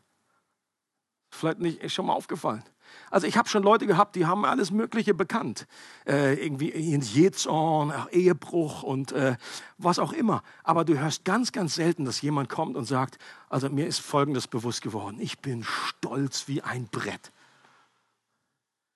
Vielleicht 1.40 1.58
nicht 1.58 1.82
ist 1.82 1.92
schon 1.92 2.06
mal 2.06 2.12
aufgefallen. 2.12 2.62
Also 3.10 3.26
ich 3.26 3.36
habe 3.36 3.48
schon 3.48 3.62
Leute 3.62 3.86
gehabt, 3.86 4.16
die 4.16 4.26
haben 4.26 4.44
alles 4.44 4.70
Mögliche 4.70 5.14
bekannt. 5.14 5.66
Äh, 6.06 6.34
irgendwie 6.34 6.70
Jezorn, 6.76 7.92
Ehebruch 8.10 8.82
und 8.82 9.12
äh, 9.12 9.36
was 9.78 9.98
auch 9.98 10.12
immer. 10.12 10.42
Aber 10.64 10.84
du 10.84 10.98
hörst 10.98 11.24
ganz, 11.24 11.52
ganz 11.52 11.74
selten, 11.74 12.04
dass 12.04 12.20
jemand 12.20 12.48
kommt 12.48 12.76
und 12.76 12.84
sagt, 12.84 13.18
also 13.48 13.68
mir 13.68 13.86
ist 13.86 14.00
Folgendes 14.00 14.46
bewusst 14.46 14.82
geworden. 14.82 15.18
Ich 15.20 15.38
bin 15.38 15.64
stolz 15.64 16.46
wie 16.46 16.62
ein 16.62 16.88
Brett. 16.88 17.32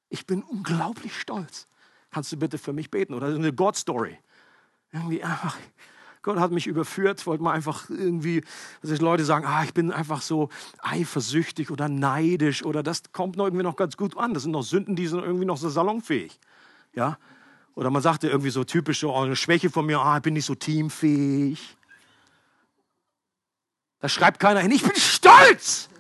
Ich 0.08 0.26
bin 0.26 0.42
unglaublich 0.42 1.18
stolz. 1.18 1.66
Kannst 2.10 2.30
du 2.30 2.36
bitte 2.36 2.58
für 2.58 2.72
mich 2.72 2.90
beten? 2.90 3.14
Oder 3.14 3.28
eine 3.28 3.52
God-Story. 3.52 4.18
Irgendwie 4.92 5.24
einfach, 5.24 5.56
Gott 6.24 6.38
hat 6.40 6.52
mich 6.52 6.66
überführt, 6.66 7.26
wollte 7.26 7.44
mal 7.44 7.52
einfach 7.52 7.90
irgendwie, 7.90 8.42
dass 8.80 8.90
ich 8.90 9.02
Leute 9.02 9.26
sagen, 9.26 9.44
ah, 9.44 9.62
ich 9.62 9.74
bin 9.74 9.92
einfach 9.92 10.22
so 10.22 10.48
eifersüchtig 10.80 11.70
oder 11.70 11.90
neidisch 11.90 12.64
oder 12.64 12.82
das 12.82 13.02
kommt 13.12 13.36
noch 13.36 13.44
irgendwie 13.44 13.62
noch 13.62 13.76
ganz 13.76 13.98
gut 13.98 14.16
an. 14.16 14.32
Das 14.32 14.44
sind 14.44 14.52
noch 14.52 14.62
Sünden, 14.62 14.96
die 14.96 15.06
sind 15.06 15.22
irgendwie 15.22 15.44
noch 15.44 15.58
so 15.58 15.68
salonfähig. 15.68 16.40
Ja? 16.94 17.18
Oder 17.74 17.90
man 17.90 18.00
sagte 18.00 18.28
irgendwie 18.28 18.48
so 18.48 18.64
typisch 18.64 19.00
so, 19.00 19.14
oh, 19.14 19.20
eine 19.20 19.36
Schwäche 19.36 19.68
von 19.68 19.84
mir, 19.84 20.00
ah, 20.00 20.16
ich 20.16 20.22
bin 20.22 20.32
nicht 20.32 20.46
so 20.46 20.54
teamfähig. 20.54 21.76
Da 24.00 24.08
schreibt 24.08 24.40
keiner 24.40 24.60
hin, 24.60 24.70
ich 24.70 24.82
bin 24.82 24.96
stolz. 24.96 25.90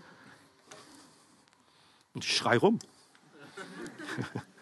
Und 2.14 2.24
ich 2.24 2.34
schrei 2.34 2.56
rum. 2.56 2.78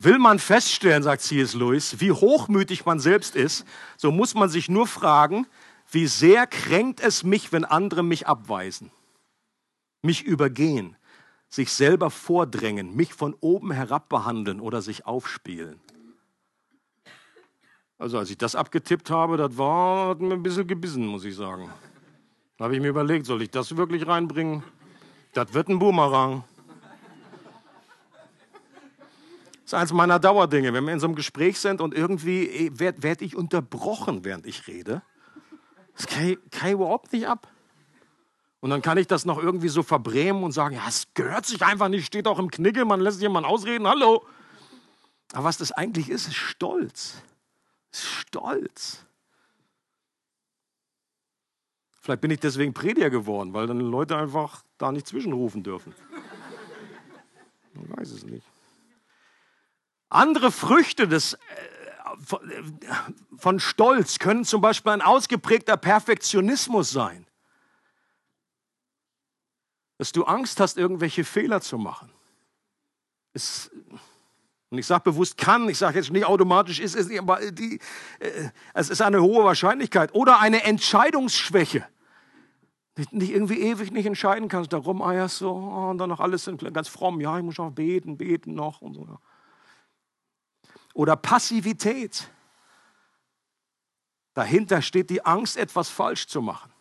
Will 0.00 0.18
man 0.18 0.38
feststellen, 0.38 1.02
sagt 1.02 1.22
C.S. 1.22 1.54
Lewis, 1.54 2.00
wie 2.00 2.12
hochmütig 2.12 2.86
man 2.86 3.00
selbst 3.00 3.34
ist, 3.34 3.64
so 3.96 4.12
muss 4.12 4.34
man 4.34 4.48
sich 4.48 4.68
nur 4.68 4.86
fragen, 4.86 5.46
wie 5.90 6.06
sehr 6.06 6.46
kränkt 6.46 7.00
es 7.00 7.24
mich, 7.24 7.52
wenn 7.52 7.64
andere 7.64 8.04
mich 8.04 8.26
abweisen, 8.28 8.92
mich 10.02 10.22
übergehen, 10.22 10.96
sich 11.48 11.72
selber 11.72 12.10
vordrängen, 12.10 12.94
mich 12.94 13.12
von 13.12 13.34
oben 13.40 13.72
herab 13.72 14.08
behandeln 14.08 14.60
oder 14.60 14.82
sich 14.82 15.06
aufspielen. 15.06 15.80
Also 17.98 18.18
als 18.18 18.30
ich 18.30 18.38
das 18.38 18.54
abgetippt 18.54 19.10
habe, 19.10 19.36
das 19.36 19.58
war 19.58 20.10
hat 20.10 20.20
mir 20.20 20.34
ein 20.34 20.42
bisschen 20.42 20.68
gebissen, 20.68 21.06
muss 21.06 21.24
ich 21.24 21.34
sagen. 21.34 21.68
Da 22.56 22.64
habe 22.64 22.76
ich 22.76 22.80
mir 22.80 22.88
überlegt, 22.88 23.26
soll 23.26 23.42
ich 23.42 23.50
das 23.50 23.76
wirklich 23.76 24.06
reinbringen? 24.06 24.62
Das 25.32 25.52
wird 25.54 25.68
ein 25.68 25.80
Boomerang. 25.80 26.44
Das 29.68 29.74
ist 29.74 29.80
eines 29.80 29.92
meiner 29.92 30.18
Dauerdinge. 30.18 30.72
Wenn 30.72 30.86
wir 30.86 30.94
in 30.94 30.98
so 30.98 31.06
einem 31.06 31.14
Gespräch 31.14 31.60
sind 31.60 31.82
und 31.82 31.92
irgendwie 31.92 32.46
eh, 32.46 32.70
werde 32.78 33.02
werd 33.02 33.20
ich 33.20 33.36
unterbrochen, 33.36 34.24
während 34.24 34.46
ich 34.46 34.66
rede, 34.66 35.02
das 35.94 36.06
kann 36.06 36.26
ich, 36.26 36.38
kann 36.50 36.68
ich 36.68 36.72
überhaupt 36.72 37.12
nicht 37.12 37.28
ab. 37.28 37.52
Und 38.60 38.70
dann 38.70 38.80
kann 38.80 38.96
ich 38.96 39.06
das 39.06 39.26
noch 39.26 39.36
irgendwie 39.36 39.68
so 39.68 39.82
verbrämen 39.82 40.42
und 40.42 40.52
sagen, 40.52 40.74
ja, 40.74 40.88
es 40.88 41.08
gehört 41.12 41.44
sich 41.44 41.62
einfach 41.62 41.90
nicht, 41.90 42.06
steht 42.06 42.26
auch 42.26 42.38
im 42.38 42.50
Knickel, 42.50 42.86
man 42.86 43.00
lässt 43.00 43.20
jemanden 43.20 43.46
ausreden, 43.46 43.86
hallo. 43.86 44.24
Aber 45.34 45.44
was 45.44 45.58
das 45.58 45.70
eigentlich 45.70 46.08
ist, 46.08 46.28
ist 46.28 46.36
Stolz. 46.36 47.20
Stolz. 47.92 49.04
Vielleicht 52.00 52.22
bin 52.22 52.30
ich 52.30 52.40
deswegen 52.40 52.72
Prediger 52.72 53.10
geworden, 53.10 53.52
weil 53.52 53.66
dann 53.66 53.80
Leute 53.80 54.16
einfach 54.16 54.62
da 54.78 54.92
nicht 54.92 55.06
zwischenrufen 55.06 55.62
dürfen. 55.62 55.94
Ich 57.74 57.98
weiß 57.98 58.12
es 58.12 58.24
nicht. 58.24 58.46
Andere 60.08 60.50
Früchte 60.50 61.06
des, 61.06 61.34
äh, 61.34 61.38
von 63.36 63.60
Stolz 63.60 64.18
können 64.18 64.44
zum 64.44 64.60
Beispiel 64.60 64.92
ein 64.92 65.02
ausgeprägter 65.02 65.76
Perfektionismus 65.76 66.90
sein. 66.90 67.26
Dass 69.98 70.12
du 70.12 70.24
Angst 70.24 70.60
hast, 70.60 70.78
irgendwelche 70.78 71.24
Fehler 71.24 71.60
zu 71.60 71.76
machen. 71.76 72.10
Es, 73.34 73.70
und 74.70 74.78
ich 74.78 74.86
sage 74.86 75.04
bewusst 75.04 75.36
kann, 75.36 75.68
ich 75.68 75.78
sage 75.78 75.98
jetzt 75.98 76.10
nicht 76.10 76.24
automatisch 76.24 76.80
ist 76.80 76.94
es, 76.94 77.16
aber 77.18 77.50
die, 77.50 77.78
äh, 78.18 78.50
es 78.74 78.90
ist 78.90 79.02
eine 79.02 79.22
hohe 79.22 79.44
Wahrscheinlichkeit. 79.44 80.14
Oder 80.14 80.40
eine 80.40 80.64
Entscheidungsschwäche. 80.64 81.86
Nicht, 82.96 83.12
nicht 83.12 83.30
irgendwie 83.30 83.60
ewig 83.60 83.92
nicht 83.92 84.06
entscheiden 84.06 84.48
kannst, 84.48 84.72
darum 84.72 85.02
eierst 85.02 85.38
so 85.38 85.50
oh, 85.50 85.90
und 85.90 85.98
dann 85.98 86.08
noch 86.08 86.20
alles 86.20 86.50
ganz 86.72 86.88
fromm. 86.88 87.20
Ja, 87.20 87.38
ich 87.38 87.44
muss 87.44 87.58
auch 87.60 87.70
beten, 87.70 88.16
beten 88.16 88.54
noch 88.54 88.80
und 88.80 88.94
so 88.94 89.18
oder 90.98 91.14
Passivität. 91.14 92.28
Dahinter 94.34 94.82
steht 94.82 95.10
die 95.10 95.24
Angst, 95.24 95.56
etwas 95.56 95.88
falsch 95.88 96.26
zu 96.26 96.42
machen. 96.42 96.72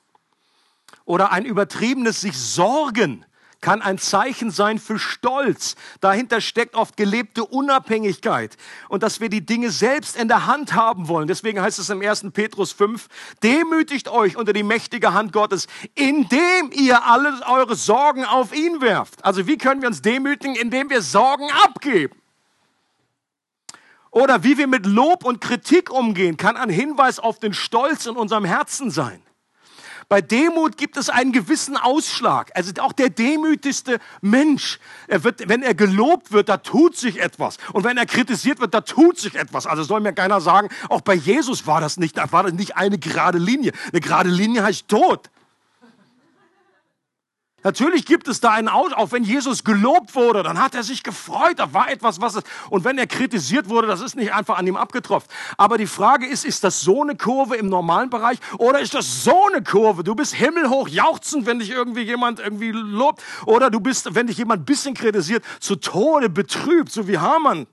Oder 1.05 1.31
ein 1.31 1.45
übertriebenes 1.45 2.21
sich 2.21 2.35
Sorgen, 2.35 3.25
kann 3.61 3.83
ein 3.83 3.99
Zeichen 3.99 4.49
sein 4.49 4.79
für 4.79 4.97
Stolz. 4.97 5.75
Dahinter 5.99 6.41
steckt 6.41 6.73
oft 6.73 6.97
gelebte 6.97 7.45
Unabhängigkeit 7.45 8.57
und 8.89 9.03
dass 9.03 9.19
wir 9.19 9.29
die 9.29 9.45
Dinge 9.45 9.69
selbst 9.69 10.15
in 10.15 10.27
der 10.27 10.47
Hand 10.47 10.73
haben 10.73 11.07
wollen. 11.07 11.27
Deswegen 11.27 11.61
heißt 11.61 11.77
es 11.77 11.91
im 11.91 12.01
1. 12.01 12.31
Petrus 12.33 12.71
5, 12.71 13.07
demütigt 13.43 14.09
euch 14.09 14.35
unter 14.35 14.53
die 14.53 14.63
mächtige 14.63 15.13
Hand 15.13 15.31
Gottes, 15.31 15.67
indem 15.93 16.71
ihr 16.71 17.05
alle 17.05 17.39
eure 17.47 17.75
Sorgen 17.75 18.25
auf 18.25 18.51
ihn 18.51 18.81
werft. 18.81 19.23
Also 19.23 19.45
wie 19.45 19.59
können 19.59 19.81
wir 19.81 19.89
uns 19.89 20.01
demütigen? 20.01 20.55
Indem 20.55 20.89
wir 20.89 21.03
Sorgen 21.03 21.51
abgeben. 21.63 22.19
Oder 24.17 24.43
wie 24.43 24.57
wir 24.57 24.65
mit 24.65 24.87
Lob 24.87 25.23
und 25.23 25.41
Kritik 25.41 25.91
umgehen, 25.91 26.37
kann 26.37 26.57
ein 26.57 26.71
Hinweis 26.71 27.19
auf 27.19 27.37
den 27.37 27.53
Stolz 27.53 28.07
in 28.07 28.15
unserem 28.15 28.45
Herzen 28.45 28.89
sein. 28.89 29.21
Bei 30.09 30.21
Demut 30.21 30.75
gibt 30.75 30.97
es 30.97 31.09
einen 31.09 31.31
gewissen 31.31 31.77
Ausschlag. 31.77 32.49
Also 32.55 32.71
auch 32.81 32.93
der 32.93 33.11
demütigste 33.11 33.99
Mensch, 34.21 34.79
er 35.07 35.23
wird, 35.23 35.47
wenn 35.47 35.61
er 35.61 35.75
gelobt 35.75 36.31
wird, 36.31 36.49
da 36.49 36.57
tut 36.57 36.97
sich 36.97 37.19
etwas. 37.19 37.57
Und 37.73 37.83
wenn 37.83 37.95
er 37.97 38.07
kritisiert 38.07 38.59
wird, 38.59 38.73
da 38.73 38.81
tut 38.81 39.19
sich 39.19 39.35
etwas. 39.35 39.67
Also 39.67 39.83
soll 39.83 39.99
mir 39.99 40.13
keiner 40.13 40.41
sagen, 40.41 40.69
auch 40.89 41.01
bei 41.01 41.13
Jesus 41.13 41.67
war 41.67 41.79
das 41.79 41.97
nicht, 41.97 42.17
war 42.31 42.41
das 42.41 42.53
nicht 42.53 42.75
eine 42.75 42.97
gerade 42.97 43.37
Linie. 43.37 43.71
Eine 43.91 44.01
gerade 44.01 44.29
Linie 44.29 44.63
heißt 44.63 44.87
Tod. 44.87 45.29
Natürlich 47.67 48.05
gibt 48.05 48.29
es 48.29 48.39
da 48.39 48.51
einen 48.51 48.69
Aus, 48.69 48.93
auch 48.93 49.11
wenn 49.11 49.25
Jesus 49.25 49.65
gelobt 49.65 50.15
wurde, 50.15 50.41
dann 50.41 50.57
hat 50.57 50.73
er 50.73 50.83
sich 50.83 51.03
gefreut, 51.03 51.55
da 51.59 51.73
war 51.73 51.91
etwas, 51.91 52.21
was 52.21 52.35
es, 52.35 52.43
und 52.69 52.85
wenn 52.85 52.97
er 52.97 53.07
kritisiert 53.07 53.67
wurde, 53.67 53.87
das 53.87 53.99
ist 53.99 54.15
nicht 54.15 54.33
einfach 54.33 54.57
an 54.57 54.65
ihm 54.65 54.77
abgetropft. 54.77 55.29
Aber 55.57 55.77
die 55.77 55.85
Frage 55.85 56.25
ist, 56.25 56.45
ist 56.45 56.63
das 56.63 56.79
so 56.79 57.01
eine 57.01 57.17
Kurve 57.17 57.57
im 57.57 57.67
normalen 57.67 58.09
Bereich 58.09 58.37
oder 58.57 58.79
ist 58.79 58.93
das 58.93 59.25
so 59.25 59.47
eine 59.47 59.61
Kurve? 59.61 60.05
Du 60.05 60.15
bist 60.15 60.33
himmelhoch 60.33 60.87
jauchzend, 60.87 61.45
wenn 61.45 61.59
dich 61.59 61.71
irgendwie 61.71 62.03
jemand 62.03 62.39
irgendwie 62.39 62.71
lobt 62.71 63.21
oder 63.45 63.69
du 63.69 63.81
bist, 63.81 64.15
wenn 64.15 64.27
dich 64.27 64.37
jemand 64.37 64.61
ein 64.61 64.65
bisschen 64.65 64.93
kritisiert, 64.93 65.43
zu 65.59 65.75
Tode 65.75 66.29
betrübt, 66.29 66.89
so 66.89 67.09
wie 67.09 67.17
Hamann. 67.17 67.67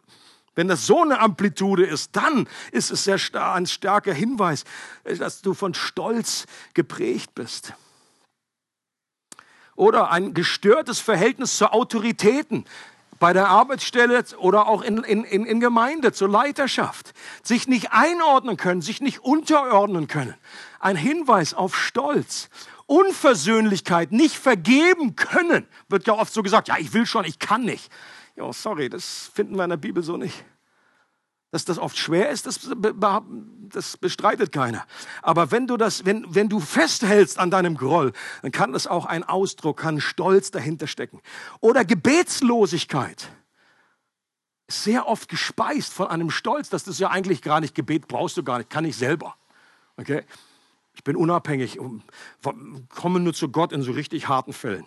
Wenn 0.56 0.66
das 0.66 0.88
so 0.88 1.02
eine 1.02 1.20
Amplitude 1.20 1.86
ist, 1.86 2.16
dann 2.16 2.48
ist 2.72 2.90
es 2.90 3.04
sehr 3.04 3.20
ein 3.54 3.66
starker 3.66 4.12
Hinweis, 4.12 4.64
dass 5.04 5.40
du 5.40 5.54
von 5.54 5.72
Stolz 5.72 6.46
geprägt 6.74 7.30
bist 7.36 7.74
oder 9.76 10.10
ein 10.10 10.34
gestörtes 10.34 11.00
Verhältnis 11.00 11.56
zu 11.56 11.72
Autoritäten 11.72 12.64
bei 13.18 13.32
der 13.32 13.48
Arbeitsstelle 13.48 14.22
oder 14.38 14.66
auch 14.66 14.82
in, 14.82 14.98
in, 14.98 15.24
in 15.24 15.60
Gemeinde, 15.60 16.12
zur 16.12 16.28
Leiterschaft. 16.28 17.14
Sich 17.42 17.68
nicht 17.68 17.92
einordnen 17.92 18.56
können, 18.56 18.82
sich 18.82 19.00
nicht 19.00 19.20
unterordnen 19.20 20.08
können. 20.08 20.34
Ein 20.80 20.96
Hinweis 20.96 21.54
auf 21.54 21.76
Stolz. 21.76 22.50
Unversöhnlichkeit, 22.86 24.12
nicht 24.12 24.36
vergeben 24.36 25.16
können, 25.16 25.66
wird 25.88 26.06
ja 26.06 26.12
oft 26.12 26.34
so 26.34 26.42
gesagt, 26.42 26.68
ja, 26.68 26.76
ich 26.78 26.92
will 26.92 27.06
schon, 27.06 27.24
ich 27.24 27.38
kann 27.38 27.62
nicht. 27.62 27.90
Ja, 28.36 28.52
sorry, 28.52 28.90
das 28.90 29.30
finden 29.32 29.56
wir 29.56 29.64
in 29.64 29.70
der 29.70 29.78
Bibel 29.78 30.02
so 30.02 30.18
nicht. 30.18 30.44
Dass 31.54 31.64
das 31.64 31.78
oft 31.78 31.96
schwer 31.96 32.30
ist, 32.30 32.46
das, 32.46 32.68
das 33.68 33.96
bestreitet 33.96 34.50
keiner. 34.50 34.84
Aber 35.22 35.52
wenn 35.52 35.68
du, 35.68 35.76
das, 35.76 36.04
wenn, 36.04 36.26
wenn 36.34 36.48
du 36.48 36.58
festhältst 36.58 37.38
an 37.38 37.52
deinem 37.52 37.76
Groll, 37.76 38.12
dann 38.42 38.50
kann 38.50 38.72
das 38.72 38.88
auch 38.88 39.06
ein 39.06 39.22
Ausdruck, 39.22 39.76
kann 39.76 40.00
Stolz 40.00 40.50
dahinter 40.50 40.88
stecken. 40.88 41.20
Oder 41.60 41.84
Gebetslosigkeit. 41.84 43.28
Sehr 44.66 45.06
oft 45.06 45.28
gespeist 45.28 45.92
von 45.92 46.08
einem 46.08 46.30
Stolz, 46.30 46.70
dass 46.70 46.82
das 46.82 46.98
ja 46.98 47.10
eigentlich 47.10 47.40
gar 47.40 47.60
nicht 47.60 47.76
Gebet 47.76 48.08
brauchst 48.08 48.36
du 48.36 48.42
gar 48.42 48.58
nicht, 48.58 48.68
kann 48.68 48.84
ich 48.84 48.96
selber. 48.96 49.36
Okay? 49.96 50.24
Ich 50.94 51.04
bin 51.04 51.14
unabhängig, 51.14 51.78
komme 52.88 53.20
nur 53.20 53.32
zu 53.32 53.48
Gott 53.48 53.70
in 53.70 53.82
so 53.82 53.92
richtig 53.92 54.26
harten 54.26 54.52
Fällen. 54.52 54.86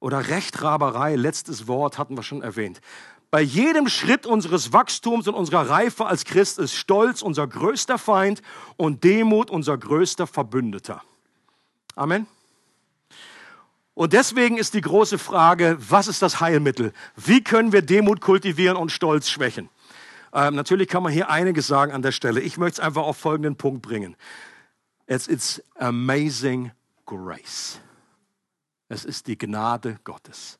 Oder 0.00 0.28
Rechtraberei, 0.28 1.16
letztes 1.16 1.66
Wort 1.66 1.96
hatten 1.96 2.14
wir 2.14 2.24
schon 2.24 2.42
erwähnt. 2.42 2.82
Bei 3.32 3.40
jedem 3.40 3.88
Schritt 3.88 4.26
unseres 4.26 4.74
Wachstums 4.74 5.26
und 5.26 5.32
unserer 5.32 5.70
Reife 5.70 6.04
als 6.04 6.26
Christ 6.26 6.58
ist 6.58 6.74
Stolz 6.74 7.22
unser 7.22 7.46
größter 7.46 7.96
Feind 7.96 8.42
und 8.76 9.04
Demut 9.04 9.50
unser 9.50 9.78
größter 9.78 10.26
Verbündeter. 10.26 11.02
Amen. 11.96 12.26
Und 13.94 14.12
deswegen 14.12 14.58
ist 14.58 14.74
die 14.74 14.82
große 14.82 15.16
Frage, 15.16 15.78
was 15.80 16.08
ist 16.08 16.20
das 16.20 16.40
Heilmittel? 16.40 16.92
Wie 17.16 17.42
können 17.42 17.72
wir 17.72 17.80
Demut 17.80 18.20
kultivieren 18.20 18.76
und 18.76 18.92
Stolz 18.92 19.30
schwächen? 19.30 19.70
Ähm, 20.34 20.54
natürlich 20.54 20.88
kann 20.88 21.02
man 21.02 21.10
hier 21.10 21.30
einiges 21.30 21.66
sagen 21.66 21.92
an 21.92 22.02
der 22.02 22.12
Stelle. 22.12 22.40
Ich 22.40 22.58
möchte 22.58 22.82
es 22.82 22.86
einfach 22.86 23.04
auf 23.04 23.16
folgenden 23.16 23.56
Punkt 23.56 23.80
bringen. 23.80 24.14
It's, 25.06 25.26
it's 25.26 25.62
amazing 25.76 26.72
grace. 27.06 27.80
Es 28.90 29.06
ist 29.06 29.26
die 29.26 29.38
Gnade 29.38 30.00
Gottes. 30.04 30.58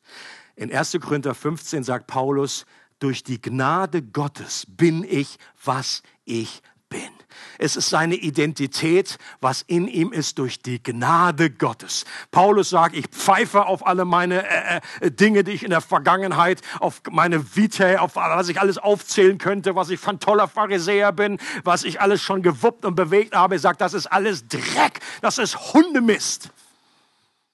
In 0.55 0.73
1. 0.73 0.97
Korinther 1.01 1.33
15 1.33 1.83
sagt 1.83 2.07
Paulus, 2.07 2.65
durch 2.99 3.23
die 3.23 3.41
Gnade 3.41 4.01
Gottes 4.01 4.65
bin 4.67 5.03
ich, 5.03 5.37
was 5.63 6.03
ich 6.25 6.61
bin. 6.89 7.09
Es 7.57 7.75
ist 7.75 7.89
seine 7.89 8.15
Identität, 8.15 9.17
was 9.41 9.63
in 9.63 9.87
ihm 9.87 10.13
ist 10.13 10.37
durch 10.37 10.61
die 10.61 10.81
Gnade 10.81 11.49
Gottes. 11.49 12.05
Paulus 12.29 12.69
sagt, 12.69 12.95
ich 12.95 13.07
pfeife 13.07 13.65
auf 13.65 13.85
alle 13.85 14.05
meine 14.05 14.47
äh, 14.47 14.81
äh, 15.01 15.11
Dinge, 15.11 15.43
die 15.43 15.51
ich 15.51 15.63
in 15.63 15.71
der 15.71 15.81
Vergangenheit, 15.81 16.61
auf 16.79 17.01
meine 17.09 17.55
Vitae, 17.55 17.97
auf 17.97 18.15
was 18.15 18.47
ich 18.47 18.61
alles 18.61 18.77
aufzählen 18.77 19.39
könnte, 19.39 19.75
was 19.75 19.89
ich 19.89 19.99
von 19.99 20.19
toller 20.19 20.47
Pharisäer 20.47 21.11
bin, 21.11 21.39
was 21.63 21.83
ich 21.83 21.99
alles 21.99 22.21
schon 22.21 22.43
gewuppt 22.43 22.85
und 22.85 22.93
bewegt 22.95 23.35
habe. 23.35 23.55
Er 23.55 23.59
sagt, 23.59 23.81
das 23.81 23.95
ist 23.95 24.05
alles 24.05 24.47
Dreck, 24.47 24.99
das 25.21 25.39
ist 25.39 25.73
Hundemist 25.73 26.51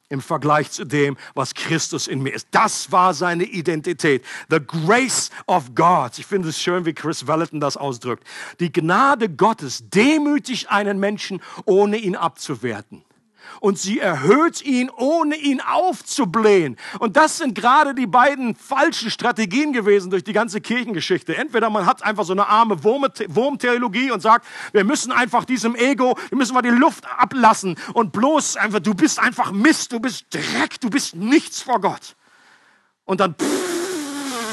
im 0.10 0.22
Vergleich 0.22 0.72
zu 0.72 0.86
dem, 0.86 1.18
was 1.36 1.54
Christus 1.54 2.08
in 2.08 2.22
mir 2.22 2.34
ist. 2.34 2.48
Das 2.52 2.92
war 2.92 3.14
seine 3.14 3.44
Identität. 3.46 4.26
The 4.50 4.60
grace 4.60 5.30
of 5.48 5.76
God. 5.76 6.18
Ich 6.18 6.26
finde 6.26 6.50
es 6.50 6.60
schön, 6.60 6.86
wie 6.86 6.94
Chris 6.94 7.28
Valentin 7.28 7.60
das 7.60 7.78
ausdrückt. 7.78 8.26
Die 8.60 8.72
Gnade 8.72 9.30
Gottes 9.30 9.90
demütigt 9.90 10.70
einen 10.70 11.00
Menschen, 11.00 11.42
ohne 11.66 11.98
ihn 11.98 12.16
abzuwerten 12.16 13.04
und 13.60 13.78
sie 13.78 14.00
erhöht 14.00 14.62
ihn, 14.62 14.90
ohne 14.90 15.36
ihn 15.36 15.62
aufzublähen. 15.62 16.78
Und 17.00 17.18
das 17.18 17.38
sind 17.38 17.56
gerade 17.56 17.94
die 17.94 18.08
beiden 18.08 18.56
falschen 18.56 19.12
Strategien 19.12 19.74
gewesen 19.74 20.10
durch 20.10 20.24
die 20.24 20.34
ganze 20.34 20.62
Kirchengeschichte. 20.62 21.36
Entweder 21.36 21.70
man 21.70 21.86
hat 21.86 22.04
einfach 22.04 22.26
so 22.26 22.34
eine 22.34 22.48
arme 22.48 22.84
Wurmtheologie 22.84 24.12
und 24.12 24.22
sagt, 24.22 24.46
wir 24.72 24.84
müssen 24.84 25.12
einfach 25.12 25.46
diesem 25.46 25.76
Ego, 25.76 26.18
wir 26.30 26.38
müssen 26.38 26.54
mal 26.54 26.62
die 26.62 26.70
Luft 26.70 27.06
ablassen 27.18 27.76
und 27.94 28.12
bloß 28.12 28.58
einfach, 28.58 28.80
du 28.80 28.94
bist 28.94 29.20
einfach 29.20 29.52
Mist, 29.52 29.92
du 29.92 30.00
bist 30.00 30.26
Dreck, 30.32 30.80
du 30.80 30.90
bist 30.90 31.16
nichts 31.16 31.62
vor 31.62 31.82
Gott. 31.82 32.16
Und 33.06 33.20
dann 33.20 33.34
pff, 33.34 33.59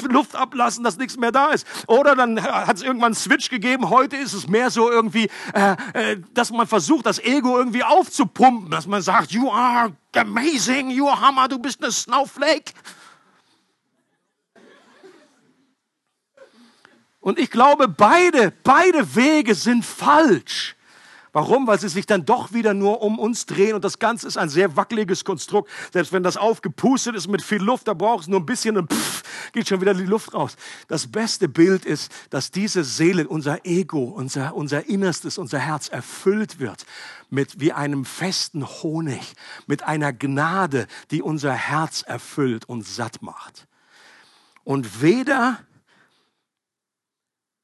Luft 0.03 0.37
ablassen, 0.37 0.85
dass 0.85 0.97
nichts 0.97 1.17
mehr 1.17 1.33
da 1.33 1.49
ist. 1.49 1.67
Oder 1.87 2.15
dann 2.15 2.43
hat 2.43 2.77
es 2.77 2.83
irgendwann 2.83 3.07
einen 3.07 3.15
Switch 3.15 3.51
gegeben. 3.51 3.91
Heute 3.91 4.17
ist 4.17 4.33
es 4.33 4.49
mehr 4.49 4.71
so 4.71 4.91
irgendwie, 4.91 5.29
äh, 5.55 5.77
äh, 5.93 6.21
dass 6.35 6.51
man 6.51 6.67
versucht, 6.67 7.07
das 7.07 7.19
Ego 7.19 7.59
irgendwie 7.59 7.83
aufzupumpen, 7.83 8.71
dass 8.71 8.87
man 8.87 9.03
sagt, 9.03 9.33
you 9.33 9.51
are 9.51 9.93
amazing, 10.15 10.91
you 10.91 11.09
are 11.09 11.21
Hammer, 11.21 11.49
du 11.49 11.59
bist 11.59 11.83
eine 11.83 11.93
Snowflake. 11.93 12.73
Und 17.21 17.41
ich 17.41 17.51
glaube, 17.51 17.89
beide, 17.89 18.53
beide 18.63 19.17
Wege 19.17 19.57
sind 19.57 19.85
falsch. 19.85 20.76
Warum? 21.37 21.67
Weil 21.67 21.79
sie 21.79 21.91
sich 21.91 22.07
dann 22.07 22.25
doch 22.25 22.55
wieder 22.55 22.73
nur 22.73 23.03
um 23.03 23.19
uns 23.19 23.45
drehen 23.45 23.75
und 23.75 23.85
das 23.85 23.99
Ganze 23.99 24.27
ist 24.27 24.39
ein 24.39 24.49
sehr 24.49 24.75
wackeliges 24.75 25.23
Konstrukt. 25.23 25.71
Selbst 25.93 26.11
wenn 26.15 26.23
das 26.23 26.39
aufgepustet 26.39 27.15
ist 27.15 27.29
mit 27.29 27.43
viel 27.43 27.63
Luft, 27.63 27.89
da 27.89 27.93
braucht 27.93 28.23
es 28.23 28.29
nur 28.29 28.41
ein 28.41 28.47
bisschen 28.47 28.79
und 28.79 28.91
pff, 28.91 29.23
geht 29.53 29.69
schon 29.69 29.83
wieder 29.83 29.93
die 29.93 30.07
Luft 30.07 30.33
raus. 30.33 30.57
Das 30.89 31.07
beste 31.09 31.47
Bild 31.47 31.85
ist, 31.85 32.11
dass 32.31 32.53
diese 32.53 32.85
Seele, 32.85 33.29
unser 33.29 33.67
Ego, 33.67 34.05
unser, 34.05 34.55
unser 34.55 34.89
Innerstes, 34.89 35.37
unser 35.37 35.59
Herz 35.59 35.89
erfüllt 35.89 36.59
wird 36.59 36.87
mit 37.29 37.61
wie 37.61 37.75
einem 37.75 38.07
festen 38.07 38.67
Honig, 38.67 39.35
mit 39.67 39.83
einer 39.83 40.15
Gnade, 40.15 40.87
die 41.11 41.21
unser 41.21 41.53
Herz 41.53 42.01
erfüllt 42.01 42.67
und 42.67 42.87
satt 42.87 43.21
macht. 43.21 43.69
Und 44.65 45.03
weder, 45.03 45.59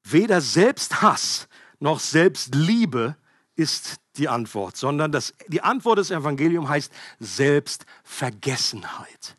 weder 0.05 0.43
Selbsthass 0.43 1.49
noch 1.81 2.01
Selbstliebe 2.01 3.17
ist 3.57 3.97
die 4.17 4.29
Antwort, 4.29 4.77
sondern 4.77 5.13
das, 5.13 5.35
die 5.49 5.63
Antwort 5.63 5.99
des 5.99 6.11
Evangeliums 6.11 6.69
heißt 6.69 6.93
Selbstvergessenheit. 7.21 9.37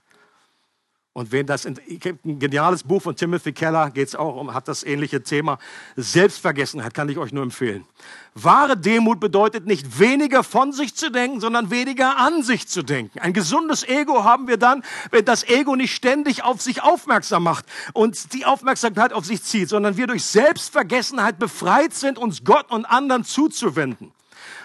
Und 1.16 1.32
wenn 1.32 1.46
das, 1.46 1.68
ein 1.68 1.78
geniales 2.24 2.82
Buch 2.82 3.04
von 3.04 3.16
Timothy 3.16 3.54
Keller, 3.54 3.92
geht 3.92 4.08
es 4.08 4.16
auch 4.16 4.36
um, 4.36 4.52
hat 4.52 4.68
das 4.68 4.82
ähnliche 4.82 5.22
Thema. 5.22 5.60
Selbstvergessenheit 5.96 6.96
kann 6.96 7.08
ich 7.08 7.20
euch 7.20 7.32
nur 7.32 7.44
empfehlen. 7.44 7.86
Wahre 8.34 8.76
Demut 8.76 9.20
bedeutet 9.20 9.68
nicht 9.68 10.00
weniger 10.00 10.44
von 10.44 10.72
sich 10.72 10.96
zu 10.96 11.12
denken, 11.12 11.40
sondern 11.40 11.70
weniger 11.70 12.18
an 12.18 12.42
sich 12.42 12.68
zu 12.68 12.82
denken. 12.82 13.20
Ein 13.20 13.34
gesundes 13.34 13.88
Ego 13.88 14.24
haben 14.24 14.48
wir 14.48 14.58
dann, 14.58 14.84
wenn 15.12 15.24
das 15.24 15.48
Ego 15.48 15.76
nicht 15.76 15.94
ständig 15.94 16.44
auf 16.44 16.64
sich 16.64 16.82
aufmerksam 16.82 17.44
macht 17.44 17.66
und 17.94 18.34
die 18.34 18.46
Aufmerksamkeit 18.46 19.14
auf 19.14 19.24
sich 19.24 19.44
zieht, 19.44 19.70
sondern 19.70 19.98
wir 19.98 20.08
durch 20.08 20.26
Selbstvergessenheit 20.26 21.38
befreit 21.38 21.94
sind, 21.94 22.18
uns 22.18 22.44
Gott 22.44 22.72
und 22.72 22.86
anderen 22.86 23.24
zuzuwenden. 23.24 24.13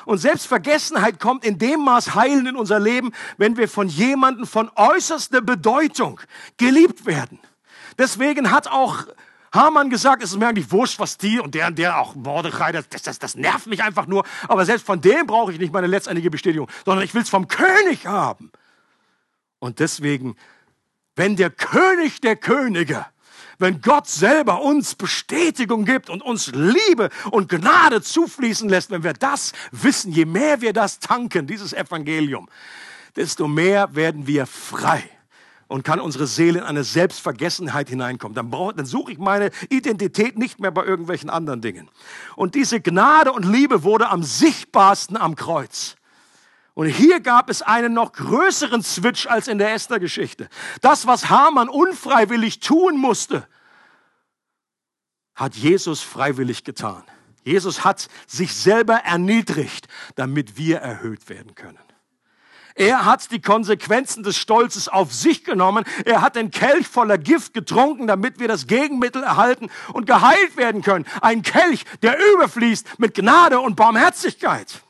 Und 0.05 0.18
Selbstvergessenheit 0.18 1.20
kommt 1.20 1.45
in 1.45 1.59
dem 1.59 1.81
Maß 1.81 2.14
heilen 2.14 2.47
in 2.47 2.57
unser 2.57 2.81
Leben, 2.81 3.12
wenn 3.37 3.57
wir 3.57 3.68
von 3.68 3.89
jemandem 3.89 4.47
von 4.47 4.70
äußerster 4.74 5.41
Bedeutung 5.41 6.20
geliebt 6.57 7.07
werden. 7.07 7.39
Deswegen 7.99 8.51
hat 8.51 8.68
auch 8.68 9.05
Hamann 9.53 9.91
gesagt, 9.91 10.22
es 10.22 10.31
ist 10.31 10.39
mir 10.39 10.49
eigentlich 10.49 10.70
wurscht, 10.70 10.99
was 10.99 11.16
die 11.16 11.41
und 11.41 11.55
der 11.55 11.68
und 11.68 11.79
der 11.79 11.99
auch 11.99 12.14
Mordechai, 12.14 12.72
das, 12.72 12.89
das, 12.89 13.18
das 13.18 13.35
nervt 13.35 13.66
mich 13.66 13.83
einfach 13.83 14.07
nur. 14.07 14.24
Aber 14.47 14.64
selbst 14.64 14.87
von 14.87 15.01
dem 15.01 15.26
brauche 15.26 15.53
ich 15.53 15.59
nicht 15.59 15.72
meine 15.72 15.87
letztendliche 15.87 16.31
Bestätigung, 16.31 16.68
sondern 16.85 17.05
ich 17.05 17.14
will 17.14 17.22
es 17.22 17.31
vom 17.31 17.49
König 17.49 18.07
haben. 18.07 18.53
Und 19.59 19.81
deswegen, 19.81 20.37
wenn 21.16 21.37
der 21.37 21.51
König 21.51 22.20
der 22.20 22.37
Könige, 22.37 23.07
wenn 23.59 23.81
Gott 23.81 24.09
selber 24.09 24.63
uns 24.63 24.95
Bestätigung 24.95 25.85
gibt 25.85 26.11
und 26.11 26.23
uns 26.23 26.53
Liebe 26.53 27.11
und 27.31 27.49
Gnade 27.49 28.03
zufließen 28.03 28.69
lässt, 28.69 28.91
wenn 28.91 29.05
wir 29.05 29.13
das 29.13 29.53
wissen, 29.73 30.13
je 30.13 30.25
mehr 30.25 30.61
wir 30.61 30.73
das 30.73 31.01
tanken, 31.01 31.47
dieses 31.47 31.73
Evangelium, 31.73 32.49
desto 33.17 33.49
mehr 33.49 33.95
werden 33.95 34.27
wir 34.27 34.47
frei 34.47 35.03
und 35.69 35.85
kann 35.85 36.01
unsere 36.01 36.27
Seele 36.27 36.61
in 36.61 36.65
eine 36.65 36.83
Selbstvergessenheit 36.83 37.89
hineinkommen. 37.89 38.35
Dann, 38.35 38.51
brauch, 38.51 38.73
dann 38.73 38.87
suche 38.87 39.13
ich 39.13 39.19
meine 39.19 39.51
Identität 39.69 40.39
nicht 40.39 40.61
mehr 40.61 40.71
bei 40.71 40.85
irgendwelchen 40.85 41.31
anderen 41.31 41.61
Dingen. 41.61 41.89
Und 42.37 42.55
diese 42.55 42.81
Gnade 42.81 43.33
und 43.33 43.45
Liebe 43.45 43.85
wurde 43.85 44.09
am 44.09 44.23
sichtbarsten 44.23 45.17
am 45.17 45.37
Kreuz. 45.37 45.98
Und 46.79 46.87
hier 46.87 47.18
gab 47.18 47.51
es 47.51 47.61
einen 47.61 47.93
noch 47.93 48.12
größeren 48.12 48.85
Switch 48.85 49.26
als 49.26 49.49
in 49.49 49.59
der 49.59 49.72
Esther-Geschichte. 49.72 50.49
Das, 50.81 51.09
was 51.09 51.29
Haman 51.29 51.68
unfreiwillig 51.68 52.61
tun 52.61 52.97
musste, 52.97 53.49
hat 55.35 55.57
Jesus 55.57 56.03
freiwillig 56.03 56.62
getan. 56.62 57.03
Jesus 57.43 57.83
hat 57.83 58.07
sich 58.29 58.55
selber 58.55 58.95
erniedrigt, 58.95 59.89
damit 60.14 60.57
wir 60.57 60.79
erhöht 60.79 61.29
werden 61.29 61.57
können. 61.57 61.81
Er 62.76 63.05
hat 63.07 63.33
die 63.33 63.41
Konsequenzen 63.41 64.22
des 64.22 64.37
Stolzes 64.37 64.87
auf 64.87 65.12
sich 65.12 65.43
genommen. 65.43 65.85
Er 66.05 66.22
hat 66.22 66.37
den 66.37 66.53
Kelch 66.53 66.87
voller 66.87 67.18
Gift 67.18 67.55
getrunken, 67.55 68.07
damit 68.07 68.39
wir 68.39 68.47
das 68.47 68.68
Gegenmittel 68.68 69.24
erhalten 69.24 69.68
und 69.95 70.07
geheilt 70.07 70.57
werden 70.57 70.83
können. 70.83 71.07
Ein 71.22 71.43
Kelch, 71.43 71.85
der 72.03 72.16
überfließt 72.35 73.01
mit 73.01 73.14
Gnade 73.14 73.59
und 73.59 73.74
Barmherzigkeit. 73.74 74.85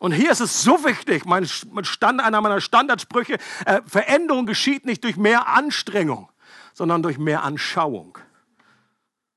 Und 0.00 0.12
hier 0.12 0.30
ist 0.30 0.40
es 0.40 0.62
so 0.62 0.82
wichtig, 0.82 1.26
mein 1.26 1.44
Stand, 1.46 2.22
einer 2.22 2.40
meiner 2.40 2.62
Standardsprüche, 2.62 3.36
äh, 3.66 3.82
Veränderung 3.86 4.46
geschieht 4.46 4.86
nicht 4.86 5.04
durch 5.04 5.18
mehr 5.18 5.46
Anstrengung, 5.46 6.30
sondern 6.72 7.02
durch 7.02 7.18
mehr 7.18 7.42
Anschauung. 7.42 8.16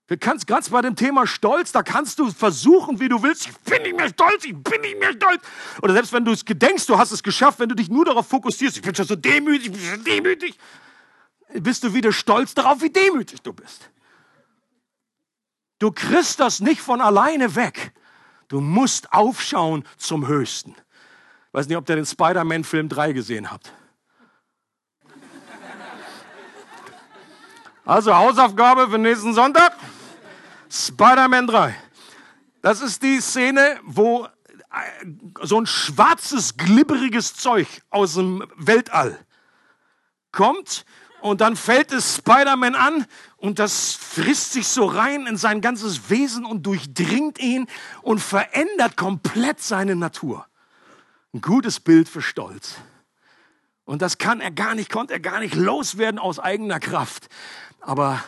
Du 0.08 0.18
kannst 0.18 0.48
ganz 0.48 0.70
bei 0.70 0.82
dem 0.82 0.96
Thema 0.96 1.28
Stolz, 1.28 1.74
da 1.74 1.84
kannst 1.84 2.18
du 2.18 2.32
versuchen, 2.32 3.02
wie 3.02 3.10
du 3.10 3.22
willst. 3.22 3.48
Ich 3.48 3.58
bin 3.58 3.82
nicht 3.82 3.98
mehr 3.98 4.08
stolz, 4.08 4.46
ich 4.46 4.56
bin 4.56 4.80
nicht 4.80 4.98
mehr 4.98 5.12
stolz. 5.12 5.42
Oder 5.82 5.94
selbst 5.94 6.14
wenn 6.14 6.24
du 6.24 6.32
es 6.32 6.46
gedenkst, 6.46 6.88
du 6.88 6.98
hast 6.98 7.12
es 7.12 7.24
geschafft, 7.24 7.60
wenn 7.60 7.68
du 7.68 7.76
dich 7.76 7.90
nur 7.90 8.06
darauf 8.06 8.28
fokussierst, 8.30 8.78
ich 8.78 8.84
bin 8.84 8.96
schon 8.96 9.06
so 9.06 9.18
demütig, 9.18 9.66
ich 9.66 9.72
bin 9.74 9.82
schon 9.82 10.04
demütig, 10.06 10.58
bist 11.56 11.84
du 11.84 11.94
wieder 11.94 12.14
stolz 12.14 12.54
darauf, 12.54 12.82
wie 12.82 12.90
demütig 12.90 13.42
du 13.42 13.52
bist. 13.52 13.90
Du 15.80 15.92
kriegst 15.92 16.40
das 16.40 16.62
nicht 16.62 16.80
von 16.80 17.02
alleine 17.02 17.54
weg. 17.58 17.92
Du 18.54 18.62
musst 18.62 19.12
aufschauen 19.12 19.84
zum 19.98 20.28
Höchsten. 20.28 20.76
Ich 20.78 21.54
weiß 21.54 21.68
nicht, 21.68 21.76
ob 21.76 21.90
ihr 21.90 21.96
den 21.96 22.06
Spider-Man-Film 22.06 22.88
3 22.88 23.12
gesehen 23.14 23.50
habt. 23.50 23.74
Also 27.84 28.16
Hausaufgabe 28.16 28.92
für 28.92 29.00
nächsten 29.00 29.34
Sonntag. 29.34 29.76
Spider-Man 30.70 31.48
3. 31.48 31.76
Das 32.62 32.82
ist 32.82 33.02
die 33.02 33.22
Szene, 33.22 33.80
wo 33.86 34.26
äh, 34.26 34.30
so 35.42 35.60
ein 35.60 35.66
schwarzes, 35.66 36.56
glibberiges 36.56 37.34
Zeug 37.34 37.82
aus 37.90 38.14
dem 38.14 38.48
Weltall 38.56 39.18
kommt 40.32 40.86
und 41.24 41.40
dann 41.40 41.56
fällt 41.56 41.94
es 41.94 42.18
Spider-Man 42.18 42.76
an 42.76 43.06
und 43.38 43.58
das 43.58 43.94
frisst 43.94 44.52
sich 44.52 44.68
so 44.68 44.86
rein 44.86 45.26
in 45.26 45.38
sein 45.38 45.62
ganzes 45.62 46.10
Wesen 46.10 46.44
und 46.44 46.66
durchdringt 46.66 47.40
ihn 47.40 47.68
und 48.02 48.20
verändert 48.20 48.98
komplett 48.98 49.62
seine 49.62 49.96
Natur. 49.96 50.46
Ein 51.34 51.40
gutes 51.40 51.80
Bild 51.80 52.10
für 52.10 52.22
Stolz. 52.22 52.76
Und 53.86 54.02
das 54.02 54.18
kann 54.18 54.42
er 54.42 54.52
gar 54.52 54.76
nicht, 54.76 54.92
konnte 54.92 55.14
er 55.14 55.22
gar 55.22 55.40
nicht 55.40 55.56
loswerden 55.56 56.20
aus 56.20 56.40
eigener 56.40 56.82
Kraft. 56.82 57.30
Aber 57.80 58.22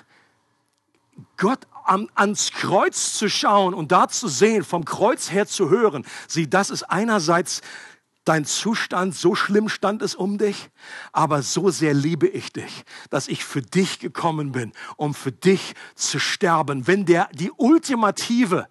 Gott 1.36 1.68
an, 1.84 2.10
ans 2.16 2.54
Kreuz 2.54 3.12
zu 3.18 3.28
schauen 3.28 3.74
und 3.74 3.92
da 3.92 4.08
zu 4.08 4.30
sehen, 4.30 4.64
vom 4.64 4.86
Kreuz 4.86 5.32
her 5.32 5.46
zu 5.46 5.70
hören, 5.70 6.06
sieh, 6.30 6.50
das 6.50 6.70
ist 6.70 6.84
einerseits 6.84 7.62
dein 8.26 8.46
Zustand, 8.46 9.16
so 9.16 9.36
schlimm 9.36 9.70
stand 9.70 10.02
es 10.02 10.16
um 10.16 10.38
dich, 10.38 10.70
aber 11.14 11.42
so 11.42 11.70
sehr 11.70 11.94
liebe 11.94 12.28
ich 12.28 12.52
dich, 12.52 12.84
dass 13.10 13.28
ich 13.28 13.46
für 13.46 13.62
dich 13.62 14.00
gekommen 14.00 14.52
bin, 14.52 14.74
um 14.98 15.14
für 15.14 15.32
dich 15.32 15.76
zu 15.96 16.20
sterben. 16.20 16.88
Wenn 16.88 17.06
der, 17.06 17.30
die 17.34 17.52
ultimative, 17.52 18.68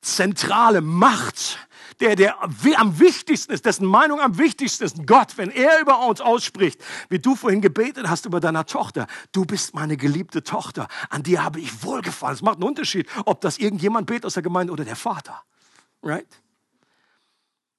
zentrale 0.00 0.80
Macht 0.80 1.58
der, 2.00 2.14
der 2.14 2.42
am 2.42 2.98
wichtigsten 3.00 3.52
ist, 3.52 3.64
dessen 3.64 3.86
Meinung 3.86 4.20
am 4.20 4.38
wichtigsten 4.38 4.84
ist, 4.84 5.06
Gott, 5.06 5.36
wenn 5.36 5.50
er 5.50 5.80
über 5.80 6.06
uns 6.06 6.20
ausspricht, 6.20 6.82
wie 7.08 7.18
du 7.18 7.34
vorhin 7.34 7.60
gebetet 7.60 8.08
hast 8.08 8.26
über 8.26 8.40
deiner 8.40 8.66
Tochter, 8.66 9.06
du 9.32 9.44
bist 9.44 9.74
meine 9.74 9.96
geliebte 9.96 10.42
Tochter, 10.42 10.88
an 11.08 11.22
dir 11.22 11.42
habe 11.42 11.60
ich 11.60 11.82
wohlgefallen. 11.82 12.34
Es 12.34 12.42
macht 12.42 12.56
einen 12.56 12.64
Unterschied, 12.64 13.08
ob 13.24 13.40
das 13.40 13.58
irgendjemand 13.58 14.06
betet 14.06 14.26
aus 14.26 14.34
der 14.34 14.42
Gemeinde 14.42 14.72
oder 14.72 14.84
der 14.84 14.96
Vater. 14.96 15.42
Right? 16.02 16.26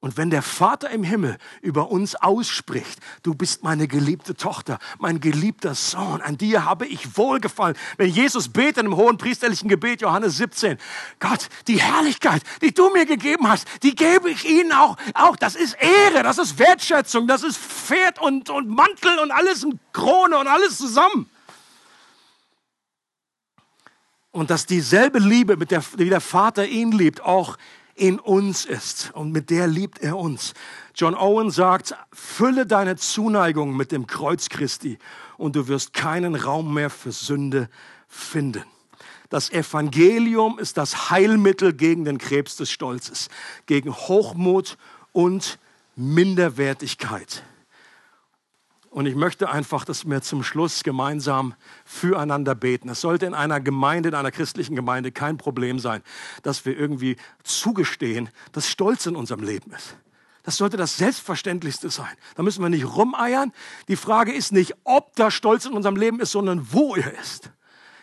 Und 0.07 0.15
wenn 0.15 0.29
der 0.29 0.41
Vater 0.41 0.89
im 0.89 1.03
Himmel 1.03 1.37
über 1.61 1.91
uns 1.91 2.15
ausspricht, 2.15 2.97
du 3.23 3.35
bist 3.35 3.65
meine 3.65 3.89
geliebte 3.89 4.35
Tochter, 4.35 4.79
mein 4.99 5.19
geliebter 5.19 5.75
Sohn, 5.75 6.21
an 6.21 6.37
dir 6.37 6.63
habe 6.63 6.85
ich 6.85 7.17
wohlgefallen. 7.17 7.75
Wenn 7.97 8.09
Jesus 8.09 8.47
betet 8.47 8.85
im 8.85 8.95
hohen 8.95 9.17
priesterlichen 9.17 9.67
Gebet, 9.67 9.99
Johannes 9.99 10.37
17, 10.37 10.77
Gott, 11.19 11.49
die 11.67 11.81
Herrlichkeit, 11.81 12.41
die 12.61 12.73
du 12.73 12.89
mir 12.91 13.05
gegeben 13.05 13.49
hast, 13.49 13.67
die 13.83 13.95
gebe 13.95 14.29
ich 14.29 14.49
ihnen 14.49 14.71
auch. 14.71 14.95
Auch 15.13 15.35
das 15.35 15.55
ist 15.57 15.75
Ehre, 15.77 16.23
das 16.23 16.37
ist 16.37 16.57
Wertschätzung, 16.57 17.27
das 17.27 17.43
ist 17.43 17.57
Pferd 17.57 18.21
und, 18.21 18.49
und 18.49 18.69
Mantel 18.69 19.19
und 19.19 19.31
alles 19.31 19.65
und 19.65 19.77
Krone 19.91 20.37
und 20.37 20.47
alles 20.47 20.77
zusammen. 20.77 21.29
Und 24.31 24.51
dass 24.51 24.65
dieselbe 24.65 25.19
Liebe, 25.19 25.57
mit 25.57 25.69
der, 25.69 25.83
wie 25.97 26.07
der 26.07 26.21
Vater 26.21 26.65
ihn 26.65 26.93
liebt, 26.93 27.19
auch 27.19 27.57
in 27.97 28.19
uns 28.19 28.65
ist. 28.65 29.11
Und 29.13 29.31
mit 29.31 29.49
der 29.49 29.67
liebt 29.67 29.99
er 29.99 30.17
uns. 30.17 30.53
John 30.95 31.15
Owen 31.15 31.51
sagt, 31.51 31.95
fülle 32.13 32.65
deine 32.65 32.95
Zuneigung 32.95 33.75
mit 33.75 33.91
dem 33.91 34.07
Kreuz 34.07 34.49
Christi 34.49 34.97
und 35.37 35.55
du 35.55 35.67
wirst 35.67 35.93
keinen 35.93 36.35
Raum 36.35 36.73
mehr 36.73 36.89
für 36.89 37.11
Sünde 37.11 37.69
finden. 38.07 38.63
Das 39.29 39.51
Evangelium 39.51 40.57
ist 40.57 40.77
das 40.77 41.09
Heilmittel 41.09 41.73
gegen 41.73 42.05
den 42.05 42.17
Krebs 42.17 42.55
des 42.55 42.71
Stolzes, 42.71 43.29
gegen 43.65 43.93
Hochmut 43.93 44.77
und 45.11 45.59
Minderwertigkeit. 45.95 47.43
Und 48.89 49.05
ich 49.05 49.15
möchte 49.15 49.49
einfach, 49.49 49.85
dass 49.85 50.09
wir 50.09 50.21
zum 50.21 50.43
Schluss 50.43 50.83
gemeinsam 50.83 51.53
füreinander 51.85 52.55
beten. 52.55 52.89
Es 52.89 53.01
sollte 53.01 53.25
in 53.25 53.33
einer 53.33 53.59
Gemeinde, 53.59 54.09
in 54.09 54.15
einer 54.15 54.31
christlichen 54.31 54.75
Gemeinde 54.75 55.11
kein 55.11 55.37
Problem 55.37 55.79
sein, 55.79 56.01
dass 56.43 56.65
wir 56.65 56.77
irgendwie 56.77 57.17
zugestehen, 57.43 58.29
dass 58.53 58.69
Stolz 58.69 59.05
in 59.05 59.15
unserem 59.15 59.43
Leben 59.43 59.71
ist. 59.71 59.97
Das 60.43 60.55
sollte 60.55 60.77
das 60.77 60.95
Selbstverständlichste 60.95 61.89
sein. 61.89 62.15
Da 62.35 62.43
müssen 62.43 62.63
wir 62.63 62.69
nicht 62.69 62.85
rumeiern. 62.85 63.51
Die 63.89 63.97
Frage 63.97 64.31
ist 64.31 64.53
nicht, 64.53 64.75
ob 64.85 65.15
da 65.15 65.29
Stolz 65.29 65.65
in 65.65 65.73
unserem 65.73 65.97
Leben 65.97 66.21
ist, 66.21 66.31
sondern 66.31 66.71
wo 66.71 66.95
er 66.95 67.13
ist 67.19 67.51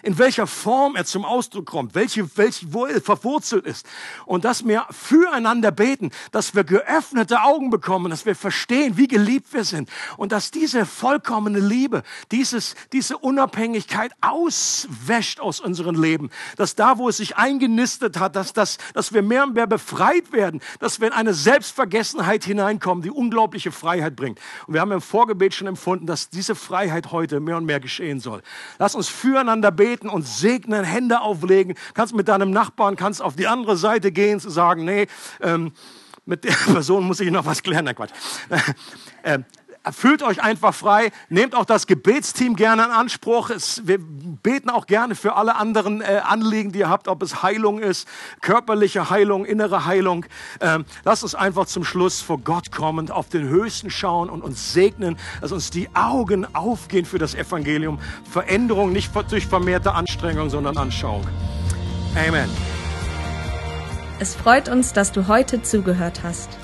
in 0.05 0.19
welcher 0.19 0.47
Form 0.47 0.97
er 0.97 1.05
zum 1.07 1.25
Ausdruck 1.25 1.67
kommt, 1.67 1.95
welche, 1.95 2.29
welche, 2.37 2.73
wo 2.73 2.85
er 2.85 3.01
verwurzelt 3.01 3.65
ist. 3.65 3.87
Und 4.27 4.45
dass 4.45 4.67
wir 4.67 4.87
füreinander 4.91 5.71
beten, 5.71 6.11
dass 6.31 6.55
wir 6.55 6.63
geöffnete 6.65 7.43
Augen 7.43 7.71
bekommen, 7.71 8.11
dass 8.11 8.27
wir 8.27 8.37
verstehen, 8.37 8.97
wie 8.99 9.09
geliebt 9.09 9.53
wir 9.53 9.65
sind. 9.65 9.89
Und 10.19 10.33
dass 10.33 10.51
diese 10.51 10.85
vollkommene 10.85 11.59
Liebe, 11.59 12.03
dieses, 12.31 12.75
diese 12.93 13.17
Unabhängigkeit 13.17 14.13
auswäscht 14.21 15.41
aus 15.41 15.61
unserem 15.61 16.01
Leben. 16.01 16.31
Dass 16.57 16.75
da, 16.75 16.99
wo 16.99 17.09
es 17.09 17.17
sich 17.17 17.37
eingenistet 17.37 18.19
hat, 18.19 18.37
dass, 18.37 18.53
dass, 18.53 18.77
dass 18.93 19.15
wir 19.15 19.23
mehr 19.23 19.45
und 19.45 19.55
mehr 19.55 19.67
befreit 19.67 20.33
werden, 20.33 20.61
dass 20.81 21.01
wir 21.01 21.09
in 21.09 21.15
eine 21.15 21.33
Selbstvergessenheit 21.33 22.45
hineinkommen, 22.45 23.03
die 23.03 23.11
unglaubliche 23.11 23.73
Freiheit 23.73 24.17
bringt. 24.17 24.39
Und 24.67 24.75
wir 24.75 24.83
haben 24.83 24.93
im 24.93 25.01
Vorgebet 25.01 25.55
schon 25.55 25.67
empfunden, 25.67 26.07
dass 26.07 26.29
diese 26.29 26.55
Freiheit 26.55 27.11
heute 27.11 27.41
mehr 27.41 27.57
und 27.57 27.65
mehr 27.65 27.81
geschehen 27.81 28.21
soll. 28.21 28.43
Lass 28.79 28.95
uns 28.95 29.09
füreinander 29.09 29.71
beten 29.71 29.94
beten 29.95 30.09
und 30.09 30.27
segnen, 30.27 30.85
Hände 30.85 31.21
auflegen. 31.21 31.75
Kannst 31.95 32.15
mit 32.15 32.29
deinem 32.29 32.51
Nachbarn, 32.51 32.97
kannst 32.97 33.23
auf 33.23 33.37
die 33.37 33.47
andere 33.47 33.77
Seite 33.77 34.11
gehen, 34.11 34.41
zu 34.41 34.51
sagen, 34.51 34.85
nee, 34.85 35.07
ähm, 35.41 35.73
mit 36.27 36.45
der 36.45 36.53
Person 36.73 37.05
muss 37.05 37.21
ich 37.21 37.31
noch 37.31 37.47
was 37.47 37.63
klären. 37.63 37.85
Nein, 37.85 37.95
Quatsch. 37.95 38.11
äh, 39.23 39.39
fühlt 39.93 40.23
euch 40.23 40.43
einfach 40.43 40.75
frei. 40.75 41.11
Nehmt 41.29 41.55
auch 41.55 41.65
das 41.65 41.87
Gebetsteam 41.87 42.57
gerne 42.57 42.85
in 42.85 42.91
Anspruch. 42.91 43.51
Es, 43.51 43.87
wir 43.87 43.99
beten 43.99 44.71
auch 44.71 44.87
gerne 44.87 45.15
für 45.15 45.37
alle 45.37 45.57
anderen 45.57 46.01
äh, 46.01 46.21
Anliegen, 46.25 46.73
die 46.73 46.81
ihr 46.81 46.89
habt, 46.89 47.09
ob 47.09 47.23
es 47.23 47.43
Heilung 47.43 47.79
ist, 47.79 48.09
körperliche 48.41 49.11
Heilung, 49.11 49.45
innere 49.45 49.85
Heilung. 49.85 50.27
Ähm, 50.61 50.85
lasst 51.05 51.23
uns 51.23 51.35
einfach 51.35 51.67
zum 51.67 51.85
Schluss 51.85 52.21
vor 52.21 52.39
Gott 52.39 52.73
kommen, 52.73 53.11
auf 53.11 53.29
den 53.29 53.49
Höchsten 53.49 53.91
schauen 53.91 54.31
und 54.31 54.43
uns 54.43 54.73
segnen, 54.73 55.17
dass 55.41 55.53
uns 55.53 55.71
die 55.71 55.89
Augen 55.95 56.47
aufgehen 56.55 57.05
für 57.05 57.19
das 57.19 57.35
Evangelium. 57.35 57.99
Veränderung 58.31 58.93
nicht 58.93 59.13
durch 59.31 59.47
vermehrte 59.47 59.95
Anstrengung, 59.95 60.51
sondern 60.51 60.77
Anschauung. 60.77 61.27
Amen. 62.17 62.49
Es 64.21 64.35
freut 64.35 64.69
uns, 64.69 64.93
dass 64.93 65.13
du 65.13 65.27
heute 65.27 65.63
zugehört 65.63 66.23
hast. 66.23 66.64